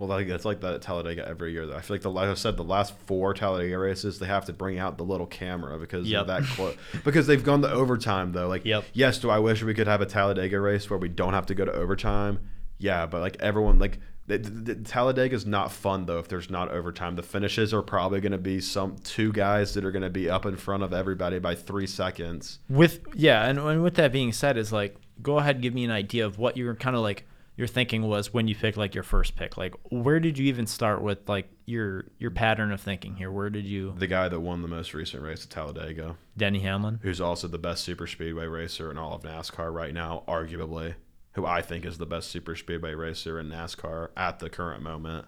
Well, 0.00 0.08
like 0.08 0.28
it's 0.28 0.44
like 0.46 0.62
that 0.62 0.72
at 0.72 0.80
Talladega 0.82 1.28
every 1.28 1.52
year. 1.52 1.66
Though 1.66 1.76
I 1.76 1.82
feel 1.82 1.94
like 1.94 2.00
the 2.02 2.10
like 2.10 2.28
I 2.28 2.34
said, 2.34 2.56
the 2.56 2.64
last 2.64 2.96
four 3.06 3.34
Talladega 3.34 3.76
races, 3.78 4.18
they 4.18 4.26
have 4.26 4.46
to 4.46 4.52
bring 4.54 4.78
out 4.78 4.96
the 4.96 5.04
little 5.04 5.26
camera 5.26 5.78
because 5.78 6.08
Yep. 6.08 6.20
of 6.22 6.26
that 6.28 6.42
close. 6.44 6.74
because 7.04 7.26
they've 7.26 7.44
gone 7.44 7.60
to 7.62 7.70
overtime 7.70 8.32
though. 8.32 8.48
Like, 8.48 8.64
Yep. 8.64 8.84
yes, 8.94 9.18
do 9.18 9.28
I 9.28 9.38
wish 9.38 9.62
we 9.62 9.74
could 9.74 9.86
have 9.86 10.00
a 10.00 10.06
Talladega 10.06 10.58
race 10.58 10.88
where 10.88 10.98
we 10.98 11.08
don't 11.10 11.34
have 11.34 11.44
to 11.46 11.54
go 11.54 11.66
to 11.66 11.72
overtime? 11.72 12.40
Yeah, 12.78 13.04
but 13.04 13.20
like 13.20 13.36
everyone, 13.40 13.78
like 13.78 13.98
the, 14.26 14.38
the, 14.38 14.74
the 14.74 14.74
Talladega 14.88 15.34
is 15.36 15.44
not 15.44 15.70
fun 15.70 16.06
though 16.06 16.18
if 16.18 16.28
there's 16.28 16.48
not 16.48 16.70
overtime. 16.70 17.16
The 17.16 17.22
finishes 17.22 17.74
are 17.74 17.82
probably 17.82 18.22
going 18.22 18.32
to 18.32 18.38
be 18.38 18.58
some 18.62 18.96
two 19.04 19.32
guys 19.32 19.74
that 19.74 19.84
are 19.84 19.92
going 19.92 20.00
to 20.00 20.08
be 20.08 20.30
up 20.30 20.46
in 20.46 20.56
front 20.56 20.82
of 20.82 20.94
everybody 20.94 21.38
by 21.40 21.54
three 21.54 21.86
seconds. 21.86 22.58
With 22.70 23.00
yeah, 23.14 23.44
and, 23.46 23.58
and 23.58 23.82
with 23.82 23.96
that 23.96 24.12
being 24.12 24.32
said, 24.32 24.56
is 24.56 24.72
like 24.72 24.96
go 25.22 25.38
ahead, 25.38 25.60
give 25.60 25.74
me 25.74 25.84
an 25.84 25.90
idea 25.90 26.24
of 26.24 26.38
what 26.38 26.56
you're 26.56 26.74
kind 26.74 26.96
of 26.96 27.02
like 27.02 27.26
your 27.60 27.68
thinking 27.68 28.02
was 28.02 28.32
when 28.34 28.48
you 28.48 28.54
picked 28.56 28.76
like 28.78 28.94
your 28.94 29.04
first 29.04 29.36
pick. 29.36 29.56
Like, 29.56 29.74
where 29.90 30.18
did 30.18 30.38
you 30.38 30.46
even 30.46 30.66
start 30.66 31.02
with 31.02 31.28
like 31.28 31.48
your 31.66 32.06
your 32.18 32.30
pattern 32.32 32.72
of 32.72 32.80
thinking 32.80 33.14
here? 33.16 33.30
Where 33.30 33.50
did 33.50 33.66
you 33.66 33.94
The 33.96 34.06
guy 34.08 34.28
that 34.28 34.40
won 34.40 34.62
the 34.62 34.68
most 34.68 34.94
recent 34.94 35.22
race 35.22 35.44
at 35.44 35.50
Talladega. 35.50 36.16
Denny 36.36 36.60
Hamlin? 36.60 36.98
who's 37.02 37.20
also 37.20 37.46
the 37.46 37.58
best 37.58 37.84
super 37.84 38.06
speedway 38.06 38.46
racer 38.46 38.90
in 38.90 38.96
all 38.98 39.14
of 39.14 39.22
NASCAR 39.22 39.72
right 39.72 39.92
now, 39.94 40.24
arguably, 40.26 40.94
who 41.34 41.44
I 41.46 41.60
think 41.62 41.84
is 41.84 41.98
the 41.98 42.06
best 42.06 42.30
super 42.30 42.56
speedway 42.56 42.94
racer 42.94 43.38
in 43.38 43.50
NASCAR 43.50 44.08
at 44.16 44.38
the 44.38 44.48
current 44.50 44.82
moment. 44.82 45.26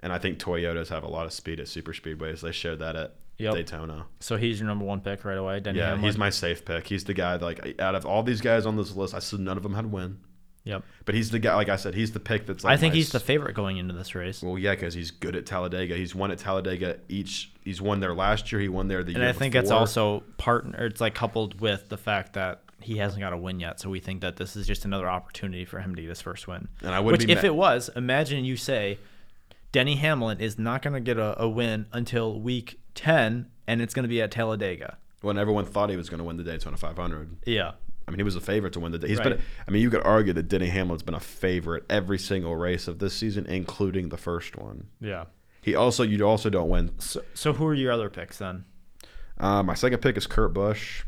And 0.00 0.12
I 0.12 0.18
think 0.18 0.38
Toyotas 0.38 0.90
have 0.90 1.02
a 1.02 1.08
lot 1.08 1.26
of 1.26 1.32
speed 1.32 1.58
at 1.58 1.66
super 1.68 1.92
speedways. 1.92 2.42
They 2.42 2.52
showed 2.52 2.78
that 2.80 2.94
at 2.96 3.16
Yep. 3.38 3.54
Daytona. 3.54 4.06
So 4.18 4.36
he's 4.36 4.58
your 4.58 4.66
number 4.66 4.84
one 4.84 5.00
pick 5.00 5.24
right 5.24 5.38
away, 5.38 5.60
Denny 5.60 5.78
Yeah, 5.78 5.90
Hamlin. 5.90 6.04
he's 6.04 6.18
my 6.18 6.28
safe 6.28 6.64
pick. 6.64 6.88
He's 6.88 7.04
the 7.04 7.14
guy 7.14 7.36
that, 7.36 7.44
like 7.44 7.80
out 7.80 7.94
of 7.94 8.04
all 8.04 8.24
these 8.24 8.40
guys 8.40 8.66
on 8.66 8.76
this 8.76 8.94
list, 8.96 9.14
I 9.14 9.20
said 9.20 9.38
none 9.40 9.56
of 9.56 9.62
them 9.62 9.74
had 9.74 9.86
win. 9.92 10.18
Yep. 10.68 10.84
But 11.06 11.14
he's 11.14 11.30
the 11.30 11.38
guy. 11.38 11.54
Like 11.54 11.70
I 11.70 11.76
said, 11.76 11.94
he's 11.94 12.12
the 12.12 12.20
pick 12.20 12.44
that's. 12.44 12.62
Like 12.62 12.74
I 12.74 12.76
think 12.76 12.92
he's 12.92 13.10
the 13.10 13.20
favorite 13.20 13.54
going 13.54 13.78
into 13.78 13.94
this 13.94 14.14
race. 14.14 14.42
Well, 14.42 14.58
yeah, 14.58 14.74
because 14.74 14.92
he's 14.92 15.10
good 15.10 15.34
at 15.34 15.46
Talladega. 15.46 15.96
He's 15.96 16.14
won 16.14 16.30
at 16.30 16.38
Talladega 16.38 16.98
each. 17.08 17.50
He's 17.64 17.80
won 17.80 18.00
there 18.00 18.14
last 18.14 18.52
year. 18.52 18.60
He 18.60 18.68
won 18.68 18.86
there 18.88 19.02
the 19.02 19.12
And 19.12 19.16
year 19.16 19.28
And 19.28 19.34
I 19.34 19.38
think 19.38 19.54
it's 19.54 19.70
also 19.70 20.24
partner. 20.36 20.84
It's 20.84 21.00
like 21.00 21.14
coupled 21.14 21.62
with 21.62 21.88
the 21.88 21.96
fact 21.96 22.34
that 22.34 22.60
he 22.82 22.98
hasn't 22.98 23.20
got 23.20 23.32
a 23.32 23.36
win 23.38 23.60
yet, 23.60 23.80
so 23.80 23.88
we 23.88 23.98
think 23.98 24.20
that 24.20 24.36
this 24.36 24.56
is 24.56 24.66
just 24.66 24.84
another 24.84 25.08
opportunity 25.08 25.64
for 25.64 25.80
him 25.80 25.94
to 25.94 26.02
get 26.02 26.08
his 26.10 26.20
first 26.20 26.46
win. 26.46 26.68
And 26.82 26.94
I 26.94 27.00
wouldn't 27.00 27.20
Which, 27.22 27.26
be 27.26 27.32
if 27.32 27.42
ma- 27.42 27.46
it 27.46 27.54
was, 27.54 27.90
imagine 27.96 28.44
you 28.44 28.58
say 28.58 28.98
Denny 29.72 29.96
Hamlin 29.96 30.38
is 30.40 30.58
not 30.58 30.82
going 30.82 30.94
to 30.94 31.00
get 31.00 31.16
a, 31.18 31.42
a 31.42 31.48
win 31.48 31.86
until 31.92 32.38
week 32.38 32.78
ten, 32.94 33.46
and 33.66 33.80
it's 33.80 33.94
going 33.94 34.04
to 34.04 34.08
be 34.08 34.20
at 34.20 34.30
Talladega. 34.30 34.98
when 35.22 35.38
everyone 35.38 35.64
thought 35.64 35.88
he 35.88 35.96
was 35.96 36.10
going 36.10 36.18
to 36.18 36.24
win 36.24 36.36
the 36.36 36.44
Daytona 36.44 36.76
500. 36.76 37.38
Yeah. 37.46 37.72
I 38.08 38.10
mean, 38.10 38.18
he 38.18 38.24
was 38.24 38.34
a 38.36 38.40
favorite 38.40 38.72
to 38.72 38.80
win 38.80 38.90
the 38.90 38.98
day. 38.98 39.08
He's 39.08 39.18
Right. 39.18 39.36
been. 39.36 39.40
I 39.66 39.70
mean, 39.70 39.82
you 39.82 39.90
could 39.90 40.02
argue 40.02 40.32
that 40.32 40.48
Denny 40.48 40.68
Hamlin's 40.70 41.02
been 41.02 41.14
a 41.14 41.20
favorite 41.20 41.84
every 41.90 42.18
single 42.18 42.56
race 42.56 42.88
of 42.88 42.98
this 42.98 43.12
season, 43.14 43.44
including 43.46 44.08
the 44.08 44.16
first 44.16 44.56
one. 44.56 44.86
Yeah. 45.00 45.26
He 45.60 45.74
also, 45.74 46.02
you 46.02 46.22
also 46.26 46.48
don't 46.48 46.70
win. 46.70 46.92
So, 46.98 47.22
so 47.34 47.52
who 47.52 47.66
are 47.66 47.74
your 47.74 47.92
other 47.92 48.08
picks 48.08 48.38
then? 48.38 48.64
Uh, 49.38 49.62
my 49.62 49.74
second 49.74 49.98
pick 50.00 50.16
is 50.16 50.26
Kurt 50.26 50.54
Busch. 50.54 51.04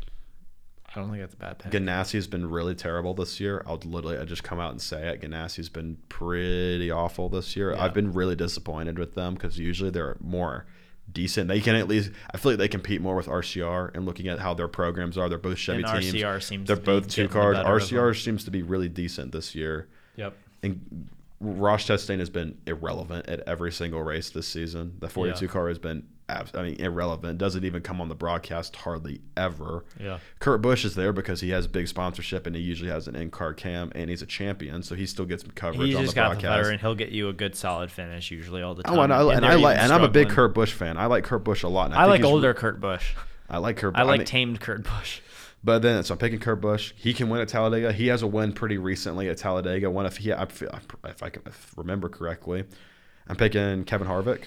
I 0.93 0.99
don't 0.99 1.09
think 1.09 1.21
that's 1.21 1.33
a 1.33 1.37
bad 1.37 1.57
pick. 1.57 1.71
Ganassi 1.71 2.13
has 2.13 2.27
been 2.27 2.49
really 2.49 2.75
terrible 2.75 3.13
this 3.13 3.39
year. 3.39 3.63
I'll 3.65 3.79
literally, 3.83 4.17
I 4.17 4.25
just 4.25 4.43
come 4.43 4.59
out 4.59 4.71
and 4.71 4.81
say 4.81 5.07
it. 5.09 5.21
Ganassi's 5.21 5.69
been 5.69 5.97
pretty 6.09 6.91
awful 6.91 7.29
this 7.29 7.55
year. 7.55 7.71
Yeah. 7.73 7.83
I've 7.83 7.93
been 7.93 8.11
really 8.13 8.35
disappointed 8.35 8.99
with 8.99 9.15
them 9.15 9.33
because 9.33 9.57
usually 9.57 9.89
they're 9.89 10.17
more 10.19 10.65
decent. 11.11 11.47
They 11.47 11.59
can 11.61 11.75
at 11.75 11.87
least, 11.87 12.11
I 12.33 12.37
feel 12.37 12.53
like 12.53 12.59
they 12.59 12.67
compete 12.67 13.01
more 13.01 13.15
with 13.15 13.27
RCR 13.27 13.93
and 13.95 14.05
looking 14.05 14.27
at 14.27 14.39
how 14.39 14.53
their 14.53 14.67
programs 14.67 15.17
are. 15.17 15.29
They're 15.29 15.37
both 15.37 15.57
Chevy 15.57 15.83
And 15.83 16.01
teams. 16.01 16.13
RCR 16.15 16.41
seems 16.43 16.67
They're 16.67 16.75
to 16.75 16.81
be 16.81 16.85
both 16.85 17.07
two 17.07 17.27
cars. 17.27 17.57
better 17.57 17.75
of 17.75 17.89
them. 17.89 17.97
RCR 17.99 18.23
seems 18.23 18.43
to 18.45 18.51
be 18.51 18.61
really 18.63 18.89
decent 18.89 19.31
this 19.31 19.55
year. 19.55 19.87
Yep. 20.17 20.35
and 20.63 21.07
Ross 21.39 21.85
Chastain 21.87 22.19
has 22.19 22.29
been 22.29 22.55
irrelevant 22.67 23.27
at 23.27 23.39
every 23.47 23.71
single 23.71 24.03
race 24.03 24.29
this 24.29 24.47
season. 24.47 24.97
The 24.99 25.09
42 25.09 25.45
Yeah. 25.45 25.51
car 25.51 25.69
has 25.69 25.79
been, 25.79 26.03
I 26.53 26.61
mean, 26.63 26.75
irrelevant. 26.79 27.37
Doesn't 27.37 27.63
even 27.65 27.81
come 27.81 27.99
on 28.01 28.09
the 28.09 28.15
broadcast 28.15 28.75
hardly 28.75 29.21
ever. 29.37 29.85
Yeah. 29.99 30.19
Kurt 30.39 30.61
Busch 30.61 30.85
is 30.85 30.95
there 30.95 31.11
because 31.13 31.41
he 31.41 31.49
has 31.51 31.67
big 31.67 31.87
sponsorship 31.87 32.47
and 32.47 32.55
he 32.55 32.61
usually 32.61 32.89
has 32.89 33.07
an 33.07 33.15
in-car 33.15 33.53
cam 33.53 33.91
and 33.95 34.09
he's 34.09 34.21
a 34.21 34.25
champion, 34.25 34.83
so 34.83 34.95
he 34.95 35.05
still 35.05 35.25
gets 35.25 35.43
coverage 35.55 35.87
He's 35.87 35.95
on 35.95 36.03
just 36.03 36.15
the 36.15 36.21
got 36.21 36.29
the 36.29 36.35
broadcast. 36.35 36.57
veteran. 36.63 36.79
He'll 36.79 36.95
get 36.95 37.09
you 37.09 37.29
a 37.29 37.33
good 37.33 37.55
solid 37.55 37.91
finish 37.91 38.31
usually 38.31 38.61
all 38.61 38.73
the 38.75 38.83
time. 38.83 38.97
Oh, 38.97 39.01
and 39.01 39.13
I, 39.13 39.33
and 39.33 39.43
they're 39.43 39.51
I 39.51 39.55
like, 39.55 39.77
and 39.77 39.91
I'm 39.91 40.03
a 40.03 40.09
big. 40.09 40.29
Kurt 40.29 40.53
Busch 40.53 40.71
fan. 40.71 40.97
I 40.97 41.07
like 41.07 41.23
Kurt 41.23 41.43
Busch 41.43 41.63
a 41.63 41.67
lot. 41.67 41.85
and 41.91 41.95
I 41.95 42.03
think 42.03 42.11
like 42.11 42.21
re- 42.21 42.27
older 42.29 42.53
Kurt 42.53 42.79
Busch. 42.79 43.13
I 43.49 43.57
like 43.57 43.77
Kurt. 43.77 43.95
I 43.97 44.03
like 44.03 44.19
mean- 44.19 44.25
tamed 44.27 44.59
Kurt 44.61 44.83
Busch. 44.83 45.19
But 45.63 45.83
then, 45.83 46.03
so 46.03 46.13
I'm 46.13 46.17
picking 46.17 46.39
Kurt 46.39 46.59
Busch. 46.59 46.91
He 46.95 47.13
can 47.13 47.29
win 47.29 47.39
at 47.39 47.47
Talladega. 47.47 47.91
He 47.93 48.07
has 48.07 48.23
a 48.23 48.27
win 48.27 48.51
pretty 48.51 48.79
recently 48.79 49.29
at 49.29 49.37
Talladega. 49.37 49.91
One 49.91 50.07
if 50.07 50.17
he, 50.17 50.33
I 50.33 50.43
if 51.05 51.21
I 51.21 51.29
can 51.29 51.43
if 51.45 51.73
remember 51.77 52.09
correctly, 52.09 52.63
I'm 53.27 53.35
picking 53.35 53.83
Kevin 53.83 54.07
Harvick. 54.07 54.45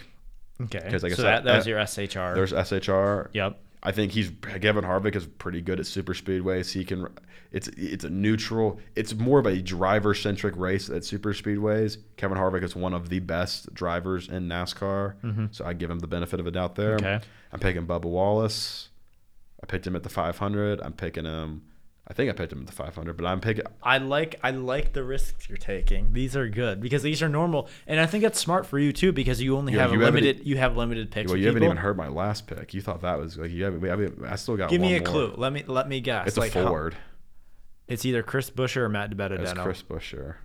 Okay. 0.63 0.89
'Cause 0.91 1.03
like 1.03 1.13
I 1.13 1.17
so 1.17 1.23
said, 1.23 1.31
that, 1.33 1.45
that 1.45 1.57
was 1.57 1.67
uh, 1.67 1.71
your 1.71 1.79
SHR. 1.81 2.35
There's 2.35 2.53
SHR. 2.53 3.31
yep. 3.33 3.61
I 3.87 3.93
think 3.93 4.13
he's 4.13 4.33
Kevin 4.63 4.83
Harvick 4.85 5.15
is 5.15 5.27
pretty 5.27 5.61
good 5.61 5.79
at 5.79 5.85
super 5.87 6.15
speedways. 6.15 6.73
He 6.73 6.85
can. 6.87 7.07
It's 7.53 7.69
it's 7.69 8.03
a 8.05 8.09
neutral. 8.09 8.81
It's 8.97 9.15
more 9.15 9.39
of 9.39 9.47
a 9.47 9.61
driver 9.61 10.15
centric 10.15 10.57
race 10.57 10.89
at 10.89 11.05
super 11.05 11.35
speedways. 11.35 11.99
Kevin 12.17 12.39
Harvick 12.39 12.63
is 12.63 12.75
one 12.75 12.95
of 12.95 13.11
the 13.11 13.21
best 13.21 13.75
drivers 13.75 14.27
in 14.29 14.49
NASCAR, 14.49 15.53
so 15.55 15.67
I 15.67 15.75
give 15.75 15.91
him 15.91 15.99
the 15.99 16.07
benefit 16.07 16.41
of 16.41 16.47
a 16.47 16.51
doubt 16.51 16.77
there. 16.77 16.95
Okay. 16.95 17.21
I'm 17.53 17.61
picking 17.61 17.87
Bubba 17.87 18.07
Wallace. 18.07 18.89
I 19.63 19.67
picked 19.67 19.87
him 19.87 19.95
at 19.97 20.03
the 20.03 20.09
500. 20.09 20.81
I'm 20.81 20.93
picking 20.95 21.25
him. 21.27 21.63
I 22.07 22.13
think 22.13 22.29
I 22.29 22.35
picked 22.35 22.53
him 22.53 22.61
at 22.61 22.67
the 22.67 22.73
500, 22.73 23.17
but 23.17 23.25
I'm 23.25 23.41
picking. 23.41 23.65
I 23.83 23.97
like 23.99 24.39
I 24.43 24.51
like 24.51 24.93
the 24.93 25.03
risks 25.03 25.49
you're 25.49 25.57
taking. 25.57 26.13
These 26.13 26.37
are 26.37 26.47
good 26.49 26.81
because 26.81 27.03
these 27.03 27.23
are 27.23 27.29
normal, 27.31 27.69
and 27.87 27.99
I 27.99 28.05
think 28.05 28.23
that's 28.23 28.39
smart 28.39 28.67
for 28.67 28.79
you 28.79 28.93
too 28.93 29.11
because 29.11 29.41
you 29.41 29.57
only 29.57 29.73
Yeah, 29.73 29.83
have 29.83 29.93
you 29.93 29.99
limited 29.99 30.43
you 30.45 30.59
have 30.59 30.77
limited 30.77 31.11
picks. 31.11 31.31
Well, 31.31 31.39
you 31.39 31.47
haven't 31.47 31.63
people. 31.63 31.73
even 31.73 31.83
heard 31.83 31.97
my 31.97 32.09
last 32.09 32.47
pick. 32.47 32.75
You 32.75 32.83
thought 32.83 33.01
that 33.03 33.19
was 33.19 33.39
like 33.39 33.51
you 33.51 33.65
haven't. 33.65 33.89
I, 33.91 33.97
mean, 33.97 34.23
I 34.29 34.37
still 34.37 34.57
got. 34.57 34.69
Give 34.69 34.83
me 34.83 34.97
a 34.97 35.01
more. 35.01 35.07
clue. 35.07 35.35
Let 35.39 35.53
me 35.55 35.65
let 35.67 35.89
me 35.89 36.01
guess. 36.01 36.29
It's 36.29 36.37
like 36.37 36.55
a 36.55 36.63
how- 36.65 36.91
it's 37.89 38.05
either 38.05 38.23
Chris 38.23 38.51
Buescher 38.51 38.79
or 38.79 38.89
Matt 38.89 39.13
It's 39.13 39.21
DiBenedetto. 39.21 39.63
Chris 39.63 39.83
Buescher. 39.83 40.37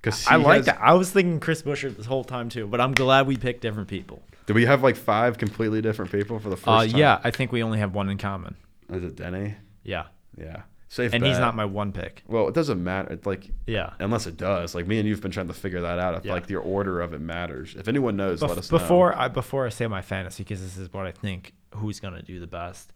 Because 0.00 0.26
I 0.28 0.36
like 0.36 0.64
that. 0.66 0.78
I 0.80 0.92
was 0.94 1.10
thinking 1.10 1.40
Chris 1.40 1.62
Buescher 1.62 1.94
this 1.96 2.06
whole 2.06 2.22
time 2.24 2.48
too, 2.50 2.68
but 2.68 2.80
I'm 2.80 2.94
glad 2.94 3.26
we 3.26 3.36
picked 3.36 3.62
different 3.62 3.88
people. 3.88 4.22
Do 4.46 4.54
we 4.54 4.64
have 4.66 4.82
like 4.82 4.94
five 4.96 5.38
completely 5.38 5.82
different 5.82 6.12
people 6.12 6.38
for 6.38 6.48
the 6.50 6.56
first 6.56 6.68
Uh, 6.68 6.86
time? 6.86 6.96
yeah, 6.96 7.20
I 7.24 7.32
think 7.32 7.50
we 7.52 7.62
only 7.64 7.80
have 7.80 7.94
one 7.94 8.08
in 8.08 8.16
common. 8.16 8.54
Is 8.90 9.02
it 9.04 9.16
Denny? 9.16 9.56
Yeah, 9.82 10.04
Yeah. 10.38 10.62
Safe 10.90 11.12
and 11.12 11.22
he's 11.24 11.38
not 11.38 11.54
my 11.54 11.66
one 11.66 11.92
pick. 11.92 12.22
Well, 12.26 12.48
it 12.48 12.54
doesn't 12.54 12.82
matter. 12.82 13.12
It's 13.12 13.26
like 13.26 13.50
Yeah. 13.66 13.92
unless 14.00 14.26
it 14.26 14.38
does. 14.38 14.74
Like 14.74 14.86
me 14.86 14.98
and 14.98 15.06
you've 15.06 15.20
been 15.20 15.30
trying 15.30 15.48
to 15.48 15.52
figure 15.52 15.82
that 15.82 15.98
out. 15.98 16.14
If 16.14 16.24
Yeah. 16.24 16.32
like 16.32 16.46
the 16.46 16.56
order 16.56 17.02
of 17.02 17.12
it 17.12 17.20
matters. 17.20 17.74
If 17.76 17.88
anyone 17.88 18.16
knows, 18.16 18.40
Bef- 18.40 18.48
let 18.48 18.58
us 18.58 18.72
know. 18.72 18.78
before 18.78 19.14
I 19.14 19.28
before 19.28 19.66
I 19.66 19.68
say 19.68 19.86
my 19.86 20.00
fantasy 20.00 20.44
because 20.44 20.62
this 20.62 20.78
is 20.78 20.90
what 20.92 21.06
I 21.06 21.12
think 21.12 21.52
who's 21.74 22.00
gonna 22.00 22.22
do 22.22 22.40
the 22.40 22.46
best. 22.46 22.90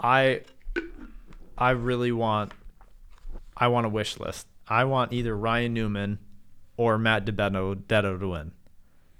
I 0.00 0.40
I 1.58 1.70
really 1.70 2.12
want 2.12 2.52
I 3.56 3.68
want 3.68 3.84
a 3.84 3.90
wish 3.90 4.18
list. 4.18 4.46
I 4.66 4.84
want 4.84 5.12
either 5.12 5.36
Ryan 5.36 5.74
Newman 5.74 6.18
or 6.78 6.96
Matt 6.96 7.26
DiBenedetto 7.26 8.20
to 8.20 8.28
win. 8.28 8.52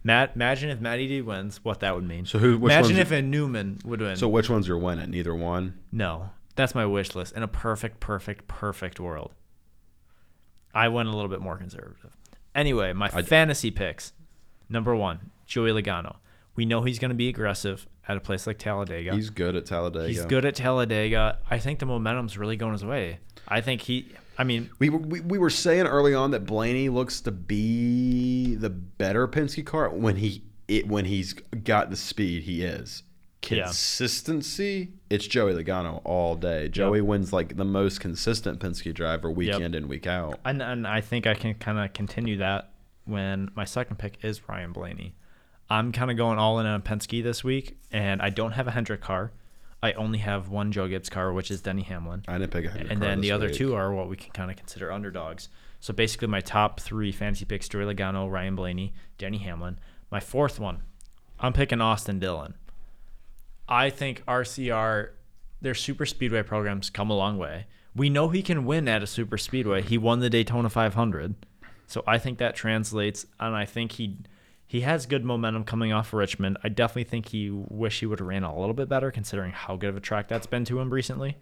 Matt, 0.04 0.32
imagine 0.36 0.70
if 0.70 0.80
Matty 0.80 1.08
D 1.08 1.20
wins, 1.20 1.62
what 1.64 1.80
that 1.80 1.94
would 1.94 2.04
mean. 2.08 2.24
So 2.24 2.38
who- 2.38 2.56
which 2.58 2.72
imagine 2.72 2.96
if 2.98 3.10
a 3.10 3.20
Newman 3.20 3.80
would 3.84 4.00
win. 4.00 4.16
So 4.16 4.28
which 4.28 4.48
ones 4.48 4.68
are 4.68 4.78
winning? 4.78 5.10
Neither 5.10 5.34
one. 5.34 5.74
No, 5.92 6.30
that's 6.58 6.74
my 6.74 6.84
wish 6.84 7.14
list 7.14 7.34
in 7.34 7.42
a 7.42 7.48
perfect, 7.48 8.00
perfect, 8.00 8.48
perfect 8.48 9.00
world. 9.00 9.32
I 10.74 10.88
went 10.88 11.08
a 11.08 11.12
little 11.12 11.28
bit 11.30 11.40
more 11.40 11.56
conservative. 11.56 12.16
Anyway, 12.54 12.92
my 12.92 13.06
I- 13.12 13.22
fantasy 13.22 13.70
picks. 13.70 14.12
Number 14.68 14.94
one, 14.94 15.30
Joey 15.46 15.70
Logano. 15.70 16.16
We 16.56 16.66
know 16.66 16.82
he's 16.82 16.98
going 16.98 17.10
to 17.10 17.14
be 17.14 17.28
aggressive 17.28 17.86
at 18.06 18.16
a 18.16 18.20
place 18.20 18.46
like 18.46 18.58
Talladega. 18.58 19.14
He's 19.14 19.30
good 19.30 19.54
at 19.54 19.64
Talladega. 19.64 20.08
He's 20.08 20.24
good 20.26 20.44
at 20.44 20.56
Talladega. 20.56 21.38
I 21.48 21.58
think 21.58 21.78
the 21.78 21.86
momentum's 21.86 22.36
really 22.36 22.56
going 22.56 22.72
his 22.72 22.84
way. 22.84 23.20
I 23.46 23.60
think 23.60 23.80
he. 23.82 24.08
I 24.36 24.44
mean, 24.44 24.68
We, 24.78 24.90
were- 24.90 24.98
we, 24.98 25.20
we 25.20 25.38
were 25.38 25.50
saying 25.50 25.86
early 25.86 26.14
on 26.14 26.32
that 26.32 26.44
Blaney 26.44 26.88
looks 26.88 27.20
to 27.22 27.30
be 27.30 28.56
the 28.56 28.70
better 28.70 29.26
Penske 29.28 29.64
car 29.64 29.88
when 29.90 30.16
he 30.16 30.42
it 30.66 30.86
when 30.88 31.04
he's 31.06 31.32
got 31.32 31.90
the 31.90 31.96
speed 31.96 32.42
he 32.42 32.62
is. 32.62 33.04
Yeah. 33.50 33.64
Consistency, 33.64 34.88
it's 35.10 35.26
Joey 35.26 35.52
Logano 35.52 36.00
all 36.04 36.34
day. 36.34 36.68
Joey 36.68 37.00
wins 37.00 37.32
like 37.32 37.56
the 37.56 37.64
most 37.64 38.00
consistent 38.00 38.60
Penske 38.60 38.94
driver 38.94 39.30
week 39.30 39.48
Yep. 39.48 39.60
in 39.60 39.74
and 39.74 39.86
week 39.88 40.06
out. 40.06 40.38
and, 40.44 40.62
and 40.62 40.86
I 40.86 41.00
think 41.00 41.26
I 41.26 41.34
can 41.34 41.54
kind 41.54 41.78
of 41.78 41.92
continue 41.92 42.36
that 42.38 42.70
when 43.04 43.50
my 43.54 43.64
second 43.64 43.96
pick 43.98 44.18
is 44.22 44.48
Ryan 44.48 44.72
Blaney. 44.72 45.14
I'm 45.70 45.92
kind 45.92 46.10
of 46.10 46.16
going 46.16 46.38
all 46.38 46.58
in 46.60 46.66
on 46.66 46.82
Penske 46.82 47.22
this 47.22 47.44
week, 47.44 47.78
and 47.92 48.22
I 48.22 48.30
don't 48.30 48.52
have 48.52 48.66
a 48.66 48.70
Hendrick 48.70 49.00
car. 49.02 49.32
I 49.82 49.92
only 49.92 50.18
have 50.18 50.48
one 50.48 50.72
Joe 50.72 50.88
Gibbs 50.88 51.08
car, 51.08 51.32
which 51.32 51.50
is 51.50 51.60
Denny 51.60 51.82
Hamlin. 51.82 52.24
I 52.26 52.38
didn't 52.38 52.50
pick 52.50 52.64
a 52.64 52.68
Hendrick 52.70 52.90
and 52.92 53.02
then 53.02 53.20
the 53.20 53.28
this 53.28 53.34
other 53.34 53.46
week. 53.48 53.56
two 53.56 53.74
are 53.74 53.92
what 53.92 54.08
we 54.08 54.16
can 54.16 54.32
kind 54.32 54.50
of 54.50 54.56
consider 54.56 54.90
underdogs. 54.90 55.48
So 55.80 55.92
basically, 55.92 56.28
my 56.28 56.40
top 56.40 56.80
three 56.80 57.12
fantasy 57.12 57.44
picks: 57.44 57.68
Joey 57.68 57.84
Logano, 57.84 58.30
Ryan 58.30 58.56
Blaney, 58.56 58.92
Denny 59.18 59.38
Hamlin. 59.38 59.78
My 60.10 60.20
fourth 60.20 60.58
one, 60.58 60.82
I'm 61.38 61.52
picking 61.52 61.80
Austin 61.80 62.18
Dillon. 62.18 62.54
I 63.68 63.90
think 63.90 64.24
RCR, 64.26 65.10
their 65.60 65.74
super 65.74 66.06
speedway 66.06 66.42
programs 66.42 66.90
come 66.90 67.10
a 67.10 67.16
long 67.16 67.36
way. 67.36 67.66
We 67.94 68.08
know 68.08 68.28
he 68.28 68.42
can 68.42 68.64
win 68.64 68.88
at 68.88 69.02
a 69.02 69.06
super 69.06 69.36
speedway. 69.36 69.82
He 69.82 69.98
won 69.98 70.20
the 70.20 70.30
Daytona 70.30 70.70
500. 70.70 71.34
So 71.86 72.04
I 72.06 72.18
think 72.18 72.38
that 72.38 72.54
translates, 72.54 73.26
and 73.40 73.54
I 73.54 73.64
think 73.64 73.92
he 73.92 74.18
he 74.66 74.82
has 74.82 75.06
good 75.06 75.24
momentum 75.24 75.64
coming 75.64 75.92
off 75.92 76.08
of 76.08 76.18
Richmond. 76.18 76.58
I 76.62 76.68
definitely 76.68 77.04
think 77.04 77.28
he 77.28 77.48
wish 77.50 78.00
he 78.00 78.06
would 78.06 78.18
have 78.18 78.28
ran 78.28 78.42
a 78.44 78.58
little 78.58 78.74
bit 78.74 78.86
better, 78.88 79.10
considering 79.10 79.50
how 79.50 79.76
good 79.76 79.88
of 79.88 79.96
a 79.96 80.00
track 80.00 80.28
that's 80.28 80.46
been 80.46 80.66
to 80.66 80.78
him 80.78 80.92
recently. 80.92 81.38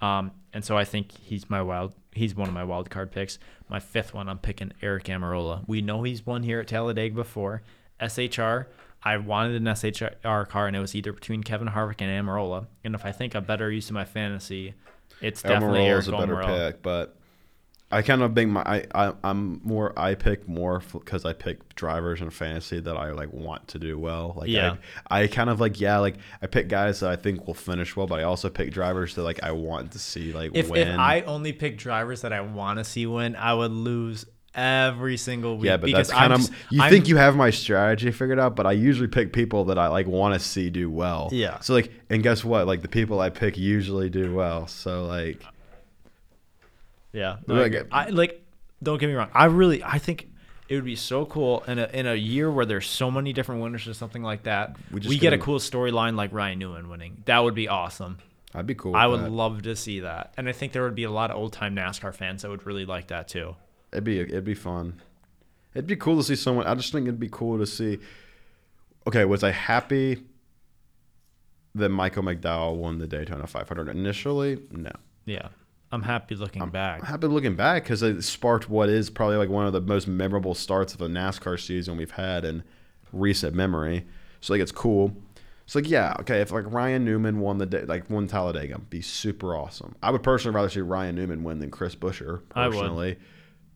Um, 0.00 0.32
and 0.54 0.64
so 0.64 0.76
I 0.78 0.84
think 0.84 1.12
he's 1.12 1.50
my 1.50 1.60
wild. 1.60 1.92
He's 2.12 2.34
one 2.34 2.48
of 2.48 2.54
my 2.54 2.64
wild 2.64 2.88
card 2.88 3.12
picks. 3.12 3.38
My 3.68 3.78
fifth 3.78 4.14
one, 4.14 4.26
I'm 4.26 4.38
picking 4.38 4.72
Eric 4.80 5.04
Almirola. 5.04 5.64
We 5.68 5.82
know 5.82 6.02
he's 6.02 6.24
won 6.24 6.42
here 6.42 6.60
at 6.60 6.66
Talladega 6.68 7.14
before. 7.14 7.62
SHR. 8.00 8.66
I 9.04 9.16
wanted 9.16 9.56
an 9.56 9.64
SHR 9.64 10.48
car, 10.48 10.66
and 10.66 10.76
it 10.76 10.80
was 10.80 10.94
either 10.94 11.12
between 11.12 11.42
Kevin 11.42 11.68
Harvick 11.68 12.00
and 12.00 12.28
Almirola. 12.28 12.66
And 12.84 12.94
if 12.94 13.04
I 13.04 13.12
think 13.12 13.34
a 13.34 13.40
better 13.40 13.70
use 13.70 13.88
of 13.88 13.94
my 13.94 14.04
fantasy, 14.04 14.74
it's 15.20 15.42
definitely 15.42 15.86
Eric 15.86 16.02
is 16.02 16.08
a 16.08 16.12
better 16.12 16.36
Almirola. 16.36 16.68
pick, 16.70 16.82
but 16.82 17.16
I 17.92 18.00
kind 18.00 18.22
of 18.22 18.34
think 18.34 18.50
my 18.50 18.62
I, 18.62 18.86
I 18.94 19.12
I'm 19.22 19.60
more 19.62 19.92
I 19.98 20.14
pick 20.14 20.48
more 20.48 20.80
because 20.92 21.26
I 21.26 21.34
pick 21.34 21.74
drivers 21.74 22.22
in 22.22 22.30
fantasy 22.30 22.80
that 22.80 22.96
I 22.96 23.10
like 23.10 23.32
want 23.32 23.68
to 23.68 23.78
do 23.78 23.98
well. 23.98 24.32
Like 24.36 24.48
Yeah. 24.48 24.76
I, 25.10 25.22
I 25.22 25.26
kind 25.26 25.50
of 25.50 25.60
like 25.60 25.78
yeah 25.78 25.98
like 25.98 26.16
I 26.40 26.46
pick 26.46 26.68
guys 26.68 27.00
that 27.00 27.10
I 27.10 27.16
think 27.16 27.46
will 27.46 27.54
finish 27.54 27.94
well, 27.94 28.06
but 28.06 28.18
I 28.18 28.22
also 28.22 28.48
pick 28.48 28.72
drivers 28.72 29.14
that 29.16 29.22
like 29.22 29.42
I 29.42 29.52
want 29.52 29.92
to 29.92 29.98
see 29.98 30.32
like 30.32 30.52
If, 30.54 30.70
win. 30.70 30.88
if 30.88 30.98
I 30.98 31.20
only 31.22 31.52
pick 31.52 31.76
drivers 31.76 32.22
that 32.22 32.32
I 32.32 32.40
want 32.40 32.78
to 32.78 32.84
see 32.84 33.04
win, 33.06 33.36
I 33.36 33.52
would 33.52 33.72
lose 33.72 34.24
every 34.54 35.16
single 35.16 35.56
week. 35.56 35.66
yeah, 35.66 35.76
but 35.76 35.86
because 35.86 36.08
that's 36.08 36.18
kind 36.18 36.32
of 36.32 36.40
you 36.70 36.82
I'm- 36.82 36.90
think 36.90 37.08
you 37.08 37.16
have 37.16 37.36
my 37.36 37.50
strategy 37.50 38.10
figured 38.10 38.38
out, 38.38 38.54
but 38.56 38.66
I 38.66 38.72
usually 38.72 39.08
pick 39.08 39.32
people 39.32 39.64
that 39.66 39.78
I 39.78 39.88
like 39.88 40.06
want 40.06 40.34
to 40.34 40.40
see 40.40 40.70
do 40.70 40.90
well. 40.90 41.28
Yeah. 41.32 41.60
So 41.60 41.74
like, 41.74 41.90
and 42.10 42.22
guess 42.22 42.44
what? 42.44 42.66
Like 42.66 42.82
the 42.82 42.88
people 42.88 43.20
I 43.20 43.30
pick 43.30 43.56
usually 43.56 44.10
do 44.10 44.34
well. 44.34 44.66
So 44.66 45.04
like, 45.06 45.42
Yeah, 47.12 47.36
Like, 47.46 47.74
I. 47.90 48.06
I 48.06 48.08
like. 48.08 48.38
Don't 48.82 48.98
get 48.98 49.06
me 49.08 49.14
wrong. 49.14 49.30
I 49.32 49.44
really, 49.44 49.82
I 49.84 49.98
think 49.98 50.28
it 50.68 50.74
would 50.74 50.84
be 50.84 50.96
so 50.96 51.24
cool 51.26 51.62
in 51.68 51.78
a 51.78 51.86
in 51.92 52.06
a 52.06 52.14
year 52.14 52.50
where 52.50 52.64
there's 52.66 52.86
so 52.88 53.10
many 53.10 53.32
different 53.32 53.62
winners 53.62 53.86
or 53.86 53.94
something 53.94 54.22
like 54.22 54.44
that. 54.44 54.76
We 54.90 55.00
We, 55.06 55.18
get 55.18 55.32
a 55.32 55.38
cool 55.38 55.58
storyline 55.58 56.16
like 56.16 56.32
Ryan 56.32 56.58
Newman 56.58 56.88
winning. 56.88 57.22
That 57.26 57.40
would 57.40 57.54
be 57.54 57.68
awesome. 57.68 58.18
I'd 58.54 58.66
be 58.66 58.74
cool. 58.74 58.96
I 58.96 59.06
would 59.06 59.20
that. 59.20 59.30
love 59.30 59.62
to 59.62 59.76
see 59.76 60.00
that, 60.00 60.34
and 60.36 60.48
I 60.48 60.52
think 60.52 60.72
there 60.72 60.82
would 60.82 60.94
be 60.94 61.04
a 61.04 61.10
lot 61.10 61.30
of 61.30 61.36
old 61.36 61.52
time 61.52 61.76
NASCAR 61.76 62.14
fans 62.14 62.42
that 62.42 62.50
would 62.50 62.66
really 62.66 62.84
like 62.84 63.06
that 63.08 63.28
too. 63.28 63.54
It'd 63.92 64.04
be 64.04 64.20
it'd 64.20 64.44
be 64.44 64.54
fun. 64.54 65.00
It'd 65.74 65.86
be 65.86 65.96
cool 65.96 66.16
to 66.16 66.22
see 66.22 66.36
someone. 66.36 66.66
I 66.66 66.74
just 66.74 66.92
think 66.92 67.04
it'd 67.04 67.20
be 67.20 67.28
cool 67.30 67.58
to 67.58 67.66
see. 67.66 67.98
Okay, 69.06 69.24
was 69.24 69.42
I 69.42 69.50
happy 69.50 70.22
that 71.74 71.88
Michael 71.88 72.22
McDowell 72.22 72.76
won 72.76 72.98
the 72.98 73.06
Daytona 73.06 73.46
500 73.46 73.88
initially? 73.88 74.58
No. 74.70 74.92
Yeah, 75.24 75.48
I'm 75.90 76.02
happy 76.02 76.34
looking 76.34 76.68
back. 76.68 77.00
I'm 77.00 77.06
happy 77.06 77.26
looking 77.26 77.56
back 77.56 77.84
because 77.84 78.02
it 78.02 78.22
sparked 78.22 78.68
what 78.68 78.88
is 78.88 79.10
probably 79.10 79.36
like 79.36 79.48
one 79.48 79.66
of 79.66 79.72
the 79.72 79.80
most 79.80 80.06
memorable 80.06 80.54
starts 80.54 80.94
of 80.94 81.00
a 81.00 81.08
NASCAR 81.08 81.58
season 81.60 81.96
we've 81.96 82.10
had 82.12 82.44
in 82.44 82.62
recent 83.12 83.54
memory. 83.54 84.06
So 84.40 84.52
like 84.52 84.62
it's 84.62 84.72
cool. 84.72 85.16
It's 85.64 85.74
like 85.74 85.88
yeah, 85.88 86.16
okay. 86.20 86.40
If 86.40 86.50
like 86.50 86.70
Ryan 86.70 87.04
Newman 87.04 87.40
won 87.40 87.58
the 87.58 87.66
day, 87.66 87.84
like 87.84 88.10
won 88.10 88.26
Talladega, 88.26 88.78
be 88.78 89.00
super 89.00 89.56
awesome. 89.56 89.94
I 90.02 90.10
would 90.10 90.22
personally 90.22 90.54
rather 90.54 90.68
see 90.68 90.80
Ryan 90.80 91.14
Newman 91.14 91.44
win 91.44 91.60
than 91.60 91.70
Chris 91.70 91.94
Buescher. 91.94 92.42
I 92.54 92.68
would. 92.68 93.16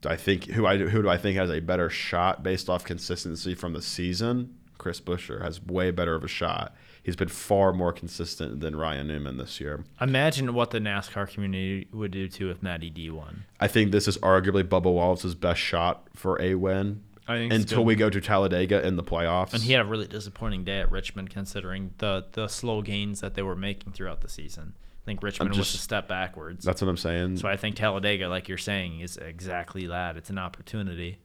I 0.04 0.16
think 0.16 0.44
who 0.44 0.66
I 0.66 0.76
who 0.78 1.02
do 1.02 1.08
I 1.08 1.16
think 1.16 1.36
has 1.36 1.50
a 1.50 1.60
better 1.60 1.90
shot 1.90 2.42
based 2.42 2.68
off 2.68 2.84
consistency 2.84 3.54
from 3.54 3.72
the 3.72 3.82
season? 3.82 4.54
Chris 4.78 5.00
Buescher 5.00 5.42
has 5.42 5.62
way 5.62 5.90
better 5.90 6.14
of 6.14 6.22
a 6.22 6.28
shot. 6.28 6.74
He's 7.02 7.16
been 7.16 7.28
far 7.28 7.72
more 7.72 7.92
consistent 7.92 8.60
than 8.60 8.76
Ryan 8.76 9.08
Newman 9.08 9.38
this 9.38 9.60
year. 9.60 9.84
Imagine 10.00 10.52
what 10.54 10.70
the 10.70 10.78
NASCAR 10.78 11.28
community 11.28 11.88
would 11.92 12.10
do 12.10 12.28
too 12.28 12.50
if 12.50 12.62
Matty 12.62 12.90
D 12.90 13.10
won. 13.10 13.44
I 13.60 13.68
think 13.68 13.90
this 13.90 14.06
is 14.06 14.18
arguably 14.18 14.62
Bubba 14.64 14.92
Wallace's 14.92 15.34
best 15.34 15.60
shot 15.60 16.08
for 16.14 16.40
a 16.42 16.56
win 16.56 17.02
I 17.28 17.38
think 17.38 17.52
until 17.52 17.84
we 17.84 17.94
go 17.94 18.10
to 18.10 18.20
Talladega 18.20 18.86
in 18.86 18.96
the 18.96 19.02
playoffs. 19.02 19.54
And 19.54 19.62
he 19.62 19.72
had 19.72 19.82
a 19.82 19.88
really 19.88 20.06
disappointing 20.06 20.64
day 20.64 20.80
at 20.80 20.90
Richmond, 20.90 21.30
considering 21.30 21.92
the 21.98 22.26
the 22.32 22.48
slow 22.48 22.82
gains 22.82 23.20
that 23.20 23.34
they 23.34 23.42
were 23.42 23.56
making 23.56 23.92
throughout 23.92 24.20
the 24.20 24.28
season. 24.28 24.74
I 25.06 25.10
think 25.10 25.22
Richmond 25.22 25.56
was 25.56 25.72
a 25.72 25.78
step 25.78 26.08
backwards. 26.08 26.64
That's 26.64 26.82
what 26.82 26.88
I'm 26.88 26.96
saying. 26.96 27.36
So 27.36 27.46
I 27.46 27.56
think 27.56 27.76
Talladega, 27.76 28.28
like 28.28 28.48
you're 28.48 28.58
saying, 28.58 28.98
is 28.98 29.16
exactly 29.16 29.86
that. 29.86 30.16
It's 30.16 30.30
an 30.30 30.38
opportunity. 30.38 31.18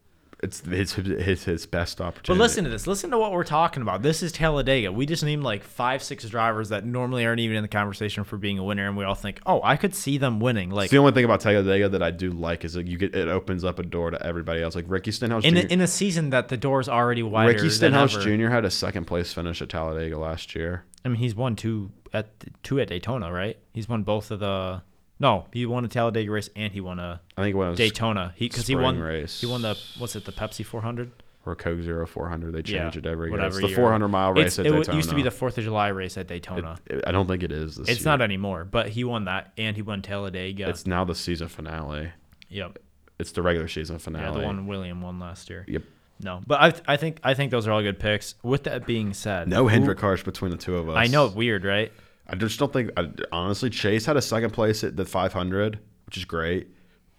it's 0.43 0.61
his, 0.61 0.93
his 0.93 1.43
his 1.45 1.65
best 1.65 1.99
opportunity. 1.99 2.37
But 2.37 2.43
listen 2.43 2.63
to 2.65 2.69
this. 2.69 2.85
Listen 2.85 3.09
to 3.09 3.17
what 3.17 3.31
we're 3.31 3.43
talking 3.43 3.81
about. 3.81 4.03
This 4.03 4.21
is 4.21 4.31
Talladega. 4.31 4.91
We 4.91 5.07
just 5.07 5.23
named 5.23 5.41
like 5.41 5.63
five, 5.63 6.03
six 6.03 6.29
drivers 6.29 6.69
that 6.69 6.85
normally 6.85 7.25
aren't 7.25 7.39
even 7.39 7.57
in 7.57 7.63
the 7.63 7.67
conversation 7.67 8.23
for 8.23 8.37
being 8.37 8.59
a 8.59 8.63
winner, 8.63 8.87
and 8.87 8.95
we 8.95 9.03
all 9.03 9.15
think, 9.15 9.39
"Oh, 9.47 9.61
I 9.63 9.77
could 9.77 9.95
see 9.95 10.19
them 10.19 10.39
winning." 10.39 10.69
Like 10.69 10.91
the 10.91 10.99
only 10.99 11.11
thing 11.13 11.25
about 11.25 11.41
Talladega 11.41 11.89
that 11.89 12.03
I 12.03 12.11
do 12.11 12.29
like 12.29 12.63
is 12.63 12.73
that 12.73 12.85
you 12.85 12.99
get 12.99 13.15
it 13.15 13.29
opens 13.29 13.63
up 13.63 13.79
a 13.79 13.83
door 13.83 14.11
to 14.11 14.23
everybody 14.23 14.61
else. 14.61 14.75
Like 14.75 14.85
Ricky 14.87 15.11
Stenhouse 15.11 15.43
in 15.43 15.57
a, 15.57 15.61
in 15.61 15.81
a 15.81 15.87
season 15.87 16.29
that 16.29 16.49
the 16.49 16.57
door's 16.57 16.87
already 16.87 17.23
wider. 17.23 17.51
Ricky 17.53 17.71
Stenhouse. 17.71 18.15
Jr. 18.15 18.49
had 18.49 18.63
a 18.63 18.71
second 18.71 19.05
place 19.05 19.33
finish 19.33 19.59
at 19.59 19.69
Talladega 19.69 20.19
last 20.19 20.53
year. 20.53 20.85
I 21.03 21.09
mean, 21.09 21.17
he's 21.17 21.35
won 21.35 21.55
two 21.55 21.91
at 22.13 22.29
two 22.63 22.79
at 22.79 22.87
Daytona, 22.89 23.31
right? 23.31 23.57
He's 23.73 23.87
won 23.89 24.03
both 24.03 24.31
of 24.31 24.39
the. 24.39 24.81
No, 25.19 25.45
he 25.53 25.65
won 25.67 25.85
a 25.85 25.87
Talladega 25.87 26.31
race 26.31 26.49
and 26.55 26.73
he 26.73 26.81
won 26.81 26.97
a 26.99 27.21
I 27.37 27.43
think 27.43 27.53
it 27.53 27.57
was 27.57 27.77
Daytona. 27.77 28.33
He 28.35 28.47
because 28.49 28.65
he 28.67 28.75
won 28.75 28.99
race. 28.99 29.39
He 29.41 29.47
won 29.47 29.61
the 29.61 29.77
what's 29.99 30.15
it 30.15 30.25
the 30.25 30.31
Pepsi 30.31 30.65
400? 30.65 31.11
or 31.43 31.55
Coke 31.55 31.81
Zero 31.81 32.05
400. 32.05 32.51
They 32.53 32.61
change 32.61 32.95
Yeah, 32.95 32.99
it 32.99 33.05
every 33.07 33.31
year. 33.31 33.39
It's 33.41 33.59
the 33.59 33.67
year. 33.69 33.75
400 33.75 34.07
mile 34.09 34.31
race 34.31 34.59
It's- 34.59 34.59
at 34.59 34.65
it 34.67 34.69
Daytona. 34.69 34.83
w- 34.85 34.97
used 34.97 35.09
to 35.09 35.15
be 35.15 35.23
the 35.23 35.31
Fourth 35.31 35.57
of 35.57 35.63
July 35.63 35.87
race 35.87 36.15
at 36.17 36.27
Daytona. 36.27 36.77
It- 36.85 37.03
I 37.07 37.11
don't 37.11 37.25
think 37.27 37.41
it 37.41 37.51
is 37.51 37.77
this 37.77 37.89
it's 37.89 38.01
year. 38.01 38.11
not 38.11 38.21
anymore, 38.21 38.63
but 38.63 38.89
he 38.89 39.03
won 39.03 39.25
that 39.25 39.51
and 39.57 39.75
he 39.75 39.81
won 39.81 40.03
Talladega. 40.03 40.69
It's 40.69 40.85
now 40.85 41.03
the 41.03 41.15
season 41.15 41.47
finale. 41.47 42.11
yep. 42.47 42.77
It's 43.17 43.31
the 43.31 43.41
regular 43.41 43.67
season 43.67 43.97
finale. 43.97 44.25
Yeah, 44.35 44.39
the 44.41 44.45
one 44.45 44.67
William 44.67 45.01
won 45.01 45.19
last 45.19 45.49
year. 45.49 45.65
Yep. 45.67 45.81
No, 46.23 46.41
but 46.45 46.61
I 46.61 46.93
I 46.93 46.97
think 46.97 47.19
I 47.23 47.33
think 47.33 47.51
those 47.51 47.67
are 47.67 47.71
all 47.71 47.81
good 47.81 47.99
picks. 47.99 48.35
With 48.43 48.63
that 48.63 48.85
being 48.85 49.13
said, 49.13 49.47
No 49.47 49.67
Hendrick 49.67 49.97
cars 49.97 50.23
between 50.23 50.51
the 50.51 50.57
two 50.57 50.77
of 50.77 50.89
us. 50.89 50.95
I 50.97 51.07
know, 51.07 51.27
weird, 51.27 51.65
right? 51.65 51.91
I 52.27 52.35
just 52.35 52.59
don't 52.59 52.71
think. 52.71 52.91
I, 52.95 53.09
honestly, 53.31 53.69
Chase 53.69 54.05
had 54.05 54.17
a 54.17 54.21
second 54.21 54.51
place 54.51 54.83
at 54.83 54.95
the 54.95 55.05
500, 55.05 55.79
which 56.05 56.17
is 56.17 56.25
great. 56.25 56.67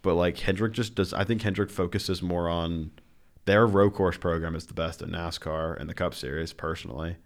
But 0.03 0.15
like 0.15 0.39
Hendrick 0.39 0.73
just 0.73 0.95
does. 0.95 1.13
I 1.13 1.25
think 1.25 1.43
Hendrick 1.43 1.71
focuses 1.71 2.23
more 2.23 2.49
on 2.49 2.91
their 3.45 3.67
road 3.67 3.95
course 3.95 4.17
program 4.17 4.55
is 4.55 4.67
the 4.67 4.75
best 4.75 5.03
in 5.03 5.11
NASCAR 5.11 5.79
and 5.79 5.89
the 5.89 5.95
Cup 5.95 6.15
Series. 6.15 6.53
Personally, 6.53 7.17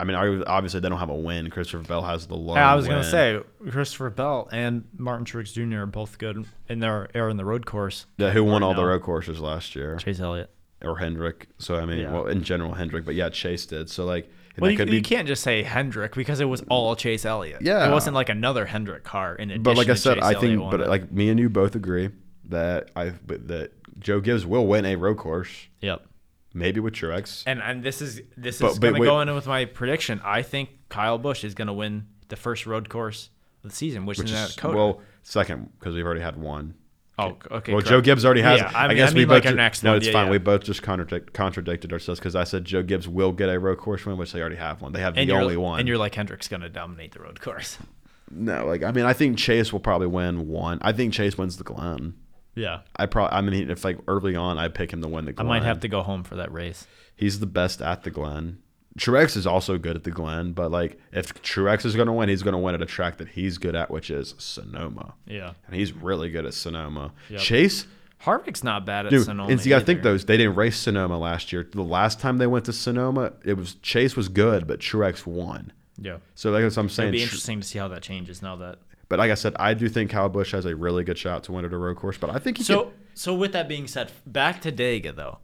I 0.00 0.04
mean, 0.04 0.16
obviously 0.46 0.80
they 0.80 0.88
don't 0.88 0.98
have 0.98 1.10
a 1.10 1.14
win. 1.14 1.50
Christopher 1.50 1.82
Bell 1.82 2.02
has 2.02 2.26
the 2.28 2.36
low. 2.36 2.54
I 2.54 2.74
was 2.76 2.86
gonna 2.86 3.02
say 3.02 3.40
Christopher 3.70 4.10
Bell 4.10 4.48
and 4.52 4.84
Martin 4.96 5.24
Truex 5.24 5.52
Jr. 5.52 5.82
are 5.82 5.86
both 5.86 6.18
good 6.18 6.44
in 6.68 6.78
their 6.78 7.08
are 7.14 7.28
in 7.28 7.36
the 7.36 7.44
road 7.44 7.66
course. 7.66 8.06
yeah, 8.16 8.30
who 8.30 8.44
won 8.44 8.62
right 8.62 8.68
all 8.68 8.74
the 8.74 8.84
road 8.84 9.02
courses 9.02 9.40
last 9.40 9.74
year, 9.74 9.96
Chase 9.96 10.20
Elliott. 10.20 10.50
Or 10.82 10.98
Hendrick. 10.98 11.48
So 11.58 11.76
I 11.76 11.84
mean, 11.86 11.98
Yeah. 11.98 12.12
well, 12.12 12.26
in 12.26 12.42
general 12.42 12.74
Hendrick, 12.74 13.04
but 13.04 13.14
yeah, 13.14 13.28
Chase 13.28 13.66
did. 13.66 13.90
So 13.90 14.04
like, 14.04 14.30
Well, 14.58 14.70
you, 14.70 14.76
could 14.76 14.92
you 14.92 15.02
can't 15.02 15.26
just 15.28 15.42
say 15.42 15.62
Hendrick 15.62 16.14
because 16.14 16.40
it 16.40 16.44
was 16.46 16.62
all 16.68 16.94
Chase 16.96 17.24
Elliott. 17.24 17.62
Yeah. 17.62 17.88
it 17.88 17.92
wasn't 17.92 18.14
like 18.14 18.28
another 18.28 18.66
Hendrick 18.66 19.04
car 19.04 19.34
in 19.34 19.50
addition. 19.50 19.62
But 19.62 19.76
like 19.76 19.88
I 19.88 19.94
said, 19.94 20.14
Chase 20.16 20.24
I 20.24 20.34
Elliott 20.34 20.40
think, 20.60 20.70
but 20.70 20.80
it. 20.80 20.88
like 20.88 21.10
me 21.12 21.30
and 21.30 21.38
you 21.38 21.48
both 21.48 21.74
agree 21.74 22.10
that 22.48 22.90
I 22.96 23.12
that 23.26 23.72
Joe 23.98 24.20
Gibbs 24.20 24.46
will 24.46 24.66
win 24.66 24.84
a 24.86 24.96
road 24.96 25.16
course, 25.18 25.50
yep. 25.80 26.06
maybe 26.54 26.80
with 26.80 26.94
Truex. 26.94 27.42
And 27.46 27.60
and 27.62 27.82
this 27.82 28.00
is 28.00 28.22
this 28.36 28.60
But- 28.60 28.72
is 28.72 28.78
gonna 28.78 29.00
go 29.00 29.20
in 29.20 29.34
with 29.34 29.46
my 29.46 29.64
prediction. 29.64 30.20
I 30.24 30.42
think 30.42 30.70
Kyle 30.88 31.18
Busch 31.18 31.42
is 31.44 31.54
gonna 31.54 31.74
win 31.74 32.06
the 32.28 32.36
first 32.36 32.66
road 32.66 32.88
course 32.88 33.30
of 33.64 33.70
the 33.70 33.76
season, 33.76 34.06
which, 34.06 34.18
which 34.18 34.30
is 34.30 34.50
is 34.50 34.62
well 34.62 35.00
second 35.22 35.70
because 35.78 35.94
we've 35.94 36.04
already 36.06 36.20
had 36.20 36.36
one. 36.36 36.74
Oh, 37.18 37.26
okay. 37.50 37.72
well, 37.72 37.80
correct. 37.80 37.86
Joe 37.88 38.00
Gibbs 38.00 38.24
already 38.24 38.42
has. 38.42 38.60
Yeah, 38.60 38.68
it. 38.70 38.74
I 38.74 38.86
I, 38.88 38.94
guess 38.94 39.10
I 39.10 39.14
we 39.14 39.20
mean 39.20 39.28
both. 39.28 39.44
like 39.44 39.46
our 39.46 39.56
next 39.56 39.82
no, 39.82 39.90
one. 39.90 39.96
it's 39.98 40.06
Yeah, 40.06 40.12
fine. 40.12 40.26
yeah. 40.26 40.30
We 40.32 40.38
both 40.38 40.64
just 40.64 40.82
contradict, 40.82 41.32
contradicted 41.32 41.92
ourselves 41.92 42.20
because 42.20 42.34
I 42.36 42.44
said 42.44 42.64
Joe 42.64 42.82
Gibbs 42.82 43.08
will 43.08 43.32
get 43.32 43.48
a 43.48 43.58
road 43.58 43.78
course 43.78 44.06
win, 44.06 44.16
which 44.16 44.32
they 44.32 44.40
already 44.40 44.56
have 44.56 44.80
one. 44.80 44.92
They 44.92 45.00
have 45.00 45.16
and 45.16 45.28
the 45.28 45.34
only 45.34 45.56
one. 45.56 45.80
And 45.80 45.88
you're 45.88 45.98
like 45.98 46.14
Hendrick's 46.14 46.48
gonna 46.48 46.68
dominate 46.68 47.12
the 47.12 47.20
road 47.20 47.40
course. 47.40 47.78
no, 48.30 48.66
like 48.66 48.82
I 48.82 48.92
mean, 48.92 49.04
I 49.04 49.12
think 49.12 49.38
Chase 49.38 49.72
will 49.72 49.80
probably 49.80 50.06
win 50.06 50.48
one. 50.48 50.78
I 50.82 50.92
think 50.92 51.12
Chase 51.12 51.36
wins 51.36 51.56
the 51.56 51.64
Glen. 51.64 52.14
Yeah. 52.54 52.80
I 52.96 53.06
probably. 53.06 53.36
I 53.36 53.40
mean, 53.40 53.70
if 53.70 53.84
like 53.84 53.98
early 54.08 54.34
on, 54.36 54.58
I 54.58 54.68
pick 54.68 54.92
him 54.92 55.00
to 55.02 55.08
win 55.08 55.24
the 55.24 55.34
I 55.38 55.42
might 55.44 55.62
have 55.62 55.80
to 55.80 55.88
go 55.88 56.02
home 56.02 56.24
for 56.24 56.36
that 56.36 56.52
race. 56.52 56.86
He's 57.14 57.40
the 57.40 57.46
best 57.46 57.80
at 57.80 58.02
the 58.02 58.10
Glen. 58.10 58.58
Truex 58.98 59.36
is 59.36 59.46
also 59.46 59.78
good 59.78 59.96
at 59.96 60.04
the 60.04 60.10
Glen, 60.10 60.52
but 60.52 60.70
like 60.70 60.98
if 61.12 61.32
Truex 61.42 61.84
is 61.84 61.94
going 61.94 62.06
to 62.06 62.12
win, 62.12 62.28
he's 62.28 62.42
going 62.42 62.52
to 62.52 62.58
win 62.58 62.74
at 62.74 62.82
a 62.82 62.86
track 62.86 63.16
that 63.18 63.28
he's 63.28 63.56
good 63.58 63.74
at, 63.74 63.90
which 63.90 64.10
is 64.10 64.34
Sonoma, 64.38 65.14
Yeah. 65.26 65.52
and 65.66 65.76
he's 65.76 65.92
really 65.92 66.30
good 66.30 66.44
at 66.44 66.54
Sonoma. 66.54 67.12
Yep. 67.30 67.40
Chase, 67.40 67.86
Harvick's 68.24 68.64
not 68.64 68.84
bad 68.84 69.06
at 69.06 69.10
dude, 69.10 69.24
Sonoma. 69.24 69.50
and 69.52 69.64
you 69.64 69.70
got 69.70 69.80
to 69.80 69.84
think 69.84 70.02
those 70.02 70.24
they 70.24 70.36
didn't 70.36 70.56
race 70.56 70.76
Sonoma 70.76 71.18
last 71.18 71.52
year. 71.52 71.66
The 71.70 71.82
last 71.82 72.18
time 72.20 72.38
they 72.38 72.46
went 72.48 72.64
to 72.66 72.72
Sonoma, 72.72 73.32
it 73.44 73.56
was 73.56 73.74
Chase 73.76 74.16
was 74.16 74.28
good, 74.28 74.66
but 74.66 74.80
Truex 74.80 75.24
won. 75.24 75.72
Yeah. 76.00 76.18
So 76.34 76.52
that's 76.52 76.76
what 76.76 76.82
I'm 76.82 76.88
saying. 76.88 77.08
It'd 77.08 77.18
be 77.18 77.22
interesting 77.22 77.60
to 77.60 77.66
see 77.66 77.78
how 77.78 77.88
that 77.88 78.02
changes 78.02 78.42
now 78.42 78.56
that. 78.56 78.78
But 79.08 79.18
like 79.20 79.30
I 79.30 79.34
said, 79.34 79.54
I 79.58 79.72
do 79.74 79.88
think 79.88 80.10
Kyle 80.10 80.28
Busch 80.28 80.52
has 80.52 80.64
a 80.66 80.76
really 80.76 81.02
good 81.02 81.16
shot 81.16 81.44
to 81.44 81.52
win 81.52 81.64
at 81.64 81.72
a 81.72 81.78
road 81.78 81.96
course. 81.96 82.18
But 82.18 82.30
I 82.30 82.38
think 82.38 82.58
he 82.58 82.62
So 82.64 82.84
can, 82.84 82.92
so 83.14 83.34
with 83.34 83.52
that 83.52 83.66
being 83.68 83.86
said, 83.86 84.12
back 84.26 84.60
to 84.62 84.72
Dega 84.72 85.14
though. 85.14 85.38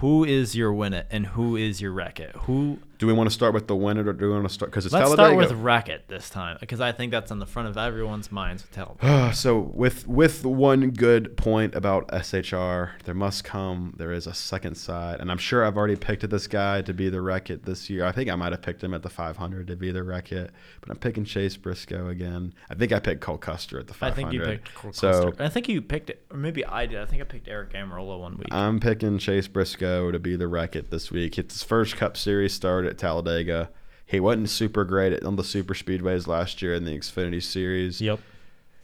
Who 0.00 0.24
is 0.24 0.54
your 0.54 0.74
win 0.74 0.92
it 0.92 1.06
and 1.10 1.28
who 1.28 1.56
is 1.56 1.80
your 1.80 1.90
wreck 1.92 2.20
it? 2.20 2.36
Who 2.40 2.78
Do 2.98 3.06
we 3.06 3.12
want 3.12 3.28
to 3.28 3.34
start 3.34 3.54
with 3.54 3.66
the 3.66 3.76
winner 3.76 4.08
or 4.08 4.12
do 4.12 4.26
we 4.26 4.32
want 4.32 4.48
to 4.48 4.52
start 4.52 4.70
because 4.70 4.86
it's 4.86 4.92
Let's 4.92 5.10
Talladega? 5.10 5.36
start 5.36 5.50
with 5.50 5.64
racket 5.64 6.04
this 6.08 6.30
time 6.30 6.56
because 6.60 6.80
I 6.80 6.92
think 6.92 7.12
that's 7.12 7.30
on 7.30 7.38
the 7.38 7.46
front 7.46 7.68
of 7.68 7.76
everyone's 7.76 8.32
minds 8.32 8.62
with 8.62 8.72
Talladega. 8.72 9.32
so 9.34 9.58
with 9.58 10.06
with 10.06 10.44
one 10.44 10.90
good 10.90 11.36
point 11.36 11.74
about 11.74 12.08
SHR, 12.08 12.92
there 13.04 13.14
must 13.14 13.44
come 13.44 13.94
there 13.96 14.12
is 14.12 14.26
a 14.26 14.34
second 14.34 14.76
side, 14.76 15.20
and 15.20 15.30
I'm 15.30 15.38
sure 15.38 15.64
I've 15.64 15.76
already 15.76 15.96
picked 15.96 16.28
this 16.28 16.46
guy 16.46 16.82
to 16.82 16.94
be 16.94 17.08
the 17.08 17.20
racket 17.20 17.64
this 17.64 17.90
year. 17.90 18.04
I 18.04 18.12
think 18.12 18.30
I 18.30 18.34
might 18.34 18.52
have 18.52 18.62
picked 18.62 18.82
him 18.82 18.94
at 18.94 19.02
the 19.02 19.10
500 19.10 19.66
to 19.66 19.76
be 19.76 19.92
the 19.92 20.02
racket, 20.02 20.50
but 20.80 20.90
I'm 20.90 20.96
picking 20.96 21.24
Chase 21.24 21.56
Briscoe 21.56 22.08
again. 22.08 22.54
I 22.70 22.74
think 22.74 22.92
I 22.92 22.98
picked 22.98 23.20
Cole 23.20 23.38
Custer 23.38 23.78
at 23.78 23.86
the 23.86 23.94
500. 23.94 24.12
I 24.12 24.14
think 24.14 24.32
you 24.32 24.40
picked 24.40 24.74
Cole 24.74 24.92
so 24.92 25.30
Custer. 25.30 25.42
I 25.42 25.48
think 25.48 25.68
you 25.68 25.82
picked 25.82 26.10
it, 26.10 26.24
or 26.30 26.36
maybe 26.36 26.64
I 26.64 26.86
did. 26.86 27.00
I 27.00 27.06
think 27.06 27.22
I 27.22 27.24
picked 27.24 27.48
Eric 27.48 27.72
Almirola 27.72 28.18
one 28.20 28.38
week. 28.38 28.48
I'm 28.50 28.80
picking 28.80 29.18
Chase 29.18 29.48
Briscoe 29.48 30.10
to 30.10 30.18
be 30.18 30.36
the 30.36 30.48
racket 30.48 30.90
this 30.90 31.10
week. 31.10 31.38
It's 31.38 31.54
his 31.54 31.62
first 31.62 31.96
Cup 31.96 32.16
Series 32.16 32.54
at 32.86 32.98
Talladega. 32.98 33.70
He 34.06 34.20
wasn't 34.20 34.48
super 34.50 34.84
great 34.84 35.12
at, 35.12 35.24
on 35.24 35.36
the 35.36 35.44
super 35.44 35.74
speedways 35.74 36.26
last 36.26 36.62
year 36.62 36.74
in 36.74 36.84
the 36.84 36.96
Xfinity 36.96 37.42
Series. 37.42 38.00
yep. 38.00 38.20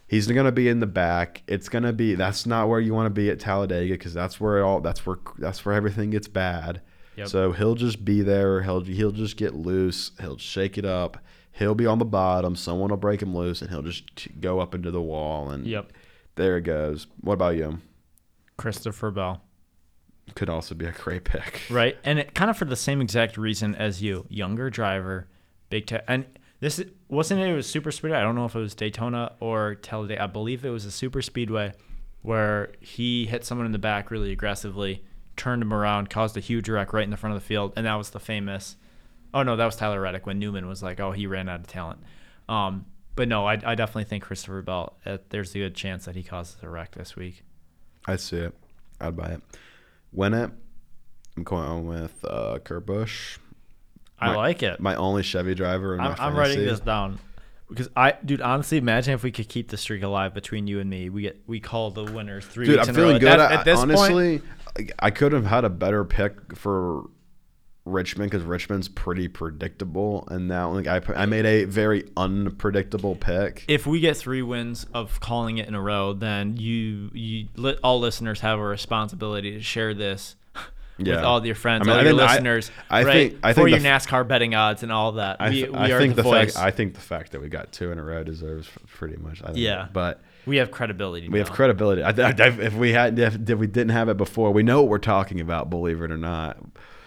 He's 0.09 0.27
going 0.27 0.45
to 0.45 0.53
be 0.53 0.69
in 0.69 0.81
the 0.81 0.87
back. 0.87 1.43
It's 1.47 1.71
going 1.71 1.85
to 1.85 1.93
be 1.95 2.15
that's 2.15 2.45
not 2.45 2.69
where 2.69 2.81
you 2.81 2.93
want 2.93 3.07
to 3.07 3.11
be 3.11 3.31
at 3.31 3.41
Talladega 3.41 3.95
because 3.95 4.13
that's 4.13 4.39
where 4.39 4.63
all 4.63 4.81
that's 4.83 5.07
where 5.07 5.17
that's 5.39 5.65
where 5.65 5.75
everything 5.75 6.11
gets 6.11 6.29
bad. 6.29 6.83
Yep. 7.17 7.29
So 7.29 7.53
he'll 7.53 7.75
just 7.77 8.05
be 8.05 8.21
there. 8.21 8.63
He'll 8.63 8.83
he'll 8.83 9.13
just 9.13 9.39
get 9.39 9.55
loose. 9.55 10.11
He'll 10.21 10.37
shake 10.37 10.77
it 10.77 10.85
up. 10.85 11.17
He'll 11.53 11.75
be 11.75 11.87
on 11.87 11.99
the 11.99 12.05
bottom. 12.05 12.57
Someone 12.57 12.91
will 12.91 12.97
break 12.99 13.23
him 13.23 13.35
loose, 13.35 13.63
and 13.63 13.71
he'll 13.71 13.81
just 13.83 14.29
go 14.41 14.61
up 14.61 14.75
into 14.75 14.91
the 14.91 15.01
wall. 15.01 15.49
And 15.51 15.67
Yep. 15.67 15.93
there 16.35 16.59
it 16.59 16.63
goes. 16.63 17.07
What 17.23 17.35
about 17.35 17.57
you? 17.57 17.79
Christopher 18.59 19.11
Bell. 19.11 19.43
Could 20.35 20.49
also 20.49 20.75
be 20.75 20.87
a 20.87 20.93
great 20.93 21.25
pick. 21.25 21.63
Right, 21.71 21.97
and 22.05 22.19
it 22.19 22.35
kind 22.35 22.51
of 22.51 22.57
for 22.57 22.65
the 22.65 22.77
same 22.77 23.01
exact 23.01 23.37
reason 23.37 23.75
as 23.75 24.03
you, 24.03 24.27
younger 24.29 24.71
driver, 24.71 25.27
big 25.69 25.87
tech, 25.87 26.05
and 26.07 26.27
this 26.61 26.81
wasn't 27.09 27.41
it. 27.41 27.49
It 27.49 27.55
was 27.55 27.67
super 27.67 27.91
speedway. 27.91 28.19
I 28.19 28.23
don't 28.23 28.37
know 28.37 28.45
if 28.45 28.55
it 28.55 28.61
was 28.61 28.75
Daytona 28.75 29.33
or 29.41 29.75
Talladega. 29.75 30.23
I 30.23 30.27
believe 30.29 30.65
it 30.65 30.71
was 30.71 30.85
a 30.85 30.93
super 30.93 31.21
speedway 31.21 31.73
where 32.23 32.71
he 32.81 33.27
hit 33.27 33.45
someone 33.45 33.67
in 33.67 33.73
the 33.73 33.79
back 33.79 34.11
really 34.13 34.31
aggressively, 34.31 35.05
turned 35.37 35.61
him 35.61 35.75
around, 35.75 36.09
caused 36.09 36.37
a 36.37 36.41
huge 36.41 36.69
wreck 36.69 36.93
right 36.93 37.03
in 37.03 37.11
the 37.11 37.17
front 37.17 37.35
of 37.35 37.43
the 37.43 37.47
field, 37.47 37.73
and 37.75 37.85
that 37.87 37.97
was 37.97 38.11
the 38.11 38.21
famous. 38.21 38.77
Oh 39.35 39.43
no, 39.43 39.57
that 39.57 39.65
was 39.65 39.77
Tyler 39.77 40.01
Reddick 40.01 40.25
when 40.25 40.39
Newman 40.39 40.69
was 40.69 40.83
like, 40.83 41.01
"Oh, 41.01 41.11
he 41.11 41.27
ran 41.27 41.49
out 41.49 41.61
of 41.61 41.67
talent." 41.67 42.01
Um, 42.49 42.87
but 43.17 43.29
no, 43.29 43.47
I, 43.47 43.55
I 43.55 43.75
definitely 43.75 44.05
think 44.05 44.23
Christopher 44.23 44.63
Bell. 44.63 44.97
Uh, 45.05 45.19
there's 45.31 45.55
a 45.55 45.59
good 45.59 45.75
chance 45.75 46.05
that 46.05 46.15
he 46.15 46.23
causes 46.23 46.57
a 46.63 46.69
wreck 46.69 46.93
this 46.93 47.17
week. 47.17 47.43
I 48.07 48.17
see 48.17 48.37
it. 48.37 48.55
I'd 49.01 49.17
buy 49.17 49.31
it. 49.33 49.43
Win 50.13 50.35
it. 50.35 50.51
I'm 51.37 51.43
going 51.45 51.87
with 51.87 52.25
uh, 52.25 52.59
Kurt 52.63 52.87
Busch. 52.87 53.39
I 54.19 54.29
My- 54.29 54.37
like 54.37 54.63
it. 54.63 54.81
My 54.81 54.95
only 54.95 55.23
Chevy 55.23 55.55
driver 55.55 55.95
in 55.95 56.01
I'm, 56.01 56.15
I'm 56.19 56.37
writing 56.37 56.65
this 56.65 56.81
down 56.81 57.19
because 57.69 57.89
I, 57.97 58.15
dude, 58.25 58.43
honestly, 58.43 58.79
imagine 58.79 59.15
if 59.15 59.23
we 59.23 59.33
could 59.33 59.49
keep 59.49 59.71
the 59.71 59.77
streak 59.77 60.03
alive 60.03 60.35
between 60.35 60.67
you 60.67 60.79
and 60.79 60.89
me. 60.89 61.09
We 61.09 61.23
get 61.23 61.41
we 61.47 61.59
call 61.59 61.91
the 61.91 62.05
winners 62.05 62.45
three. 62.45 62.67
Dude, 62.67 62.77
weeks 62.77 62.89
I'm 62.89 62.95
in 62.95 63.01
a 63.01 63.03
row. 63.03 63.09
feeling 63.09 63.21
good. 63.21 63.41
At, 63.41 63.53
at 63.53 63.65
this 63.65 63.79
point, 63.79 63.91
honestly, 63.93 64.43
I 64.99 65.11
could 65.11 65.33
have 65.33 65.47
had 65.47 65.65
a 65.65 65.71
better 65.71 66.05
pick 66.05 66.57
for 66.57 67.05
Richmond 67.85 68.31
because 68.31 68.45
Richmond's 68.47 68.89
pretty 68.89 69.27
predictable, 69.29 70.27
and 70.31 70.47
now 70.47 70.71
like 70.71 70.87
I 70.87 71.01
I 71.17 71.27
made 71.27 71.45
a 71.47 71.65
very 71.65 72.09
unpredictable 72.17 73.17
pick. 73.17 73.65
if 73.67 73.87
we 73.87 73.99
get 74.01 74.17
three 74.17 74.43
wins 74.43 74.87
of 74.95 75.19
calling 75.21 75.59
it 75.59 75.67
in 75.67 75.75
a 75.75 75.81
row, 75.83 76.13
then 76.13 76.57
you 76.57 77.11
you 77.13 77.49
li- 77.57 77.79
all 77.83 77.99
listeners 77.99 78.41
have 78.41 78.59
a 78.59 78.63
responsibility 78.65 79.53
to 79.53 79.61
share 79.61 79.95
this. 79.95 80.37
Yeah. 80.99 81.17
With 81.17 81.25
all 81.25 81.45
your 81.45 81.55
friends, 81.55 81.89
I 81.89 81.91
mean, 81.91 81.93
all 81.95 81.99
I 81.99 82.03
your 82.03 82.11
think- 82.13 82.21
I- 82.21 82.33
listeners, 82.35 82.71
I 82.91 83.03
right? 83.05 83.13
think- 83.33 83.41
I 83.43 83.53
for 83.55 83.61
think 83.69 83.83
your 83.83 83.93
f- 83.93 84.07
NASCAR 84.07 84.29
betting 84.29 84.55
odds 84.55 84.83
and 84.85 84.93
all 84.93 85.13
that. 85.13 85.39
I, 85.41 85.49
th- 85.51 85.71
we 85.71 85.75
are 85.93 85.99
think 85.99 86.15
the, 86.17 86.23
the, 86.23 86.31
fact 86.31 86.57
I 86.59 86.71
think 86.71 86.95
the 86.95 87.01
fact 87.01 87.33
that 87.33 87.41
we 87.41 87.49
got 87.49 87.73
two 87.73 87.91
in 87.91 87.99
a 87.99 88.03
row 88.05 88.23
deserves 88.23 88.69
pretty 88.89 89.17
much. 89.17 89.43
I 89.43 89.47
think 89.47 89.59
Yeah. 89.59 89.89
but 89.93 90.21
we 90.47 90.59
have 90.59 90.71
credibility. 90.71 91.29
we 91.31 91.39
have 91.39 91.51
credibility. 91.51 92.03
If 92.05 92.75
we 92.75 92.93
had 92.93 93.19
if, 93.19 93.37
if 93.51 93.59
we 93.59 93.67
didn't 93.67 93.89
have 93.93 94.11
it 94.11 94.19
before, 94.19 94.53
we 94.53 94.63
know 94.63 94.83
what 94.83 94.91
we're 94.91 94.99
talking 94.99 95.41
about. 95.41 95.71
Believe 95.71 96.03
it 96.03 96.11
or 96.13 96.19
not. 96.19 96.59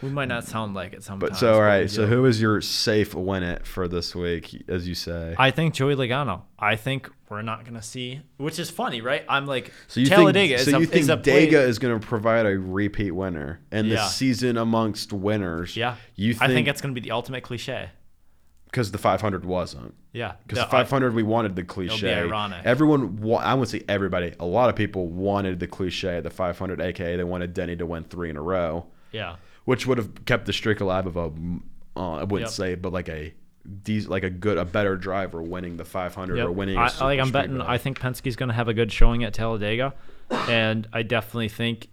We 0.02 0.10
might 0.10 0.28
not 0.28 0.44
sound 0.44 0.74
like 0.76 0.94
it 0.94 1.04
sometimes. 1.04 1.32
But 1.32 1.38
so 1.38 1.54
all 1.56 1.62
right. 1.62 1.90
So 1.90 2.06
who 2.06 2.26
is 2.26 2.42
your 2.42 2.62
safe 2.62 3.14
win 3.16 3.44
it 3.44 3.66
for 3.66 3.88
this 3.88 4.14
week, 4.16 4.64
as 4.68 4.88
you 4.88 4.94
say? 4.96 5.36
I 5.38 5.52
think 5.52 5.74
Joey 5.74 5.96
Logano. 5.96 6.44
I 6.60 6.76
think 6.76 7.10
we're 7.30 7.42
not 7.42 7.66
gonna 7.66 7.82
see, 7.82 8.22
which 8.38 8.60
is 8.60 8.70
funny, 8.70 9.02
right? 9.02 9.24
I'm 9.28 9.46
like 9.48 9.72
So 9.88 10.00
you 10.00 10.06
Talladega 10.08 10.58
think, 10.58 10.60
is 10.68 10.72
so 10.72 10.78
a, 10.78 10.80
you 10.82 10.86
think 10.86 11.02
is 11.02 11.10
a 11.10 11.18
Dega 11.18 11.54
is 11.68 11.80
going 11.80 12.00
to 12.00 12.06
provide 12.06 12.46
a 12.46 12.60
repeat 12.60 13.12
winner 13.12 13.62
and 13.72 13.90
the 13.92 14.06
season 14.08 14.58
amongst 14.58 15.12
winners? 15.12 15.76
Yeah, 15.76 15.96
you 16.16 16.34
think, 16.34 16.44
I 16.44 16.48
think 16.54 16.68
it's 16.68 16.82
gonna 16.82 16.94
be 16.94 17.02
the 17.02 17.12
ultimate 17.12 17.42
cliche. 17.44 17.90
because 18.66 18.92
the 18.92 18.98
500 18.98 19.46
wasn't 19.46 19.96
Yeah, 20.12 20.34
because 20.46 20.60
the 20.60 20.68
I- 20.68 20.84
500 20.84 21.14
we 21.16 21.24
wanted 21.24 21.56
the 21.56 21.64
cliche. 21.64 22.14
ironic. 22.14 22.66
Everyone, 22.66 23.16
wa- 23.22 23.40
I 23.40 23.54
wouldn't 23.54 23.70
say 23.70 23.84
everybody. 23.88 24.34
A 24.40 24.46
lot 24.46 24.70
of 24.70 24.76
people 24.76 25.08
wanted 25.08 25.60
the 25.60 25.68
cliche, 25.68 26.20
the 26.20 26.30
500, 26.30 26.82
aka 26.82 27.16
they 27.16 27.24
wanted 27.24 27.54
Denny 27.54 27.76
to 27.78 27.86
win 27.86 28.04
three 28.04 28.30
in 28.30 28.36
a 28.38 28.42
row, 28.42 28.86
yeah, 29.14 29.38
which 29.66 29.86
would 29.86 29.98
have 29.98 30.26
kept 30.26 30.46
the 30.46 30.54
streak 30.54 30.80
alive 30.80 31.06
of 31.06 31.18
a. 31.18 31.32
Uh, 31.98 32.14
I 32.16 32.24
wouldn't 32.24 32.50
Yep. 32.50 32.50
say, 32.50 32.76
but 32.76 32.94
like 32.94 33.10
a. 33.10 33.34
These 33.84 34.08
like 34.08 34.24
a 34.24 34.30
good, 34.30 34.60
a 34.60 34.66
better 34.66 34.96
driver 34.96 35.42
winning 35.42 35.78
the 35.78 35.86
500 35.86 36.38
Yep. 36.38 36.46
or 36.48 36.52
winning. 36.52 36.78
a 36.78 36.82
I, 36.82 36.92
I- 37.00 37.04
like 37.06 37.20
I'm 37.20 37.32
betting. 37.32 37.52
speedway. 37.56 37.66
I 37.68 37.78
think 37.80 38.00
Penske's 38.00 38.36
gonna 38.36 38.54
have 38.54 38.68
a 38.68 38.74
good 38.76 38.92
showing 38.92 39.24
at 39.24 39.34
Talladega, 39.34 39.94
and 40.48 40.88
I 40.94 41.02
definitely 41.04 41.50
think. 41.50 41.88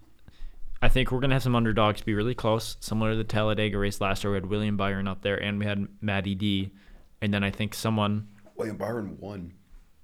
I 0.83 0.89
think 0.89 1.11
we're 1.11 1.19
gonna 1.21 1.33
have 1.33 1.41
some 1.43 1.55
underdogs 1.55 2.01
be 2.01 2.13
really 2.13 2.35
close, 2.35 2.77
similar 2.79 3.11
to 3.11 3.17
the 3.17 3.23
Talladega 3.23 3.77
race 3.77 3.99
last 4.01 4.23
year. 4.23 4.31
We 4.31 4.37
had 4.37 4.45
William 4.47 4.77
Byron 4.77 5.07
up 5.07 5.21
there, 5.23 5.37
and 5.41 5.57
we 5.57 5.65
had 5.65 5.87
Matty 6.01 6.35
D, 6.35 6.71
and 7.21 7.33
then 7.33 7.43
I 7.43 7.49
think 7.51 7.73
someone. 7.73 8.27
William 8.55 8.77
Byron 8.77 9.17
won. 9.19 9.53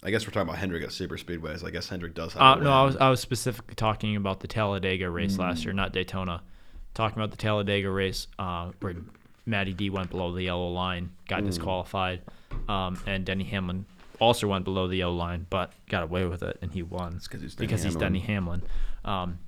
I 0.01 0.09
guess 0.09 0.26
we're 0.26 0.32
talking 0.32 0.47
about 0.47 0.57
Hendrick 0.57 0.82
at 0.84 0.91
super 0.93 1.17
speedways. 1.17 1.63
I 1.63 1.70
guess 1.70 1.89
Hendrick 1.89 2.15
does 2.15 2.34
have. 2.34 2.41
Uh, 2.41 2.61
a 2.61 2.63
no, 2.63 2.72
I 2.72 2.84
was 2.84 2.95
I 2.97 3.09
was 3.09 3.20
specifically 3.20 3.76
talking 3.76 4.15
about 4.15 4.39
the 4.39 4.47
Talladega 4.47 5.07
race 5.09 5.36
Mm. 5.36 5.39
last 5.39 5.65
year, 5.65 5.74
not 5.74 5.91
Daytona. 5.93 6.41
Talking 6.94 7.18
about 7.18 7.32
the 7.32 7.38
Talladega 7.38 7.90
race 7.90 8.28
uh, 8.38 8.72
where 8.82 8.96
Matty 9.46 9.74
D 9.74 9.90
went 9.90 10.10
below 10.10 10.34
the 10.34 10.44
yellow 10.44 10.70
line, 10.70 11.12
Mm. 11.26 11.28
got 11.30 11.46
disqualified, 11.46 12.22
um, 12.68 13.00
and 13.06 13.26
Denny 13.26 13.46
Hamlin 13.46 13.86
also 14.20 14.48
went 14.48 14.66
below 14.66 14.88
the 14.88 14.98
yellow 14.98 15.16
line, 15.16 15.46
but 15.50 15.72
got 15.88 16.04
away 16.04 16.26
with 16.26 16.44
it, 16.44 16.58
and 16.62 16.72
he 16.74 16.84
won 16.84 17.14
'cause 17.30 17.42
he's 17.42 17.56
because 17.56 17.84
he's 17.84 17.96
Denny 17.96 18.20
Hamlin. 18.20 18.62
Um, 19.06 19.40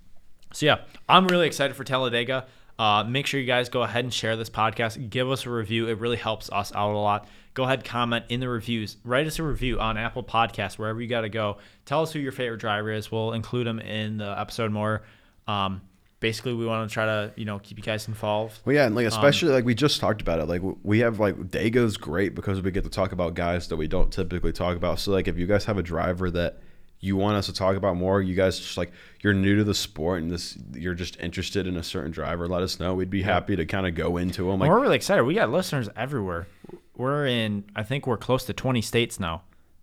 so 0.54 0.66
yeah, 0.66 0.78
I'm 1.10 1.28
really 1.28 1.46
excited 1.48 1.76
for 1.76 1.84
Talladega. 1.84 2.46
Uh, 2.80 3.04
make 3.04 3.28
sure 3.28 3.40
you 3.40 3.46
guys 3.46 3.68
go 3.70 3.84
ahead 3.84 4.06
and 4.06 4.14
share 4.14 4.36
this 4.38 4.50
podcast. 4.50 5.10
Give 5.10 5.30
us 5.30 5.46
a 5.46 5.50
review. 5.52 5.88
It 5.88 6.00
really 6.00 6.18
helps 6.18 6.50
us 6.52 6.74
out 6.74 6.92
a 6.96 6.98
lot. 6.98 7.28
Go 7.54 7.64
ahead, 7.66 7.84
comment 7.84 8.26
in 8.30 8.40
the 8.40 8.48
reviews. 8.50 8.96
Write 9.04 9.28
us 9.28 9.38
a 9.40 9.44
review 9.44 9.80
on 9.80 9.98
Apple 9.98 10.24
Podcasts, 10.24 10.78
wherever 10.80 11.02
you 11.02 11.08
got 11.08 11.22
to 11.22 11.30
go. 11.30 11.58
Tell 11.86 12.02
us 12.02 12.14
who 12.14 12.20
your 12.20 12.32
favorite 12.32 12.60
driver 12.62 12.92
is. 12.92 13.12
We'll 13.12 13.34
include 13.34 13.68
them 13.68 13.80
in 13.80 14.18
the 14.18 14.40
episode 14.40 14.72
more. 14.72 15.04
Um, 15.48 15.82
basically, 16.22 16.54
we 16.54 16.66
want 16.66 16.90
to 16.90 16.94
try 16.94 17.06
to 17.06 17.34
you 17.36 17.44
know 17.44 17.60
keep 17.60 17.78
you 17.78 17.84
guys 17.84 18.08
involved. 18.08 18.62
Well, 18.64 18.74
yeah, 18.74 18.86
and 18.86 18.94
Um, 18.94 18.96
like 18.96 19.08
especially 19.08 19.52
like 19.52 19.66
we 19.66 19.76
just 19.76 20.00
talked 20.00 20.22
about 20.22 20.40
it. 20.40 20.46
Like 20.48 20.62
we 20.84 21.00
have 21.00 21.20
like 21.20 21.36
Dega's 21.50 21.98
great 21.98 22.34
because 22.34 22.62
we 22.62 22.72
get 22.72 22.86
to 22.86 22.90
talk 22.90 23.12
about 23.12 23.34
guys 23.34 23.68
that 23.68 23.76
we 23.76 23.88
don't 23.88 24.14
typically 24.14 24.54
talk 24.54 24.78
about. 24.78 25.00
So 25.00 25.12
like 25.12 25.28
if 25.28 25.38
you 25.38 25.46
guys 25.46 25.66
have 25.66 25.78
a 25.78 25.84
driver 25.84 26.32
that 26.32 26.60
you 27.02 27.18
want 27.18 27.36
us 27.36 27.48
to 27.48 27.54
talk 27.54 27.76
about 27.76 27.98
more, 27.98 28.22
you 28.22 28.36
guys 28.36 28.58
just 28.60 28.78
like 28.78 28.92
you're 29.22 29.34
new 29.34 29.58
to 29.58 29.64
the 29.64 29.74
sport 29.74 30.22
and 30.22 30.32
this 30.32 30.58
you're 30.74 30.94
just 30.94 31.20
interested 31.20 31.68
in 31.68 31.76
a 31.76 31.84
certain 31.84 32.12
driver, 32.12 32.48
let 32.48 32.62
us 32.62 32.80
know. 32.80 32.94
We'd 32.94 33.10
be 33.10 33.24
happy 33.24 33.58
to 33.58 33.66
kind 33.66 33.86
of 33.86 33.96
go 33.96 34.16
into 34.18 34.50
them. 34.50 34.60
Like 34.60 34.70
we're 34.70 34.80
really 34.80 34.96
excited. 34.96 35.24
We 35.24 35.34
got 35.34 35.50
listeners 35.52 35.90
everywhere. 35.96 36.48
We're 36.96 37.26
in, 37.26 37.64
I 37.76 37.82
think 37.84 38.06
we're 38.06 38.18
close 38.18 38.46
to 38.46 38.54
20 38.54 38.82
states 38.84 39.20
now 39.20 39.42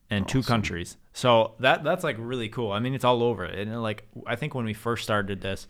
and 0.09 0.29
two 0.29 0.43
countries. 0.43 0.97
So 1.13 1.55
that 1.59 1.83
that's 1.83 2.05
like 2.05 2.17
really 2.19 2.49
cool. 2.49 2.71
I 2.71 2.79
mean, 2.79 2.95
it's 2.95 3.05
all 3.05 3.23
over. 3.25 3.45
And 3.45 3.83
like, 3.83 4.07
I 4.27 4.37
think 4.37 4.55
when 4.55 4.65
we 4.65 4.73
first 4.75 5.03
started 5.03 5.41
this, 5.41 5.67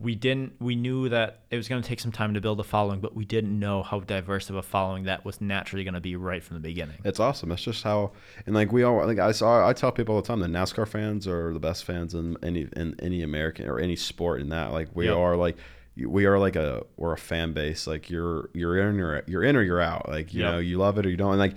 we 0.00 0.14
didn't, 0.14 0.52
we 0.60 0.76
knew 0.76 1.08
that 1.08 1.40
it 1.50 1.56
was 1.56 1.66
going 1.68 1.82
to 1.82 1.88
take 1.88 1.98
some 1.98 2.12
time 2.12 2.34
to 2.34 2.40
build 2.40 2.60
a 2.60 2.64
following, 2.64 3.00
but 3.00 3.16
we 3.16 3.24
didn't 3.24 3.58
know 3.58 3.82
how 3.82 3.98
diverse 3.98 4.48
of 4.48 4.54
a 4.56 4.62
following 4.62 5.04
that 5.04 5.24
was 5.24 5.40
naturally 5.40 5.82
going 5.82 5.94
to 5.94 6.00
be 6.00 6.14
right 6.14 6.42
from 6.42 6.54
the 6.54 6.60
beginning. 6.60 6.98
It's 7.04 7.18
awesome. 7.18 7.50
It's 7.50 7.62
just 7.62 7.82
how 7.82 8.12
and 8.46 8.54
like 8.54 8.70
we 8.70 8.84
all 8.84 9.04
like 9.04 9.18
I 9.18 9.32
saw 9.32 9.68
I 9.68 9.72
tell 9.72 9.90
people 9.90 10.14
all 10.14 10.22
the 10.22 10.28
time 10.28 10.38
that 10.40 10.50
NASCAR 10.50 10.86
fans 10.86 11.26
are 11.26 11.52
the 11.52 11.58
best 11.58 11.84
fans 11.84 12.14
in 12.14 12.36
any 12.44 12.68
in 12.76 12.94
any 13.00 13.22
American 13.22 13.66
or 13.68 13.80
any 13.80 13.96
sport 13.96 14.40
in 14.40 14.50
that 14.50 14.72
like 14.72 14.88
we 14.94 15.06
Yep. 15.06 15.16
are 15.16 15.36
like 15.36 15.56
we 15.96 16.26
are 16.26 16.38
like 16.38 16.54
a 16.54 16.84
we're 16.96 17.12
a 17.14 17.18
fan 17.18 17.52
base 17.52 17.88
like 17.88 18.08
you're 18.08 18.50
you're 18.54 18.78
in 18.78 19.00
or 19.00 19.24
you're 19.26 19.42
in 19.42 19.56
or 19.56 19.62
you're 19.62 19.80
out 19.80 20.08
like 20.08 20.32
you 20.32 20.42
Yep. 20.42 20.52
know 20.52 20.58
you 20.60 20.78
love 20.78 20.98
it 20.98 21.06
or 21.06 21.10
you 21.10 21.16
don't 21.16 21.30
and 21.32 21.40
like 21.40 21.56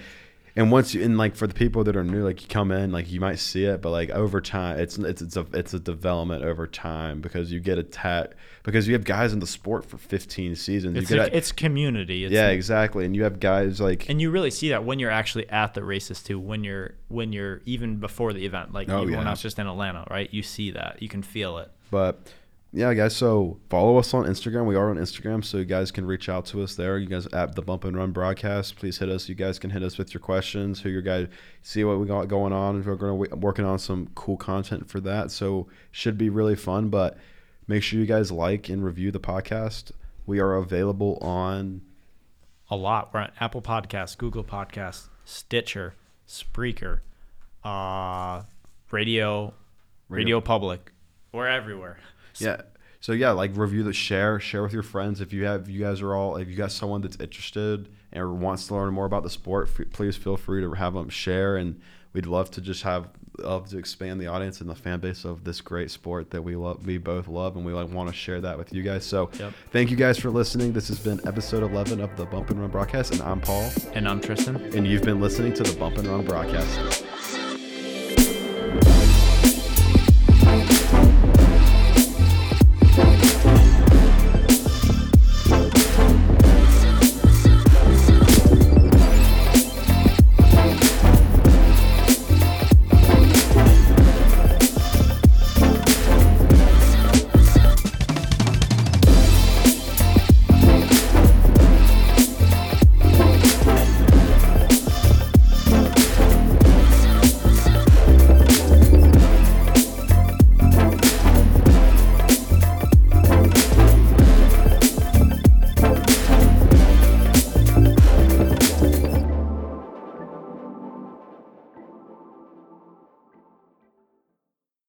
and 0.56 0.72
once 0.72 0.94
you 0.94 1.04
and 1.04 1.18
like 1.18 1.36
for 1.36 1.48
the 1.48 1.54
people 1.54 1.84
that 1.84 1.96
are 1.96 2.04
new 2.04 2.24
like 2.24 2.42
you 2.42 2.48
come 2.48 2.72
in 2.72 2.92
like 2.92 3.10
you 3.12 3.20
might 3.20 3.40
see 3.40 3.66
it 3.66 3.82
but 3.82 3.90
like 3.90 4.10
over 4.12 4.42
time 4.42 4.80
it's 4.80 4.98
it's 4.98 5.22
it's 5.22 5.38
a 5.38 5.46
it's 5.54 5.74
a 5.74 5.80
development 5.80 6.44
over 6.44 6.68
time 6.68 7.22
because 7.22 7.52
you 7.52 7.60
get 7.60 7.78
attacked 7.78 8.36
because 8.64 8.88
you 8.88 8.94
have 8.94 9.04
guys 9.04 9.34
in 9.34 9.40
the 9.40 9.48
sport 9.48 9.86
for 9.86 9.98
15 9.98 10.56
seasons. 10.56 10.98
It's, 10.98 11.10
you 11.12 11.22
a, 11.22 11.26
it's 11.26 11.52
community. 11.52 12.26
It's 12.26 12.34
yeah 12.34 12.50
exactly. 12.50 13.06
And 13.06 13.16
you 13.16 13.24
have 13.24 13.40
guys 13.40 13.82
like 13.82 14.10
and 14.10 14.22
you 14.22 14.30
really 14.32 14.52
see 14.52 14.70
that 14.70 14.84
when 14.84 15.00
you're 15.00 15.12
actually 15.12 15.50
at 15.50 15.74
the 15.74 15.84
races 15.84 16.22
too 16.22 16.40
when 16.40 16.64
you're 16.64 16.96
when 17.08 17.34
you're 17.34 17.62
even 17.66 17.98
before 17.98 18.34
the 18.34 18.46
event. 18.46 18.74
Like 18.74 18.90
Oh, 18.90 19.02
even 19.02 19.16
when 19.16 19.22
yeah. 19.24 19.28
i 19.28 19.32
was 19.32 19.42
just 19.42 19.58
in 19.60 19.68
atlanta 19.68 20.06
right? 20.10 20.32
You 20.34 20.44
see 20.44 20.72
that. 20.72 21.02
You 21.02 21.10
can 21.10 21.24
feel 21.24 21.58
it. 21.58 21.72
But 21.90 22.32
yeah, 22.74 22.94
guys. 22.94 23.16
So 23.16 23.60
follow 23.70 23.98
us 23.98 24.14
on 24.14 24.26
Instagram. 24.26 24.66
We 24.66 24.76
are 24.76 24.90
on 24.90 24.98
Instagram, 24.98 25.44
so 25.44 25.58
you 25.58 25.66
guys 25.66 25.92
can 25.92 26.06
reach 26.06 26.30
out 26.30 26.46
to 26.48 26.64
us 26.64 26.76
there. 26.76 26.98
You 26.98 27.08
guys 27.08 27.28
at 27.28 27.56
the 27.56 27.62
Bump 27.62 27.84
and 27.84 27.98
Run 27.98 28.12
broadcast. 28.12 28.78
Please 28.78 28.98
hit 28.98 29.10
us. 29.10 29.28
You 29.28 29.36
guys 29.36 29.60
can 29.60 29.70
hit 29.72 29.84
us 29.84 29.98
with 29.98 30.14
your 30.14 30.22
questions. 30.22 30.80
Who 30.82 30.90
your 30.90 31.02
guys 31.02 31.28
see 31.62 31.84
what 31.84 32.00
we 32.00 32.08
got 32.08 32.30
going 32.30 32.54
on. 32.54 32.84
We're 32.84 32.96
going 32.96 33.30
to 33.30 33.36
working 33.36 33.66
on 33.66 33.78
some 33.78 34.10
cool 34.16 34.38
content 34.38 34.90
for 34.90 35.02
that. 35.02 35.32
So 35.32 35.68
should 35.92 36.18
be 36.18 36.30
really 36.30 36.56
fun. 36.56 36.90
But 36.90 37.18
make 37.68 37.84
sure 37.84 38.00
you 38.00 38.06
guys 38.06 38.32
like 38.32 38.70
and 38.70 38.84
review 38.86 39.12
the 39.12 39.20
podcast. 39.20 39.92
We 40.26 40.40
are 40.40 40.56
available 40.56 41.18
on 41.22 41.82
A 42.70 42.78
lot. 42.78 43.14
We're 43.14 43.22
on 43.22 43.32
Apple 43.40 43.62
Podcasts, 43.62 44.18
Google 44.18 44.46
Podcasts, 44.46 45.10
Stitcher, 45.26 45.96
Spreaker, 46.26 47.00
uh, 47.66 48.44
Radio, 48.92 49.54
Radio 50.08 50.40
Public. 50.40 50.94
We're 51.34 51.48
everywhere. 51.48 51.98
Yeah. 52.44 52.62
So 53.00 53.14
yeah, 53.14 53.32
like 53.32 53.52
review 53.56 53.82
the 53.84 53.94
share, 53.94 54.40
share 54.40 54.62
with 54.62 54.74
your 54.74 54.84
friends. 54.84 55.22
If 55.22 55.34
you 55.34 55.46
have, 55.46 55.68
you 55.70 55.80
guys 55.82 56.02
are 56.02 56.14
all, 56.14 56.36
if 56.38 56.48
you 56.48 56.56
got 56.56 56.72
someone 56.72 57.02
that's 57.02 57.18
interested 57.20 57.90
and 58.12 58.40
wants 58.42 58.68
to 58.68 58.76
learn 58.76 58.94
more 58.94 59.06
about 59.06 59.24
the 59.24 59.30
sport, 59.30 59.70
f- 59.80 59.88
please 59.92 60.16
feel 60.16 60.38
free 60.38 60.62
to 60.62 60.72
have 60.74 60.94
them 60.94 61.10
share. 61.10 61.58
And 61.58 61.82
we'd 62.14 62.28
love 62.28 62.52
to 62.52 62.62
just 62.62 62.84
have, 62.84 63.08
love 63.40 63.70
to 63.70 63.80
expand 63.80 64.22
the 64.22 64.28
audience 64.28 64.62
and 64.62 64.70
the 64.70 64.76
fan 64.76 65.00
base 65.00 65.26
of 65.26 65.44
this 65.46 65.62
great 65.62 65.90
sport 65.90 66.30
that 66.30 66.44
we 66.44 66.56
love, 66.56 66.86
we 66.86 67.00
both 67.00 67.28
love, 67.28 67.56
and 67.56 67.66
we 67.66 67.74
like 67.74 67.90
want 67.92 68.08
to 68.08 68.14
share 68.16 68.40
that 68.42 68.56
with 68.56 68.72
you 68.72 68.84
guys. 68.84 69.04
So 69.04 69.32
Yep. 69.40 69.54
thank 69.72 69.90
you 69.90 69.98
guys 69.98 70.20
for 70.20 70.30
listening. 70.30 70.72
This 70.72 70.88
has 70.90 71.00
been 71.00 71.20
episode 71.26 71.64
11 71.64 72.02
of 72.02 72.16
the 72.18 72.26
Bump 72.26 72.52
and 72.52 72.60
Run 72.62 72.70
broadcast, 72.70 73.14
and 73.14 73.22
I'm 73.24 73.42
Paul, 73.42 73.72
And 73.94 74.08
I'm 74.08 74.22
Tristan. 74.22 74.58
and 74.76 74.86
you've 74.86 75.02
been 75.04 75.20
listening 75.20 75.54
to 75.54 75.64
the 75.64 75.76
Bump 75.80 75.98
and 75.98 76.08
Run 76.08 76.24
broadcast. 76.24 77.04